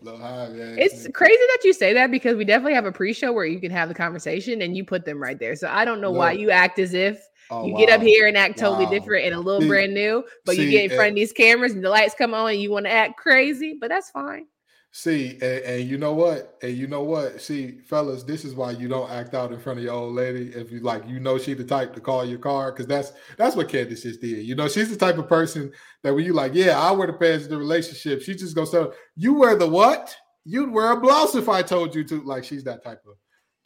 Little 0.01 0.19
high, 0.19 0.47
it's 0.51 1.05
me. 1.05 1.11
crazy 1.11 1.35
that 1.35 1.59
you 1.63 1.73
say 1.73 1.93
that 1.93 2.09
because 2.09 2.37
we 2.37 2.45
definitely 2.45 2.73
have 2.73 2.85
a 2.85 2.91
pre-show 2.91 3.33
where 3.33 3.45
you 3.45 3.59
can 3.59 3.71
have 3.71 3.89
the 3.89 3.95
conversation 3.95 4.61
and 4.61 4.77
you 4.77 4.85
put 4.85 5.05
them 5.05 5.21
right 5.21 5.37
there. 5.37 5.55
So 5.55 5.67
I 5.67 5.83
don't 5.83 5.99
know 5.99 6.11
why 6.11 6.31
you 6.31 6.51
act 6.51 6.79
as 6.79 6.93
if 6.93 7.21
oh, 7.51 7.65
you 7.65 7.73
wow. 7.73 7.79
get 7.79 7.89
up 7.89 8.01
here 8.01 8.27
and 8.27 8.37
act 8.37 8.57
totally 8.57 8.85
wow. 8.85 8.91
different 8.91 9.25
and 9.25 9.35
a 9.35 9.39
little 9.39 9.61
see, 9.61 9.67
brand 9.67 9.93
new, 9.93 10.23
but 10.45 10.55
see, 10.55 10.63
you 10.63 10.71
get 10.71 10.85
in 10.85 10.91
eh 10.91 10.95
front 10.95 11.09
of 11.09 11.15
these 11.15 11.33
cameras 11.33 11.73
and 11.73 11.83
the 11.83 11.89
lights 11.89 12.15
come 12.17 12.33
on 12.33 12.51
and 12.51 12.61
you 12.61 12.71
want 12.71 12.85
to 12.85 12.91
act 12.91 13.17
crazy, 13.17 13.77
but 13.79 13.89
that's 13.89 14.09
fine. 14.09 14.45
See, 14.91 15.34
and, 15.34 15.63
and, 15.63 15.84
you 15.88 15.99
know 15.99 16.15
what? 16.15 16.58
And 16.63 16.75
you 16.75 16.88
know 16.88 17.04
what? 17.04 17.41
See, 17.41 17.80
fellas, 17.88 18.23
this 18.23 18.43
is 18.43 18.56
why 18.56 18.71
you 18.71 18.88
don't 18.88 19.10
act 19.12 19.36
out 19.36 19.52
in 19.52 19.60
front 19.60 19.78
of 19.78 19.86
your 19.86 19.93
old 19.93 20.15
lady 20.15 20.47
if 20.56 20.71
you 20.71 20.80
like, 20.80 21.08
you 21.08 21.19
know, 21.19 21.38
she 21.38 21.54
the 21.54 21.63
type 21.63 21.93
to 21.93 22.02
call 22.02 22.25
your 22.25 22.39
car 22.39 22.71
because 22.71 22.88
that's 22.88 23.13
that's 23.38 23.56
what 23.56 23.69
Candace 23.69 24.02
just 24.02 24.19
did. 24.19 24.43
You 24.43 24.56
know, 24.56 24.67
she's 24.67 24.89
the 24.89 24.97
type 24.97 25.19
of 25.19 25.30
person 25.30 25.71
that 26.02 26.13
when 26.13 26.25
you 26.25 26.34
like, 26.34 26.56
yeah, 26.56 26.80
I 26.80 26.91
wear 26.91 27.06
the 27.06 27.13
pants 27.13 27.45
in 27.45 27.52
the 27.52 27.58
relationship, 27.58 28.23
she 28.23 28.34
just 28.34 28.56
goes, 28.56 28.71
so 28.71 28.93
you 29.15 29.36
wear 29.36 29.56
the 29.56 29.69
what? 29.69 30.15
You'd 30.43 30.71
wear 30.71 30.91
a 30.91 30.99
blouse 30.99 31.36
if 31.36 31.49
I 31.49 31.62
told 31.62 31.93
you 31.93 32.04
to. 32.06 32.23
Like, 32.23 32.43
she's 32.43 32.63
that 32.63 32.84
type 32.84 33.04
of 33.08 33.15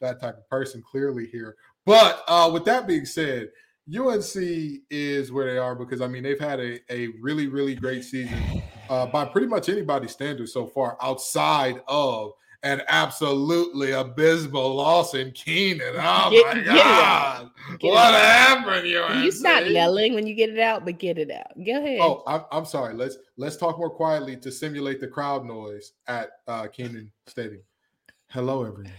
that 0.02 0.20
type 0.20 0.36
of 0.36 0.48
person 0.50 0.82
clearly 0.82 1.26
here. 1.32 1.56
But 1.86 2.22
uh, 2.28 2.50
with 2.52 2.66
that 2.66 2.86
being 2.86 3.06
said, 3.06 3.48
UNC 3.88 4.34
is 4.90 5.32
where 5.32 5.50
they 5.50 5.58
are 5.58 5.74
because 5.74 6.02
I 6.02 6.06
mean 6.06 6.22
they've 6.22 6.38
had 6.38 6.60
a, 6.60 6.80
a 6.90 7.08
really 7.22 7.48
really 7.48 7.74
great 7.74 8.04
season 8.04 8.62
uh, 8.88 9.06
by 9.06 9.24
pretty 9.24 9.46
much 9.46 9.68
anybody's 9.68 10.12
standards 10.12 10.52
so 10.52 10.66
far, 10.66 10.96
outside 11.00 11.82
of 11.88 12.32
an 12.64 12.80
absolutely 12.88 13.92
abysmal 13.92 14.74
loss 14.74 15.14
in 15.14 15.30
Kenan. 15.32 15.94
Oh 15.98 16.30
get, 16.30 16.56
my 16.56 16.62
God! 16.62 17.50
what 17.82 18.14
happened? 18.14 18.86
UNC? 18.86 19.24
You 19.24 19.30
stop 19.30 19.64
yelling 19.66 20.14
when 20.14 20.26
you 20.26 20.34
get 20.34 20.48
it 20.48 20.58
out, 20.58 20.84
but 20.84 20.98
get 20.98 21.18
it 21.18 21.30
out. 21.30 21.52
Go 21.64 21.76
ahead. 21.76 22.00
Oh, 22.00 22.22
I'm, 22.26 22.42
I'm 22.50 22.64
sorry. 22.64 22.94
Let's 22.94 23.18
let's 23.36 23.56
talk 23.56 23.78
more 23.78 23.90
quietly 23.90 24.36
to 24.38 24.50
simulate 24.50 25.00
the 25.00 25.08
crowd 25.08 25.44
noise 25.44 25.92
at 26.06 26.30
uh, 26.48 26.66
Kenan 26.68 27.12
Stadium. 27.26 27.62
Hello, 28.28 28.64
everyone. 28.64 28.92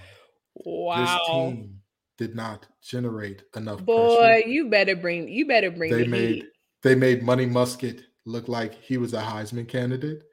Wow. 0.53 1.03
This 1.03 1.27
team 1.27 1.79
did 2.17 2.35
not 2.35 2.67
generate 2.81 3.43
enough. 3.55 3.83
Boy, 3.83 4.17
pressure. 4.17 4.47
you 4.47 4.69
better 4.69 4.95
bring 4.95 5.27
you 5.27 5.47
better 5.47 5.71
bring 5.71 5.91
they 5.91 6.03
the 6.03 6.07
made 6.07 6.29
heat. 6.29 6.45
they 6.83 6.95
made 6.95 7.23
Money 7.23 7.47
Muskett 7.47 8.03
look 8.25 8.47
like 8.47 8.73
he 8.75 8.97
was 8.97 9.13
a 9.13 9.21
Heisman 9.21 9.67
candidate. 9.67 10.23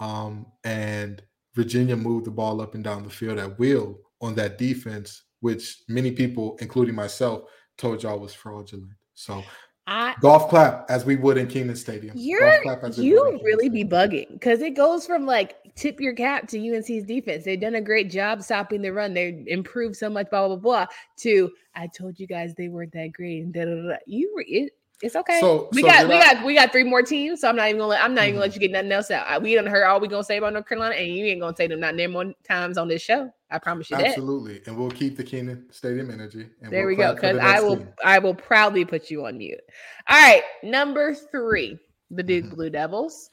Um, 0.00 0.46
and 0.64 1.22
Virginia 1.54 1.96
moved 1.96 2.26
the 2.26 2.30
ball 2.30 2.60
up 2.60 2.74
and 2.74 2.84
down 2.84 3.02
the 3.02 3.10
field 3.10 3.38
at 3.38 3.58
will 3.58 3.98
on 4.20 4.34
that 4.36 4.58
defense, 4.58 5.24
which 5.40 5.82
many 5.88 6.12
people, 6.12 6.56
including 6.60 6.94
myself, 6.94 7.42
told 7.76 8.02
y'all 8.02 8.18
was 8.18 8.34
fraudulent. 8.34 8.92
So 9.14 9.42
I 9.86 10.14
golf 10.20 10.48
clap 10.48 10.88
as 10.88 11.04
we 11.04 11.16
would 11.16 11.36
in 11.36 11.48
Kenan 11.48 11.76
Stadium. 11.76 12.14
you're 12.16 12.40
Golf 12.40 12.62
clap 12.62 12.84
as 12.84 12.98
we 12.98 13.12
would 13.12 13.34
in 13.34 13.38
you 13.38 13.44
really 13.44 13.68
be 13.68 13.84
bugging 13.84 14.32
because 14.32 14.60
it 14.60 14.76
goes 14.76 15.06
from 15.06 15.26
like 15.26 15.56
tip 15.74 16.00
your 16.00 16.14
cap 16.14 16.46
to 16.48 16.58
UNC's 16.58 17.04
defense. 17.04 17.44
They've 17.44 17.60
done 17.60 17.74
a 17.74 17.80
great 17.80 18.10
job 18.10 18.42
stopping 18.42 18.82
the 18.82 18.92
run. 18.92 19.14
They 19.14 19.44
improved 19.48 19.96
so 19.96 20.08
much, 20.08 20.30
blah 20.30 20.46
blah 20.46 20.56
blah. 20.56 20.86
To 21.20 21.50
I 21.74 21.88
told 21.88 22.20
you 22.20 22.26
guys 22.26 22.54
they 22.54 22.68
weren't 22.68 22.92
that 22.92 23.12
great. 23.12 23.42
And 23.42 23.52
da, 23.52 23.64
da, 23.64 23.74
da, 23.74 23.88
da. 23.88 23.96
You 24.06 24.32
were 24.34 24.44
it, 24.46 24.72
it's 25.02 25.16
okay. 25.16 25.40
So- 25.40 25.68
we 25.72 25.82
so 25.82 25.88
got 25.88 26.08
we 26.08 26.14
I- 26.16 26.34
got 26.34 26.44
we 26.44 26.54
got 26.54 26.72
three 26.72 26.84
more 26.84 27.02
teams. 27.02 27.40
So 27.40 27.48
I'm 27.48 27.56
not 27.56 27.68
even 27.68 27.78
gonna 27.78 27.88
let 27.90 28.02
I'm 28.04 28.14
not 28.14 28.24
even 28.24 28.34
gonna 28.34 28.42
let 28.46 28.50
Mhm. 28.50 28.54
you 28.54 28.60
get 28.60 28.70
nothing 28.72 28.92
else 28.92 29.10
out. 29.10 29.42
We 29.42 29.54
done 29.54 29.66
heard 29.66 29.84
all 29.84 30.00
we 30.00 30.08
gonna 30.08 30.24
say 30.24 30.36
about 30.38 30.52
North 30.52 30.68
Carolina, 30.68 30.94
and 30.96 31.08
you 31.14 31.24
ain't 31.26 31.40
gonna 31.40 31.56
say 31.56 31.66
them 31.66 31.80
not 31.80 31.94
name 31.94 32.12
more 32.12 32.32
times 32.46 32.76
on 32.78 32.88
this 32.88 33.02
show. 33.02 33.32
I 33.50 33.58
promise 33.58 33.90
you 33.90 33.96
that. 33.96 34.06
Absolutely. 34.06 34.62
And 34.66 34.76
we'll 34.78 34.90
keep 34.90 35.16
the 35.16 35.24
Kenan 35.24 35.66
Stadium 35.72 36.10
energy. 36.10 36.46
And 36.62 36.72
There 36.72 36.82
we'll 36.82 36.88
we 36.88 36.96
go. 36.96 37.12
clap 37.14 37.20
for 37.20 37.26
the 37.26 37.32
Because 37.34 37.54
I 37.54 37.60
will 37.60 37.76
team. 37.78 37.88
I 38.04 38.18
will 38.18 38.34
proudly 38.34 38.84
put 38.84 39.10
you 39.10 39.26
on 39.26 39.38
mute. 39.38 39.60
All 40.08 40.16
right, 40.20 40.42
number 40.62 41.14
three, 41.14 41.78
the 42.10 42.22
Duke 42.22 42.44
Mhm. 42.46 42.54
Blue 42.54 42.70
Devils. 42.70 43.30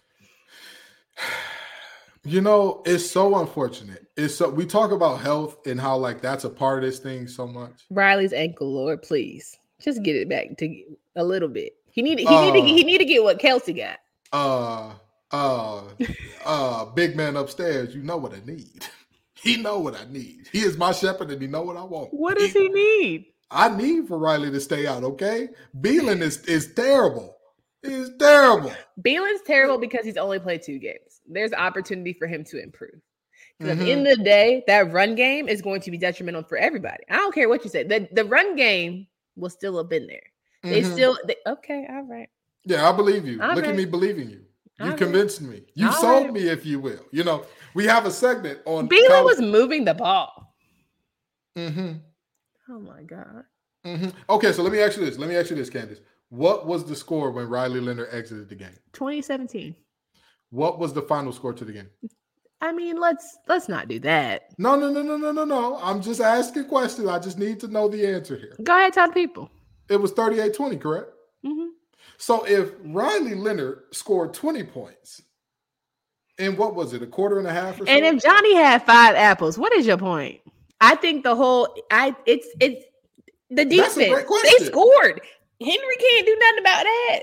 You 2.23 2.41
know, 2.41 2.81
it's 2.85 3.09
so 3.09 3.37
unfortunate. 3.39 4.05
It's 4.17 4.35
so 4.35 4.49
we 4.49 4.65
talk 4.65 4.91
about 4.91 5.21
health 5.21 5.65
and 5.65 5.79
how 5.79 5.95
like 5.95 6.19
that's 6.19 6.43
a 6.43 6.49
part 6.49 6.83
of 6.83 6.89
this 6.89 6.99
thing 6.99 7.25
so 7.25 7.47
much. 7.47 7.85
Riley's 7.89 8.33
ankle, 8.33 8.73
Lord, 8.73 9.01
please 9.01 9.57
just 9.79 10.03
get 10.03 10.15
it 10.15 10.29
back 10.29 10.57
to 10.57 10.83
a 11.15 11.23
little 11.23 11.49
bit. 11.49 11.73
He 11.91 12.01
need 12.01 12.19
he 12.19 12.25
need 12.25 12.53
to 12.53 12.59
Uh. 12.59 12.65
he 12.65 12.83
need 12.83 12.97
to 12.99 13.05
get 13.05 13.23
what 13.23 13.39
Kelsey 13.39 13.73
got. 13.73 13.99
Uh 14.31 14.93
uh 15.31 15.83
uh 16.45 16.85
big 16.85 17.15
man 17.15 17.35
upstairs, 17.35 17.95
you 17.95 18.03
know 18.03 18.17
what 18.17 18.33
I 18.33 18.41
need. 18.45 18.85
He 19.39 19.55
know 19.55 19.77
what 19.77 19.95
I 19.95 20.03
need. 20.11 20.47
He 20.51 20.61
is 20.61 20.77
my 20.77 20.91
shepherd 20.91 21.29
and 21.29 21.39
he 21.39 21.47
know 21.47 21.61
what 21.61 21.77
I 21.77 21.83
want. 21.83 22.11
What 22.11 22.39
does 22.39 22.53
he 22.53 22.69
need? 22.69 23.27
I 23.51 23.69
need 23.69 24.07
for 24.07 24.17
Riley 24.17 24.49
to 24.49 24.59
stay 24.59 24.87
out, 24.87 25.03
okay? 25.03 25.49
Belin 25.79 26.23
is 26.23 26.43
is 26.45 26.73
terrible. 26.73 27.37
Is 27.83 28.09
terrible. 28.19 28.73
Belin's 29.01 29.41
terrible 29.45 29.77
because 29.77 30.05
he's 30.05 30.17
only 30.17 30.39
played 30.39 30.63
two 30.63 30.79
games. 30.79 31.21
There's 31.27 31.53
opportunity 31.53 32.13
for 32.13 32.27
him 32.27 32.43
to 32.45 32.61
improve. 32.61 32.99
Because 33.59 33.73
at 33.73 33.79
the 33.79 33.91
end 33.91 34.07
of 34.07 34.17
the 34.17 34.23
day, 34.23 34.63
that 34.67 34.91
run 34.91 35.15
game 35.15 35.47
is 35.47 35.61
going 35.61 35.81
to 35.81 35.91
be 35.91 35.97
detrimental 35.97 36.43
for 36.43 36.57
everybody. 36.57 37.03
I 37.09 37.17
don't 37.17 37.33
care 37.33 37.47
what 37.47 37.63
you 37.63 37.69
say. 37.69 37.83
The 37.83 38.09
the 38.11 38.25
run 38.25 38.55
game 38.55 39.07
will 39.37 39.49
still 39.49 39.77
have 39.77 39.89
been 39.89 40.07
there. 40.07 40.23
They 40.63 40.81
Mhm. 40.81 40.91
still 40.93 41.17
they, 41.25 41.35
okay, 41.47 41.85
all 41.89 42.03
right. 42.03 42.29
Yeah, 42.65 42.89
I 42.89 42.91
believe 42.95 43.25
you. 43.25 43.41
All 43.41 43.55
Look 43.55 43.65
at 43.65 43.75
me 43.75 43.85
believing 43.85 44.29
you. 44.29 44.39
You 44.79 44.83
All 44.85 44.89
right. 44.89 44.97
convinced 44.97 45.41
me. 45.41 45.63
You 45.73 45.87
All 45.87 45.93
sold 45.93 46.23
right. 46.25 46.33
me, 46.33 46.41
if 46.49 46.65
you 46.65 46.79
will. 46.79 46.99
You 47.11 47.23
know, 47.23 47.45
we 47.73 47.85
have 47.85 48.05
a 48.05 48.11
segment 48.11 48.59
on 48.65 48.87
college- 48.89 49.23
was 49.25 49.39
moving 49.41 49.85
the 49.85 49.93
ball. 49.93 50.53
Mm-hmm. 51.55 51.93
Oh 52.69 52.79
my 52.79 53.03
god. 53.03 53.45
mhm. 53.85 54.13
Okay, 54.29 54.51
so 54.51 54.61
let 54.63 54.71
me 54.73 54.79
ask 54.79 54.97
you 54.97 55.05
this. 55.05 55.17
Let 55.17 55.29
me 55.29 55.35
ask 55.37 55.49
you 55.49 55.55
this, 55.55 55.69
Candace. 55.69 55.99
What 56.29 56.67
was 56.67 56.83
the 56.83 56.95
score 56.95 57.31
when 57.31 57.47
Riley 57.47 57.79
Leonard 57.79 58.09
exited 58.11 58.49
the 58.49 58.55
game? 58.55 58.77
2017. 58.93 59.75
What 60.49 60.77
was 60.77 60.91
the 60.93 61.01
final 61.03 61.31
score 61.31 61.53
to 61.53 61.63
the 61.65 61.71
game? 61.71 61.89
I 62.59 62.71
mean, 62.71 62.99
let's 62.99 63.37
let's 63.47 63.69
not 63.69 63.87
do 63.87 63.99
that. 63.99 64.49
No, 64.57 64.75
no, 64.75 64.89
no, 64.91 65.01
no, 65.03 65.15
no, 65.17 65.31
no, 65.31 65.45
no. 65.45 65.77
I'm 65.81 66.01
just 66.01 66.21
asking 66.21 66.65
questions. 66.65 67.07
I 67.07 67.19
just 67.19 67.37
need 67.37 67.59
to 67.59 67.67
know 67.67 67.87
the 67.87 68.05
answer 68.05 68.35
here. 68.35 68.55
Go 68.63 68.75
ahead, 68.75 68.93
tell 68.93 69.07
the 69.07 69.13
people. 69.13 69.51
It 69.89 69.97
was 69.97 70.11
38 70.11 70.53
20, 70.55 70.77
correct? 70.77 71.11
hmm 71.43 71.67
So 72.17 72.43
if 72.45 72.71
Riley 72.83 73.35
Leonard 73.35 73.83
scored 73.91 74.33
20 74.33 74.63
points, 74.63 75.21
and 76.39 76.57
what 76.57 76.75
was 76.75 76.93
it, 76.93 77.01
a 77.01 77.07
quarter 77.07 77.39
and 77.39 77.47
a 77.47 77.53
half 77.53 77.77
so? 77.77 77.85
And 77.85 78.05
if 78.05 78.23
Johnny 78.23 78.55
had 78.55 78.83
five 78.83 79.15
apples, 79.15 79.57
what 79.57 79.73
is 79.73 79.85
your 79.85 79.97
point? 79.97 80.41
I 80.81 80.95
think 80.95 81.23
the 81.23 81.35
whole 81.35 81.75
I 81.91 82.15
it's 82.25 82.47
it's 82.59 82.85
the 83.49 83.65
defense. 83.65 83.95
They 83.95 84.65
scored. 84.65 85.21
Henry 85.59 85.95
can't 85.99 86.25
do 86.25 86.37
nothing 86.39 86.59
about 86.59 86.83
that. 86.83 87.19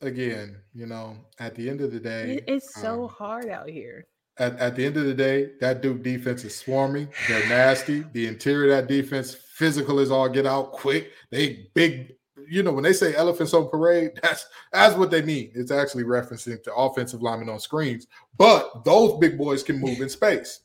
Again, 0.00 0.56
you 0.74 0.86
know, 0.86 1.16
at 1.38 1.54
the 1.54 1.68
end 1.70 1.80
of 1.80 1.92
the 1.92 2.00
day, 2.00 2.40
it's 2.48 2.74
so 2.80 3.04
um, 3.04 3.08
hard 3.08 3.48
out 3.48 3.68
here. 3.68 4.04
At, 4.38 4.58
at 4.58 4.76
the 4.76 4.84
end 4.84 4.96
of 4.96 5.04
the 5.04 5.14
day, 5.14 5.50
that 5.60 5.82
Duke 5.82 6.02
defense 6.02 6.44
is 6.44 6.56
swarming. 6.56 7.08
They're 7.28 7.48
nasty. 7.48 8.04
The 8.12 8.26
interior 8.26 8.72
of 8.72 8.88
that 8.88 8.92
defense, 8.92 9.34
physical 9.34 9.98
is 9.98 10.10
all 10.10 10.28
get 10.28 10.46
out, 10.46 10.72
quick. 10.72 11.12
They 11.30 11.68
big, 11.74 12.14
you 12.48 12.62
know, 12.62 12.72
when 12.72 12.84
they 12.84 12.92
say 12.92 13.14
elephants 13.14 13.54
on 13.54 13.68
parade, 13.68 14.12
that's 14.22 14.46
that's 14.72 14.96
what 14.96 15.10
they 15.10 15.22
mean. 15.22 15.52
It's 15.54 15.70
actually 15.70 16.04
referencing 16.04 16.62
to 16.62 16.74
offensive 16.74 17.22
linemen 17.22 17.48
on 17.48 17.60
screens. 17.60 18.06
But 18.38 18.84
those 18.84 19.18
big 19.18 19.36
boys 19.36 19.62
can 19.62 19.78
move 19.78 20.00
in 20.00 20.08
space. 20.08 20.60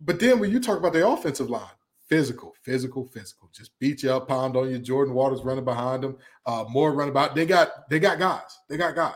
But 0.00 0.20
then 0.20 0.38
when 0.38 0.50
you 0.50 0.60
talk 0.60 0.78
about 0.78 0.92
the 0.92 1.06
offensive 1.06 1.50
line, 1.50 1.66
physical, 2.08 2.54
physical, 2.62 3.04
physical, 3.04 3.50
just 3.52 3.76
beat 3.78 4.02
you 4.02 4.12
up, 4.12 4.28
pound 4.28 4.56
on 4.56 4.70
you. 4.70 4.78
Jordan 4.78 5.14
Waters 5.14 5.42
running 5.42 5.64
behind 5.64 6.02
them, 6.02 6.16
uh, 6.46 6.64
more 6.68 6.92
running 6.92 7.10
about. 7.10 7.34
They 7.34 7.46
got 7.46 7.88
they 7.90 7.98
got 7.98 8.18
guys. 8.18 8.58
They 8.68 8.76
got 8.76 8.94
guys. 8.94 9.14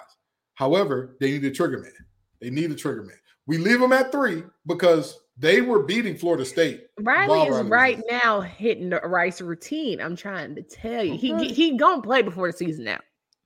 However, 0.54 1.16
they 1.20 1.30
need 1.32 1.44
a 1.44 1.50
trigger 1.50 1.78
man. 1.78 1.92
They 2.40 2.50
need 2.50 2.70
a 2.70 2.74
trigger 2.74 3.02
man. 3.02 3.16
We 3.46 3.58
leave 3.58 3.80
them 3.80 3.92
at 3.92 4.12
three 4.12 4.44
because 4.66 5.18
they 5.36 5.60
were 5.60 5.82
beating 5.82 6.16
Florida 6.16 6.44
State. 6.44 6.86
Riley 7.00 7.48
is 7.48 7.62
right 7.62 8.00
now 8.10 8.40
hitting 8.40 8.90
the 8.90 9.00
Rice 9.00 9.40
routine. 9.40 10.00
I'm 10.00 10.16
trying 10.16 10.54
to 10.54 10.62
tell 10.62 11.02
you. 11.02 11.16
He 11.16 11.32
Okay. 11.32 11.48
He 11.48 11.52
he 11.52 11.76
gonna 11.76 12.02
play 12.02 12.22
before 12.22 12.50
the 12.50 12.56
season 12.56 12.84
now. 12.84 13.00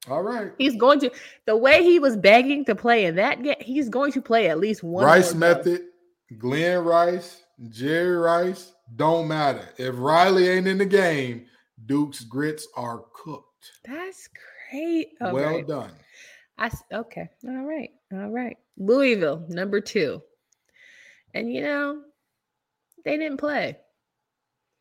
All 0.09 0.23
right. 0.23 0.53
He's 0.59 0.77
going 0.77 1.01
to 1.01 1.11
the 1.47 1.57
way 1.57 1.83
he 1.83 1.99
was 1.99 2.17
begging 2.17 2.65
to 2.67 2.75
play 2.75 3.07
in 3.07 3.17
that 3.17 3.43
game. 3.43 3.57
He's 3.61 3.89
going 3.89 4.13
to 4.13 4.23
play 4.23 4.49
at 4.49 4.59
least 4.59 4.83
one 4.83 5.05
Rice 5.05 5.35
more 5.35 5.55
game. 5.55 5.59
method, 5.59 5.83
Glen 6.39 6.85
Rice, 6.85 7.43
Jerry 7.71 8.17
Rice, 8.17 8.73
don't 8.95 9.27
matter. 9.27 9.69
If 9.79 9.95
Riley 9.99 10.49
ain't 10.49 10.69
in 10.69 10.79
the 10.79 10.87
game, 10.87 11.47
Duke's 11.87 12.23
grits 12.23 12.69
are 12.77 13.05
cooked. 13.13 13.73
That's 13.85 14.29
great. 14.71 15.09
All 15.21 15.33
well 15.33 15.55
right. 15.55 15.67
done. 15.67 15.91
I 16.59 16.71
okay. 16.93 17.29
All 17.47 17.65
right. 17.65 17.91
All 18.13 18.31
right. 18.31 18.57
Louisville, 18.77 19.45
number 19.49 19.81
two. 19.81 20.23
And 21.35 21.53
you 21.53 21.63
know, 21.63 22.03
they 23.05 23.17
didn't 23.17 23.39
play. 23.39 23.77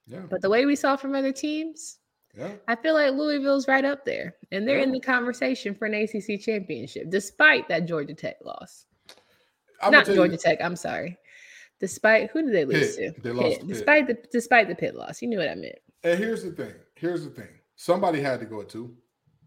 Yeah. 0.08 0.22
But 0.30 0.42
the 0.42 0.50
way 0.50 0.66
we 0.66 0.76
saw 0.76 0.96
from 0.96 1.16
other 1.16 1.32
teams, 1.32 1.98
Yeah. 2.38 2.52
I 2.68 2.76
feel 2.76 2.94
like 2.94 3.14
Louisville's 3.14 3.68
right 3.68 3.86
up 3.86 4.06
there. 4.06 4.36
And 4.52 4.68
they're 4.68 4.80
in 4.80 4.92
the 4.92 5.00
conversation 5.00 5.74
for 5.76 5.86
an 5.86 5.94
ACC 5.94 6.40
championship, 6.40 7.10
despite 7.10 7.68
that 7.70 7.86
Georgia 7.88 8.14
Tech 8.14 8.38
loss. 8.44 8.86
I'm 9.82 9.92
Not 9.92 10.06
Georgia 10.06 10.34
you, 10.34 10.38
Tech, 10.38 10.60
I'm 10.62 10.76
sorry. 10.76 11.18
Despite 11.80 12.30
who 12.32 12.42
did 12.44 12.54
they 12.54 12.66
lose 12.66 12.96
Pitt. 12.96 13.16
to? 13.16 13.22
They 13.22 13.32
lost 13.32 13.48
Pitt. 13.48 13.60
to 13.62 13.66
Pitt. 13.66 13.74
Despite 13.74 14.08
the 14.08 14.18
despite 14.32 14.68
the 14.70 14.76
pit 14.76 14.96
loss. 14.96 15.22
You 15.22 15.28
knew 15.28 15.38
what 15.40 15.50
I 15.50 15.56
meant. 15.56 15.76
And 16.04 16.18
here's 16.18 16.44
the 16.44 16.52
thing. 16.52 16.74
Here's 16.96 17.24
the 17.26 17.30
thing. 17.32 17.50
Somebody 17.76 18.22
had 18.22 18.40
to 18.40 18.46
go 18.46 18.64
to. 18.64 18.96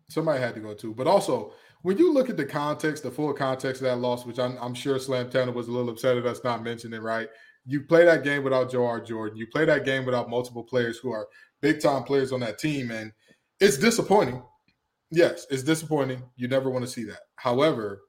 Somebody 0.09 0.41
had 0.41 0.55
to 0.55 0.61
go 0.61 0.75
to. 0.75 0.93
But 0.95 1.07
also, 1.07 1.53
when 1.83 1.99
you 1.99 2.13
look 2.13 2.29
at 2.29 2.37
the 2.37 2.45
context, 2.45 3.03
the 3.03 3.11
full 3.11 3.33
context 3.33 3.83
of 3.83 3.87
that 3.87 3.99
loss, 3.99 4.27
which 4.27 4.39
I'm, 4.39 4.57
I'm 4.61 4.75
sure 4.75 4.99
Slam 4.99 5.31
Tanner 5.31 5.53
was 5.53 5.69
a 5.69 5.73
little 5.73 5.91
upset 5.91 6.17
at 6.17 6.27
us 6.27 6.43
not 6.43 6.63
mentioning, 6.63 7.01
right? 7.01 7.29
You 7.67 7.83
play 7.83 8.05
that 8.05 8.25
game 8.25 8.43
without 8.43 8.71
Jawhar 8.71 9.07
Jordan. 9.07 9.39
You 9.39 9.47
play 9.47 9.65
that 9.65 9.85
game 9.85 10.05
without 10.05 10.31
multiple 10.31 10.65
players 10.65 10.99
who 10.99 11.13
are 11.13 11.29
big 11.61 11.81
time 11.81 12.03
players 12.03 12.33
on 12.33 12.41
that 12.41 12.59
team, 12.59 12.91
and 12.91 13.13
it's 13.61 13.79
disappointing. 13.79 14.43
Yes, 15.11 15.47
it's 15.51 15.63
disappointing. 15.63 16.23
You 16.37 16.49
never 16.49 16.71
want 16.71 16.85
to 16.85 16.91
see 16.91 17.05
that. 17.05 17.21
However, 17.37 18.03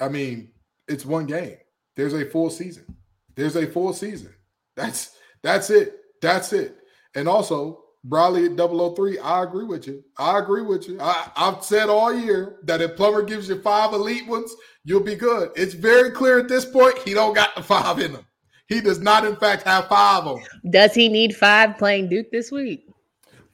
I 0.00 0.08
mean, 0.08 0.52
it's 0.88 1.04
one 1.04 1.26
game. 1.26 1.56
There's 1.96 2.14
a 2.14 2.24
full 2.24 2.50
season. 2.50 2.96
There's 3.34 3.56
a 3.56 3.66
full 3.66 3.92
season. 3.92 4.34
That's 4.76 5.16
that's 5.42 5.70
it. 5.70 5.96
That's 6.22 6.52
it. 6.52 6.76
And 7.14 7.28
also, 7.28 7.82
Bradley 8.04 8.46
at 8.46 8.56
003, 8.56 9.18
I 9.18 9.42
agree 9.42 9.64
with 9.64 9.86
you. 9.86 10.02
I 10.18 10.38
agree 10.38 10.62
with 10.62 10.88
you. 10.88 10.98
I, 11.00 11.30
I've 11.36 11.62
said 11.62 11.90
all 11.90 12.12
year 12.12 12.58
that 12.64 12.80
if 12.80 12.96
Plummer 12.96 13.22
gives 13.22 13.48
you 13.48 13.60
five 13.60 13.92
elite 13.92 14.26
ones, 14.26 14.54
you'll 14.84 15.02
be 15.02 15.16
good. 15.16 15.50
It's 15.54 15.74
very 15.74 16.10
clear 16.10 16.38
at 16.38 16.48
this 16.48 16.64
point 16.64 16.96
he 16.98 17.12
don't 17.12 17.34
got 17.34 17.54
the 17.54 17.62
five 17.62 17.98
in 17.98 18.12
him. 18.12 18.26
He 18.68 18.80
does 18.80 19.00
not, 19.00 19.26
in 19.26 19.36
fact, 19.36 19.64
have 19.64 19.88
five 19.88 20.24
of 20.24 20.38
them. 20.38 20.70
Does 20.70 20.94
he 20.94 21.08
need 21.08 21.36
five 21.36 21.76
playing 21.76 22.08
Duke 22.08 22.30
this 22.30 22.50
week? 22.50 22.86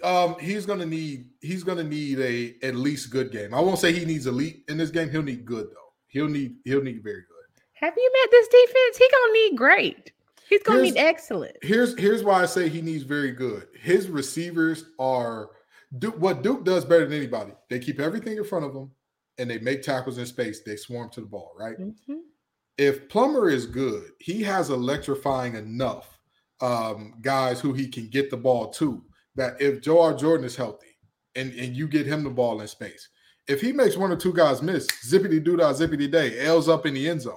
Um, 0.04 0.36
he's 0.38 0.66
gonna 0.66 0.84
need 0.84 1.30
he's 1.40 1.64
gonna 1.64 1.82
need 1.82 2.20
a 2.20 2.54
at 2.62 2.74
least 2.74 3.10
good 3.10 3.32
game. 3.32 3.54
I 3.54 3.60
won't 3.60 3.78
say 3.78 3.92
he 3.92 4.04
needs 4.04 4.26
elite 4.26 4.64
in 4.68 4.76
this 4.76 4.90
game. 4.90 5.08
He'll 5.08 5.22
need 5.22 5.46
good 5.46 5.68
though. 5.68 5.92
He'll 6.08 6.28
need 6.28 6.56
he'll 6.64 6.82
need 6.82 7.02
very 7.02 7.22
good. 7.22 7.36
Have 7.72 7.94
you 7.96 8.12
met 8.12 8.30
this 8.30 8.48
defense? 8.48 8.98
He 8.98 9.08
gonna 9.10 9.32
need 9.32 9.56
great. 9.56 10.12
He's 10.48 10.62
gonna 10.62 10.78
Here's- 10.80 10.94
need 10.94 11.00
excellent. 11.00 11.56
Here's 11.62 11.98
here's 11.98 12.22
why 12.24 12.42
I 12.42 12.46
say 12.46 12.68
he 12.68 12.80
needs 12.82 13.02
very 13.04 13.32
good. 13.32 13.68
His 13.80 14.08
receivers 14.08 14.84
are 14.98 15.50
Duke, 15.98 16.18
what 16.20 16.42
Duke 16.42 16.64
does 16.64 16.84
better 16.84 17.04
than 17.06 17.16
anybody. 17.16 17.52
They 17.70 17.78
keep 17.78 18.00
everything 18.00 18.36
in 18.36 18.44
front 18.44 18.64
of 18.64 18.74
them 18.74 18.90
and 19.38 19.48
they 19.50 19.58
make 19.58 19.82
tackles 19.82 20.18
in 20.18 20.26
space. 20.26 20.62
They 20.62 20.76
swarm 20.76 21.10
to 21.10 21.20
the 21.20 21.26
ball, 21.26 21.52
right? 21.58 21.78
Mhm. 21.78 22.20
If 22.78 23.08
Plummer 23.08 23.48
is 23.48 23.66
good, 23.66 24.10
he 24.18 24.42
has 24.42 24.70
electrifying 24.70 25.54
enough 25.54 26.18
um, 26.60 27.14
guys 27.20 27.60
who 27.60 27.72
he 27.74 27.86
can 27.88 28.08
get 28.08 28.30
the 28.30 28.36
ball 28.36 28.70
to. 28.70 29.02
That 29.34 29.60
if 29.60 29.80
Jawhar 29.82 30.18
Jordan 30.18 30.46
is 30.46 30.56
healthy 30.56 30.96
and, 31.34 31.52
and 31.52 31.76
you 31.76 31.86
get 31.86 32.06
him 32.06 32.24
the 32.24 32.30
ball 32.30 32.60
in 32.60 32.68
space, 32.68 33.08
If 33.48 33.60
he 33.60 33.72
makes 33.72 33.96
one 33.96 34.10
or 34.10 34.16
two 34.16 34.32
guys 34.32 34.60
miss, 34.62 34.86
zippity 35.06 35.42
doo 35.44 35.56
dah, 35.56 35.72
zippity 35.72 36.10
day, 36.10 36.40
L's 36.46 36.68
up 36.68 36.84
in 36.86 36.94
the 36.94 37.08
end 37.08 37.22
zone. 37.22 37.36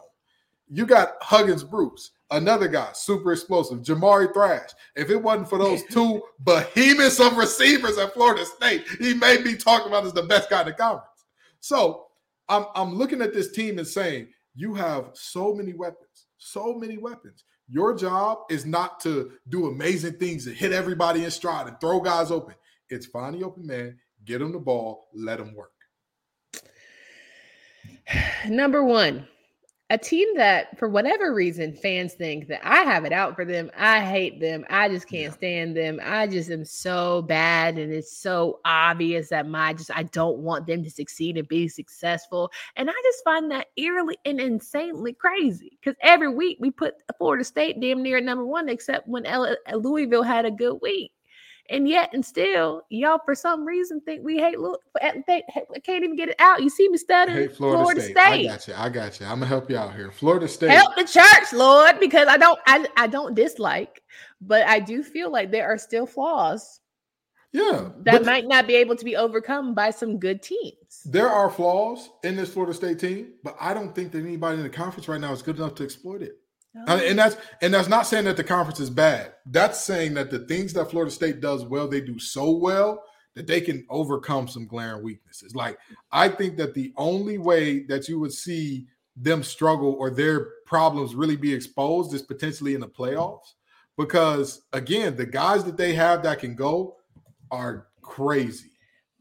You 0.67 0.86
got 0.88 1.13
Huggins 1.21 1.63
Bruce, 1.63 2.11
another 2.32 2.67
guy, 2.67 2.89
super 2.93 3.32
explosive, 3.32 3.80
Jamari 3.80 4.34
Thrash. 4.34 4.69
If 4.95 5.09
it 5.09 5.21
wasn't 5.21 5.49
for 5.49 5.57
those 5.57 5.84
two 5.86 6.21
behemoths 6.43 7.19
of 7.19 7.38
receivers 7.38 7.97
at 7.97 8.13
Florida 8.13 8.45
State, 8.45 8.86
he 8.99 9.13
may 9.13 9.41
be 9.41 9.55
talking 9.55 9.88
about 9.88 10.05
as 10.05 10.13
the 10.13 10.23
best 10.23 10.49
guy 10.49 10.61
in 10.61 10.67
the 10.67 10.73
conference. 10.73 11.25
So 11.59 12.07
I'm, 12.47 12.65
I'm 12.75 12.93
looking 12.95 13.21
at 13.21 13.34
this 13.34 13.51
team 13.51 13.77
and 13.77 13.88
saying, 13.88 14.27
you 14.55 14.73
have 14.75 15.11
so 15.13 15.53
many 15.53 15.73
weapons, 15.73 16.27
so 16.38 16.73
many 16.73 16.97
weapons. 16.97 17.43
Your 17.69 17.95
job 17.95 18.39
is 18.49 18.65
not 18.65 18.99
to 19.01 19.34
do 19.47 19.67
amazing 19.67 20.13
things 20.13 20.47
and 20.47 20.55
hit 20.55 20.71
everybody 20.71 21.23
in 21.23 21.32
stride 21.32 21.67
and 21.67 21.80
throw 21.80 21.99
guys 21.99 22.32
open. 22.32 22.55
It's 22.89 23.05
find 23.05 23.36
the 23.36 23.45
open 23.45 23.67
man, 23.67 23.99
get 24.25 24.41
him 24.41 24.51
the 24.51 24.59
ball, 24.59 25.07
let 25.13 25.39
him 25.39 25.53
work. 25.53 25.71
Number 28.47 28.84
one, 28.84 29.27
a 29.91 29.97
team 29.97 30.27
that 30.35 30.77
for 30.77 30.87
whatever 30.87 31.33
reason 31.33 31.73
fans 31.73 32.13
think 32.13 32.47
that 32.47 32.61
I 32.63 32.83
have 32.83 33.05
it 33.05 33.11
out 33.11 33.35
for 33.35 33.43
them. 33.43 33.71
I 33.75 34.01
hate 34.01 34.39
them. 34.39 34.63
I 34.69 34.87
just 34.87 35.07
can't 35.07 35.23
yeah. 35.23 35.31
stand 35.31 35.75
them. 35.75 35.99
I 36.03 36.27
just 36.27 36.51
am 36.51 36.63
so 36.63 37.23
bad 37.23 37.79
and 37.79 37.91
it's 37.91 38.15
so 38.15 38.59
obvious 38.65 39.29
that 39.29 39.47
my 39.47 39.73
just 39.73 39.89
I 39.95 40.03
don't 40.03 40.39
want 40.39 40.67
them 40.67 40.83
to 40.83 40.91
succeed 40.91 41.37
and 41.37 41.47
be 41.47 41.67
successful. 41.67 42.51
And 42.75 42.89
I 42.89 42.93
just 43.03 43.23
find 43.23 43.49
that 43.51 43.67
eerily 43.77 44.17
and 44.25 44.39
insanely 44.39 45.13
crazy 45.13 45.79
cuz 45.83 45.95
every 46.01 46.29
week 46.29 46.57
we 46.59 46.69
put 46.69 46.93
Florida 47.17 47.43
State 47.43 47.79
damn 47.79 48.03
near 48.03 48.21
number 48.21 48.45
1 48.45 48.69
except 48.69 49.07
when 49.07 49.25
Louisville 49.73 50.23
had 50.23 50.45
a 50.45 50.51
good 50.51 50.77
week. 50.83 51.11
And 51.72 51.88
yet, 51.88 52.09
and 52.13 52.26
still, 52.26 52.82
y'all 52.89 53.20
for 53.24 53.36
some 53.36 53.63
reason 53.63 54.01
think 54.01 54.24
we 54.24 54.39
hate. 54.39 54.59
Look, 54.59 54.82
they 55.28 55.43
can't 55.84 56.03
even 56.03 56.15
get 56.15 56.30
it 56.30 56.36
out. 56.39 56.63
You 56.63 56.70
see 56.70 56.89
me 56.89 56.97
studying 56.97 57.49
Florida, 57.49 57.78
Florida 57.84 58.01
State. 58.01 58.15
State. 58.15 58.24
I 58.26 58.43
got 58.43 58.67
you. 58.67 58.74
I 58.76 58.89
got 58.89 59.20
you. 59.20 59.26
I'm 59.28 59.34
gonna 59.34 59.45
help 59.45 59.70
you 59.70 59.78
out 59.78 59.93
here. 59.93 60.11
Florida 60.11 60.47
State. 60.47 60.72
Help 60.72 60.95
the 60.95 61.03
church, 61.03 61.53
Lord, 61.53 61.99
because 61.99 62.28
I 62.28 62.38
don't. 62.38 62.59
I, 62.65 62.88
I 62.97 63.05
don't 63.05 63.36
dislike, 63.36 64.01
but 64.41 64.65
I 64.65 64.80
do 64.80 65.03
feel 65.03 65.32
like 65.32 65.51
there 65.51 65.67
are 65.67 65.78
still 65.78 66.07
flaws. 66.07 66.80
Yeah, 67.51 67.89
that 67.99 68.26
might 68.26 68.47
not 68.47 68.65
be 68.65 68.76
able 68.76 68.95
to 68.95 69.05
be 69.05 69.15
overcome 69.15 69.76
by 69.76 69.91
some 69.91 70.17
good 70.17 70.41
teams. 70.41 71.01
There 71.05 71.30
are 71.30 71.51
flaws 71.51 72.09
in 72.24 72.36
this 72.36 72.53
Florida 72.53 72.74
State 72.74 72.97
team, 72.97 73.34
but 73.43 73.55
I 73.59 73.76
don't 73.76 73.93
think 73.93 74.11
that 74.13 74.24
anybody 74.24 74.57
in 74.57 74.63
the 74.63 74.70
conference 74.70 75.07
right 75.07 75.22
now 75.22 75.34
is 75.34 75.43
good 75.43 75.57
enough 75.57 75.76
to 75.76 75.84
exploit 75.84 76.24
it. 76.24 76.38
Oh. 76.76 76.97
And 76.97 77.17
that's 77.17 77.36
oh. 77.36 77.57
and 77.61 77.74
that's 77.74 77.88
not 77.88 78.05
saying 78.05 78.26
that 78.26 78.38
the 78.38 78.43
conference 78.43 78.80
is 78.80 78.89
bad. 78.89 79.34
That's 79.45 79.80
saying 79.80 80.13
that 80.15 80.30
the 80.30 80.39
things 80.39 80.74
that 80.74 80.89
Florida 80.89 81.11
State 81.11 81.41
does 81.41 81.65
well, 81.65 81.88
they 81.88 82.01
do 82.01 82.20
so 82.20 82.51
well 82.51 83.03
that 83.36 83.47
they 83.47 83.61
can 83.61 83.86
overcome 83.89 84.47
some 84.47 84.67
glaring 84.67 85.03
weaknesses. 85.03 85.55
Like 85.55 85.78
I 86.11 86.30
think 86.30 86.57
that 86.57 86.74
the 86.74 86.93
only 86.97 87.38
way 87.38 87.84
that 87.84 88.07
you 88.07 88.20
would 88.20 88.34
see 88.34 88.88
them 89.15 89.43
struggle 89.43 89.95
or 89.99 90.09
their 90.09 90.47
problems 90.65 91.15
really 91.15 91.36
be 91.36 91.53
exposed 91.53 92.13
is 92.13 92.22
potentially 92.22 92.74
in 92.74 92.82
the 92.82 92.88
playoffs. 92.88 93.53
Because 93.97 94.61
again, 94.72 95.15
the 95.15 95.26
guys 95.26 95.63
that 95.65 95.78
they 95.78 95.93
have 95.93 96.24
that 96.24 96.39
can 96.39 96.55
go 96.55 96.97
are 97.51 97.88
crazy. 98.01 98.72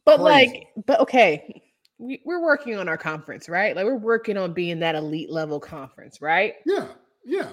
But 0.04 0.20
crazy. 0.20 0.48
like, 0.76 0.86
but 0.86 1.00
okay, 1.00 1.62
we, 1.98 2.22
we're 2.24 2.42
working 2.42 2.76
on 2.76 2.88
our 2.88 2.96
conference, 2.96 3.48
right? 3.48 3.74
Like 3.74 3.84
we're 3.84 3.96
working 3.96 4.36
on 4.36 4.52
being 4.52 4.78
that 4.80 4.94
elite 4.94 5.30
level 5.30 5.60
conference, 5.60 6.20
right? 6.20 6.54
Yeah. 6.64 6.88
Yeah. 7.28 7.50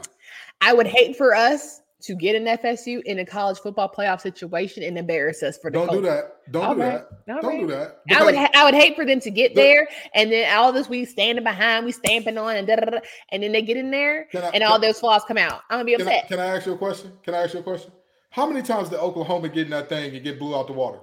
I 0.62 0.74
would 0.74 0.88
hate 0.88 1.16
for 1.16 1.36
us 1.36 1.82
to 2.02 2.16
get 2.16 2.36
an 2.36 2.46
FSU 2.46 3.02
in 3.04 3.20
a 3.20 3.26
college 3.26 3.58
football 3.58 3.92
playoff 3.92 4.22
situation 4.22 4.84
and 4.84 4.98
embarrass 4.98 5.42
us 5.42 5.58
for 5.58 5.72
the 5.72 5.80
don't 5.80 5.92
do 5.92 6.02
that. 6.02 6.38
Don't 6.52 6.64
all 6.64 6.76
do 6.76 6.82
right. 6.82 7.04
that. 7.26 7.34
All 7.34 7.42
don't 7.42 7.52
right. 7.52 7.62
do 7.62 7.68
that. 7.68 8.02
I 8.16 8.24
would 8.24 8.36
ha- 8.36 8.52
I 8.54 8.64
would 8.64 8.76
hate 8.76 8.96
for 8.96 9.06
them 9.06 9.20
to 9.22 9.32
get 9.32 9.56
the, 9.56 9.62
there 9.62 9.88
and 10.14 10.32
then 10.32 10.56
all 10.56 10.72
this 10.72 10.88
we 10.88 11.04
standing 11.06 11.44
behind, 11.44 11.86
we 11.86 11.92
stamping 11.92 12.38
on 12.38 12.56
and 12.58 12.68
da, 12.68 12.76
da, 12.76 12.86
da, 12.86 13.00
and 13.30 13.42
then 13.42 13.52
they 13.52 13.64
get 13.64 13.78
in 13.78 13.90
there 13.90 14.28
I, 14.36 14.52
and 14.54 14.64
all 14.64 14.80
those 14.80 15.00
flaws 15.00 15.24
come 15.28 15.38
out. 15.38 15.62
I'm 15.70 15.80
gonna 15.80 15.86
be 15.86 15.96
upset. 15.96 16.28
Can 16.28 16.40
I, 16.40 16.46
can 16.46 16.54
I 16.54 16.58
ask 16.58 16.66
you 16.68 16.74
a 16.74 16.78
question? 16.78 17.12
Can 17.24 17.34
I 17.34 17.40
ask 17.40 17.54
you 17.54 17.62
a 17.62 17.64
question? 17.64 17.92
How 18.30 18.46
many 18.46 18.62
times 18.62 18.90
did 18.90 19.00
Oklahoma 19.00 19.50
get 19.50 19.66
in 19.66 19.72
that 19.72 19.90
thing 19.90 20.14
and 20.14 20.24
get 20.24 20.38
blew 20.38 20.56
out 20.56 20.68
the 20.68 20.74
water? 20.74 21.00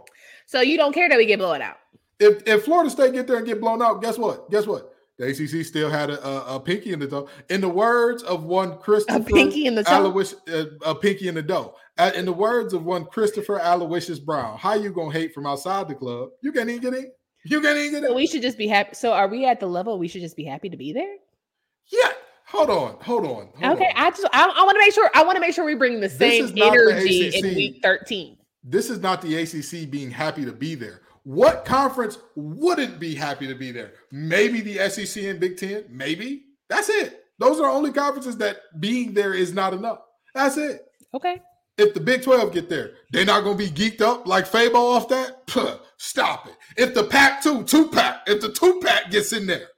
So 0.46 0.60
you 0.60 0.76
don't 0.76 0.92
care 0.92 1.08
that 1.08 1.18
we 1.18 1.26
get 1.26 1.40
blown 1.40 1.62
out. 1.62 1.78
If 2.20 2.46
if 2.46 2.64
Florida 2.64 2.90
State 2.90 3.12
get 3.12 3.26
there 3.26 3.38
and 3.38 3.46
get 3.46 3.60
blown 3.60 3.82
out, 3.82 4.02
guess 4.02 4.18
what? 4.18 4.48
Guess 4.50 4.66
what? 4.68 4.91
The 5.22 5.28
ACC 5.28 5.64
still 5.64 5.88
had 5.88 6.10
a, 6.10 6.26
a, 6.26 6.56
a, 6.56 6.60
pinky 6.60 6.92
in 6.92 6.98
the 6.98 7.06
dough. 7.06 7.28
In 7.48 7.60
the 7.60 7.68
words 7.68 8.24
of 8.24 8.42
one 8.42 8.76
Christopher, 8.78 9.20
a 9.20 9.24
pinky 9.24 9.66
in 9.66 9.76
the. 9.76 9.84
Alois, 9.86 10.34
uh, 10.52 10.64
a 10.84 10.96
pinky 10.96 11.28
in 11.28 11.36
the 11.36 11.42
dough. 11.42 11.76
in 12.16 12.24
the 12.24 12.32
words 12.32 12.74
of 12.74 12.84
one 12.84 13.04
Christopher 13.04 13.60
Aloysius 13.60 14.18
Brown, 14.18 14.58
how 14.58 14.74
you 14.74 14.90
gonna 14.90 15.12
hate 15.12 15.32
from 15.32 15.46
outside 15.46 15.86
the 15.86 15.94
club? 15.94 16.30
You 16.40 16.50
can't 16.50 16.68
even 16.68 16.82
get 16.82 16.94
in. 16.94 17.12
You 17.44 17.60
can't 17.60 17.78
even 17.78 17.92
get 17.92 18.02
in. 18.02 18.10
So 18.10 18.16
we 18.16 18.26
should 18.26 18.42
just 18.42 18.58
be 18.58 18.66
happy. 18.66 18.96
So 18.96 19.12
are 19.12 19.28
we 19.28 19.46
at 19.46 19.60
the 19.60 19.66
level 19.68 19.96
we 19.96 20.08
should 20.08 20.22
just 20.22 20.36
be 20.36 20.44
happy 20.44 20.68
to 20.68 20.76
be 20.76 20.92
there? 20.92 21.14
Yeah. 21.86 22.10
Hold 22.46 22.70
on. 22.70 22.96
Hold 23.02 23.24
on. 23.24 23.48
Hold 23.60 23.78
okay. 23.78 23.92
On. 23.94 24.04
I 24.04 24.10
just 24.10 24.26
I, 24.32 24.42
I 24.42 24.64
want 24.64 24.74
to 24.74 24.80
make 24.80 24.92
sure 24.92 25.08
I 25.14 25.22
want 25.22 25.36
to 25.36 25.40
make 25.40 25.54
sure 25.54 25.64
we 25.64 25.76
bring 25.76 26.00
the 26.00 26.10
same 26.10 26.46
energy 26.56 27.30
the 27.30 27.38
in 27.38 27.54
week 27.54 27.78
13. 27.80 28.38
This 28.64 28.90
is 28.90 28.98
not 28.98 29.22
the 29.22 29.36
ACC 29.36 29.88
being 29.88 30.10
happy 30.10 30.44
to 30.44 30.52
be 30.52 30.74
there. 30.74 31.01
What 31.24 31.64
conference 31.64 32.18
wouldn't 32.34 32.98
be 32.98 33.14
happy 33.14 33.46
to 33.46 33.54
be 33.54 33.70
there? 33.70 33.92
Maybe 34.10 34.60
the 34.60 34.88
SEC 34.88 35.22
and 35.24 35.38
Big 35.38 35.56
Ten. 35.56 35.84
Maybe 35.88 36.44
that's 36.68 36.88
it. 36.88 37.24
Those 37.38 37.60
are 37.60 37.70
only 37.70 37.92
conferences 37.92 38.36
that 38.38 38.58
being 38.80 39.14
there 39.14 39.34
is 39.34 39.52
not 39.52 39.72
enough. 39.72 39.98
That's 40.34 40.56
it. 40.56 40.86
Okay. 41.14 41.40
If 41.78 41.94
the 41.94 42.00
Big 42.00 42.22
12 42.22 42.52
get 42.52 42.68
there, 42.68 42.92
they're 43.12 43.24
not 43.24 43.44
going 43.44 43.56
to 43.56 43.64
be 43.64 43.70
geeked 43.70 44.00
up 44.00 44.26
like 44.26 44.46
Fabo 44.46 44.74
off 44.74 45.08
that. 45.08 45.46
Puh, 45.46 45.78
stop 45.96 46.46
it. 46.46 46.56
If 46.76 46.94
the 46.94 47.04
Pac 47.04 47.42
2, 47.42 47.64
two 47.64 47.88
pack, 47.88 48.22
if 48.26 48.40
the 48.40 48.52
two 48.52 48.80
pack 48.82 49.10
gets 49.10 49.32
in 49.32 49.46
there, 49.46 49.68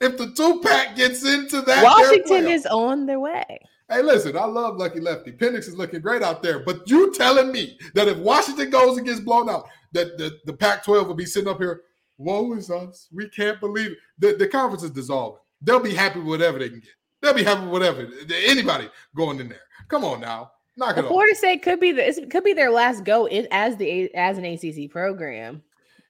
if 0.00 0.16
the 0.16 0.30
two 0.32 0.60
pack 0.60 0.96
gets 0.96 1.24
into 1.24 1.60
that, 1.62 1.82
Washington 1.82 2.46
is 2.48 2.66
on 2.66 3.06
their 3.06 3.20
way. 3.20 3.60
Hey, 3.90 4.02
listen, 4.02 4.36
I 4.36 4.44
love 4.44 4.76
Lucky 4.76 5.00
Lefty. 5.00 5.32
Penix 5.32 5.66
is 5.66 5.76
looking 5.76 6.00
great 6.00 6.22
out 6.22 6.44
there. 6.44 6.60
But 6.60 6.88
you 6.88 7.12
telling 7.12 7.50
me 7.50 7.76
that 7.94 8.06
if 8.06 8.18
Washington 8.18 8.70
goes 8.70 8.96
and 8.96 9.06
gets 9.06 9.18
blown 9.18 9.50
out, 9.50 9.68
that 9.92 10.16
the, 10.16 10.38
the 10.44 10.52
Pac-12 10.52 11.08
will 11.08 11.14
be 11.14 11.26
sitting 11.26 11.48
up 11.48 11.58
here, 11.58 11.82
woe 12.16 12.52
is 12.52 12.70
us. 12.70 13.08
We 13.12 13.28
can't 13.28 13.58
believe 13.58 13.92
it. 13.92 13.98
The, 14.20 14.32
the 14.34 14.46
conference 14.46 14.84
is 14.84 14.92
dissolving. 14.92 15.40
They'll 15.60 15.80
be 15.80 15.94
happy 15.94 16.20
with 16.20 16.28
whatever 16.28 16.60
they 16.60 16.68
can 16.68 16.78
get. 16.78 16.90
They'll 17.20 17.34
be 17.34 17.42
happy 17.42 17.62
with 17.62 17.72
whatever. 17.72 18.08
Anybody 18.32 18.88
going 19.16 19.40
in 19.40 19.48
there. 19.48 19.58
Come 19.88 20.04
on 20.04 20.20
now. 20.20 20.52
Knock 20.76 20.96
it 20.96 21.06
Florida 21.06 21.34
State 21.34 21.62
could 21.62 21.80
be 21.80 21.90
the, 21.90 22.06
it 22.06 22.30
could 22.30 22.44
be 22.44 22.52
their 22.52 22.70
last 22.70 23.04
go 23.04 23.26
in, 23.26 23.48
as 23.50 23.76
the 23.76 24.14
as 24.14 24.38
an 24.38 24.44
ACC 24.44 24.90
program. 24.90 25.62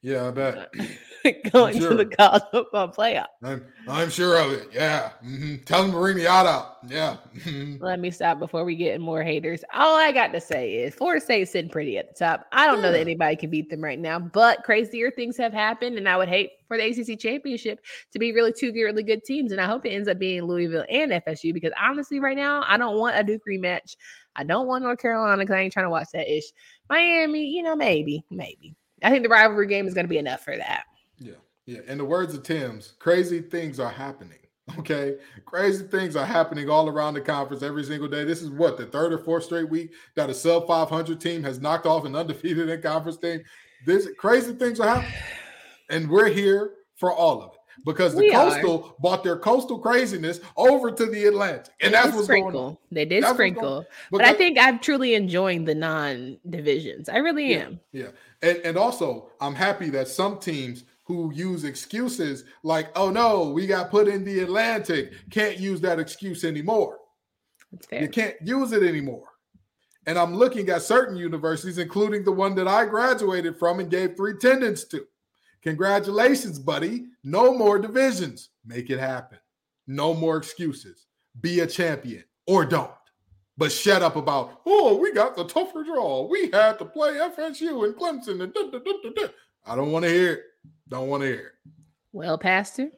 Yeah, 0.02 0.28
I 0.28 0.30
bet. 0.30 0.70
Uh, 0.78 0.84
going 1.52 1.78
sure. 1.78 1.90
to 1.90 1.96
the 1.96 2.06
college 2.06 2.42
football 2.50 2.88
playoff. 2.88 3.26
I'm, 3.42 3.64
I'm 3.88 4.10
sure 4.10 4.38
of 4.40 4.52
it. 4.52 4.68
Yeah. 4.72 5.10
Mm-hmm. 5.24 5.64
Tell 5.64 5.82
them 5.82 5.92
to 5.92 5.96
bring 5.98 6.16
the 6.16 6.24
yacht 6.24 6.46
out. 6.46 6.78
Yeah. 6.88 7.16
Mm-hmm. 7.36 7.82
Let 7.82 8.00
me 8.00 8.10
stop 8.10 8.38
before 8.38 8.64
we 8.64 8.76
get 8.76 9.00
more 9.00 9.22
haters. 9.22 9.62
All 9.74 9.96
I 9.96 10.12
got 10.12 10.32
to 10.32 10.40
say 10.40 10.74
is 10.74 10.94
Florida 10.94 11.24
State 11.24 11.42
is 11.42 11.50
sitting 11.50 11.70
pretty 11.70 11.98
at 11.98 12.08
the 12.08 12.24
top. 12.24 12.46
I 12.52 12.66
don't 12.66 12.76
yeah. 12.76 12.82
know 12.82 12.92
that 12.92 13.00
anybody 13.00 13.36
can 13.36 13.50
beat 13.50 13.70
them 13.70 13.82
right 13.82 13.98
now, 13.98 14.18
but 14.18 14.62
crazier 14.64 15.10
things 15.10 15.36
have 15.36 15.52
happened. 15.52 15.98
And 15.98 16.08
I 16.08 16.16
would 16.16 16.28
hate 16.28 16.52
for 16.68 16.76
the 16.76 16.84
ACC 16.84 17.18
championship 17.18 17.84
to 18.12 18.18
be 18.18 18.32
really 18.32 18.52
two 18.52 18.72
really 18.72 19.02
good 19.02 19.24
teams. 19.24 19.52
And 19.52 19.60
I 19.60 19.66
hope 19.66 19.84
it 19.86 19.90
ends 19.90 20.08
up 20.08 20.18
being 20.18 20.42
Louisville 20.42 20.84
and 20.88 21.12
FSU 21.12 21.52
because 21.52 21.72
honestly, 21.80 22.20
right 22.20 22.36
now, 22.36 22.64
I 22.66 22.76
don't 22.76 22.98
want 22.98 23.16
a 23.16 23.24
Duke 23.24 23.42
rematch. 23.48 23.96
I 24.36 24.44
don't 24.44 24.66
want 24.66 24.84
North 24.84 25.00
Carolina 25.00 25.42
because 25.42 25.54
I 25.54 25.60
ain't 25.60 25.72
trying 25.72 25.86
to 25.86 25.90
watch 25.90 26.08
that 26.12 26.32
ish. 26.32 26.44
Miami, 26.88 27.46
you 27.46 27.62
know, 27.62 27.76
maybe, 27.76 28.24
maybe. 28.30 28.74
I 29.02 29.10
think 29.10 29.22
the 29.22 29.28
rivalry 29.28 29.66
game 29.66 29.86
is 29.86 29.94
going 29.94 30.04
to 30.04 30.10
be 30.10 30.18
enough 30.18 30.44
for 30.44 30.56
that. 30.56 30.84
Yeah. 31.66 31.80
In 31.86 31.98
the 31.98 32.04
words 32.04 32.34
of 32.34 32.42
Tim's, 32.42 32.92
crazy 32.98 33.40
things 33.40 33.80
are 33.80 33.90
happening. 33.90 34.36
Okay. 34.78 35.16
Crazy 35.46 35.84
things 35.84 36.14
are 36.14 36.24
happening 36.24 36.70
all 36.70 36.88
around 36.88 37.14
the 37.14 37.20
conference 37.20 37.61
every 37.61 37.82
single 37.82 38.06
day. 38.06 38.22
This 38.22 38.40
is 38.40 38.50
what 38.50 38.78
the 38.78 38.86
third 38.86 39.12
or 39.12 39.18
fourth 39.18 39.42
straight 39.42 39.68
week 39.68 39.92
that 40.14 40.30
a 40.30 40.34
sub 40.34 40.68
500 40.68 41.20
team 41.20 41.42
has 41.42 41.61
knocked 41.61 41.86
off 41.86 42.04
an 42.04 42.14
undefeated 42.16 42.68
in 42.68 42.80
conference 42.80 43.16
team. 43.16 43.42
This 43.84 44.06
crazy 44.16 44.52
things 44.52 44.78
are 44.78 44.88
happening. 44.88 45.12
And 45.88 46.08
we're 46.08 46.28
here 46.28 46.74
for 46.94 47.12
all 47.12 47.42
of 47.42 47.52
it 47.54 47.61
because 47.84 48.14
the 48.14 48.20
we 48.20 48.30
coastal 48.30 48.84
are. 48.84 48.94
bought 49.00 49.24
their 49.24 49.36
coastal 49.36 49.78
craziness 49.78 50.40
over 50.56 50.90
to 50.90 51.06
the 51.06 51.26
Atlantic, 51.26 51.72
and 51.80 51.94
that's 51.94 52.12
what's 52.12 52.24
sprinkle. 52.24 52.52
going 52.52 52.64
on. 52.66 52.78
They 52.90 53.04
did 53.04 53.22
that's 53.22 53.34
sprinkle, 53.34 53.84
but 54.11 54.24
I 54.24 54.34
think 54.34 54.58
I'm 54.58 54.78
truly 54.78 55.14
enjoying 55.14 55.64
the 55.64 55.74
non 55.74 56.38
divisions. 56.48 57.08
I 57.08 57.18
really 57.18 57.52
yeah, 57.52 57.58
am. 57.58 57.80
Yeah, 57.92 58.08
and 58.42 58.58
and 58.58 58.76
also 58.76 59.30
I'm 59.40 59.54
happy 59.54 59.88
that 59.90 60.08
some 60.08 60.38
teams 60.38 60.84
who 61.11 61.32
use 61.34 61.64
excuses 61.64 62.44
like, 62.62 62.96
"Oh 62.96 63.11
no, 63.11 63.50
we 63.50 63.66
got 63.66 63.90
put 63.90 64.06
in 64.06 64.24
the 64.24 64.40
Atlantic," 64.40 65.12
can't 65.30 65.58
use 65.58 65.80
that 65.80 65.98
excuse 65.98 66.44
anymore. 66.44 66.98
You 67.90 68.08
can't 68.08 68.36
use 68.42 68.70
it 68.70 68.84
anymore. 68.84 69.26
And 70.06 70.16
I'm 70.16 70.36
looking 70.36 70.68
at 70.70 70.82
certain 70.82 71.16
universities, 71.16 71.78
including 71.78 72.24
the 72.24 72.32
one 72.32 72.54
that 72.54 72.68
I 72.68 72.86
graduated 72.86 73.58
from 73.58 73.80
and 73.80 73.90
gave 73.90 74.16
three 74.16 74.32
attendance 74.32 74.84
to. 74.84 75.04
Congratulations, 75.62 76.61
buddy. 76.61 77.06
No 77.24 77.56
more 77.58 77.78
divisions. 77.78 78.50
Make 78.64 78.88
it 78.88 79.00
happen. 79.00 79.38
No 79.88 80.14
more 80.14 80.36
excuses. 80.36 81.06
Be 81.40 81.61
a 81.61 81.66
champion 81.66 82.24
or 82.46 82.64
don't. 82.64 82.90
But 83.58 83.72
shut 83.72 84.02
up 84.02 84.14
about, 84.14 84.62
oh, 84.64 84.96
we 84.96 85.12
got 85.12 85.36
the 85.36 85.44
tougher 85.44 85.82
draw. 85.82 86.26
We 86.26 86.50
had 86.50 86.78
to 86.78 86.84
play 86.84 87.14
FSU 87.14 87.84
and 87.84 87.94
Clemson. 87.94 88.42
And 88.42 88.54
da, 88.54 88.70
da, 88.70 88.78
da, 88.78 89.28
I 89.66 89.76
don't 89.76 89.92
want 89.92 90.04
to 90.04 90.11
hear 90.11 90.32
it. 90.32 90.42
Don't 90.91 91.09
want 91.09 91.22
to 91.22 91.28
hear 91.28 91.36
it. 91.36 91.53
Well, 92.12 92.36
Pastor, 92.36 92.91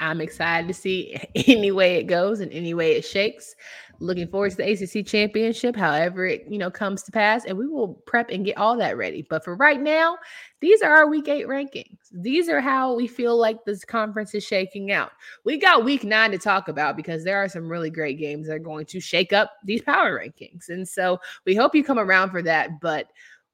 I'm 0.00 0.20
excited 0.20 0.68
to 0.68 0.74
see 0.74 1.16
any 1.34 1.70
way 1.70 1.96
it 1.96 2.04
goes 2.04 2.40
and 2.40 2.52
any 2.52 2.74
way 2.74 2.92
it 2.92 3.04
shakes. 3.04 3.54
Looking 4.00 4.28
forward 4.28 4.52
to 4.52 4.56
the 4.56 4.70
ACC 4.70 5.04
championship, 5.04 5.74
however 5.74 6.24
it 6.24 6.46
you 6.48 6.58
know 6.58 6.70
comes 6.70 7.02
to 7.02 7.12
pass, 7.12 7.44
and 7.44 7.58
we 7.58 7.66
will 7.66 7.94
prep 8.06 8.30
and 8.30 8.44
get 8.44 8.56
all 8.56 8.76
that 8.76 8.96
ready. 8.96 9.26
But 9.28 9.44
for 9.44 9.56
right 9.56 9.80
now, 9.80 10.18
these 10.60 10.82
are 10.82 10.94
our 10.94 11.08
week 11.08 11.26
eight 11.26 11.48
rankings. 11.48 11.98
These 12.12 12.48
are 12.48 12.60
how 12.60 12.94
we 12.94 13.08
feel 13.08 13.36
like 13.36 13.64
this 13.64 13.84
conference 13.84 14.34
is 14.36 14.44
shaking 14.44 14.92
out. 14.92 15.10
We 15.44 15.58
got 15.58 15.84
week 15.84 16.04
nine 16.04 16.30
to 16.30 16.38
talk 16.38 16.68
about 16.68 16.96
because 16.96 17.24
there 17.24 17.38
are 17.38 17.48
some 17.48 17.68
really 17.68 17.90
great 17.90 18.20
games 18.20 18.46
that 18.46 18.54
are 18.54 18.60
going 18.60 18.86
to 18.86 19.00
shake 19.00 19.32
up 19.32 19.52
these 19.64 19.82
power 19.82 20.20
rankings, 20.20 20.68
and 20.68 20.86
so 20.86 21.18
we 21.44 21.56
hope 21.56 21.74
you 21.74 21.82
come 21.82 21.98
around 21.98 22.30
for 22.30 22.42
that. 22.42 22.80
But 22.80 23.08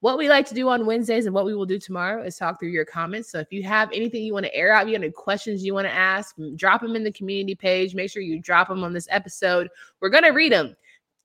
what 0.05 0.19
we 0.19 0.29
like 0.29 0.47
to 0.47 0.53
do 0.53 0.69
on 0.69 0.85
Wednesdays 0.85 1.25
and 1.25 1.33
what 1.33 1.45
we 1.45 1.55
will 1.55 1.65
do 1.65 1.79
tomorrow 1.79 2.21
is 2.21 2.37
talk 2.37 2.59
through 2.59 2.69
your 2.69 2.85
comments. 2.85 3.31
So 3.31 3.39
if 3.39 3.51
you 3.51 3.63
have 3.63 3.89
anything 3.91 4.21
you 4.21 4.33
want 4.33 4.45
to 4.45 4.53
air 4.53 4.71
out, 4.71 4.85
you 4.85 4.93
have 4.93 5.01
any 5.01 5.11
questions 5.11 5.65
you 5.65 5.73
want 5.73 5.87
to 5.87 5.91
ask, 5.91 6.35
drop 6.57 6.81
them 6.81 6.95
in 6.95 7.03
the 7.03 7.11
community 7.11 7.55
page. 7.55 7.95
Make 7.95 8.11
sure 8.11 8.21
you 8.21 8.39
drop 8.39 8.67
them 8.67 8.83
on 8.83 8.93
this 8.93 9.07
episode. 9.09 9.67
We're 9.99 10.11
going 10.11 10.23
to 10.25 10.29
read 10.29 10.51
them. 10.51 10.75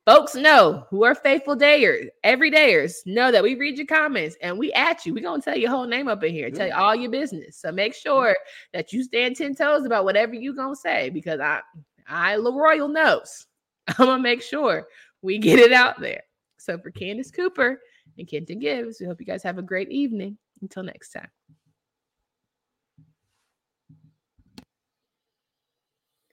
Folks 0.07 0.35
know 0.35 0.87
who 0.89 1.05
are 1.05 1.15
faithful 1.15 1.59
dayers, 1.59 2.09
every 2.25 2.51
dayers 2.51 3.05
know 3.05 3.31
that 3.31 3.43
we 3.43 3.55
read 3.55 3.77
your 3.77 3.87
comments 3.87 4.35
and 4.41 4.59
we 4.59 4.73
at 4.73 5.05
you. 5.05 5.13
We're 5.13 5.25
gonna 5.25 5.43
tell 5.43 5.59
your 5.59 5.71
whole 5.71 5.87
name 5.87 6.09
up 6.09 6.25
in 6.25 6.33
here, 6.33 6.51
tell 6.51 6.69
you 6.69 6.75
all 6.75 6.97
your 6.97 7.11
business. 7.11 7.59
So 7.59 7.71
make 7.71 7.95
sure 7.95 8.35
that 8.73 8.95
you 8.95 9.05
stand 9.05 9.37
10 9.37 9.57
toes 9.57 9.85
about 9.85 10.05
whatever 10.05 10.35
you 10.35 10.57
gonna 10.57 10.75
say 10.75 11.11
because 11.11 11.39
I 11.39 11.61
I 12.09 12.37
LaRoyal 12.37 12.91
knows. 12.91 13.47
I'm 13.89 14.07
gonna 14.07 14.23
make 14.23 14.41
sure 14.41 14.89
we 15.21 15.37
get 15.37 15.59
it 15.59 15.73
out 15.73 16.01
there. 16.01 16.23
So 16.57 16.79
for 16.79 16.91
Candace 16.91 17.31
Cooper, 17.31 17.79
and 18.19 18.29
Kenton 18.29 18.59
Gibbs. 18.59 19.01
We 19.01 19.07
hope 19.07 19.21
you 19.21 19.27
guys 19.27 19.43
have 19.43 19.59
a 19.59 19.63
great 19.63 19.91
evening. 19.91 20.39
Until 20.63 20.83
next 20.83 21.13
time. 21.13 21.29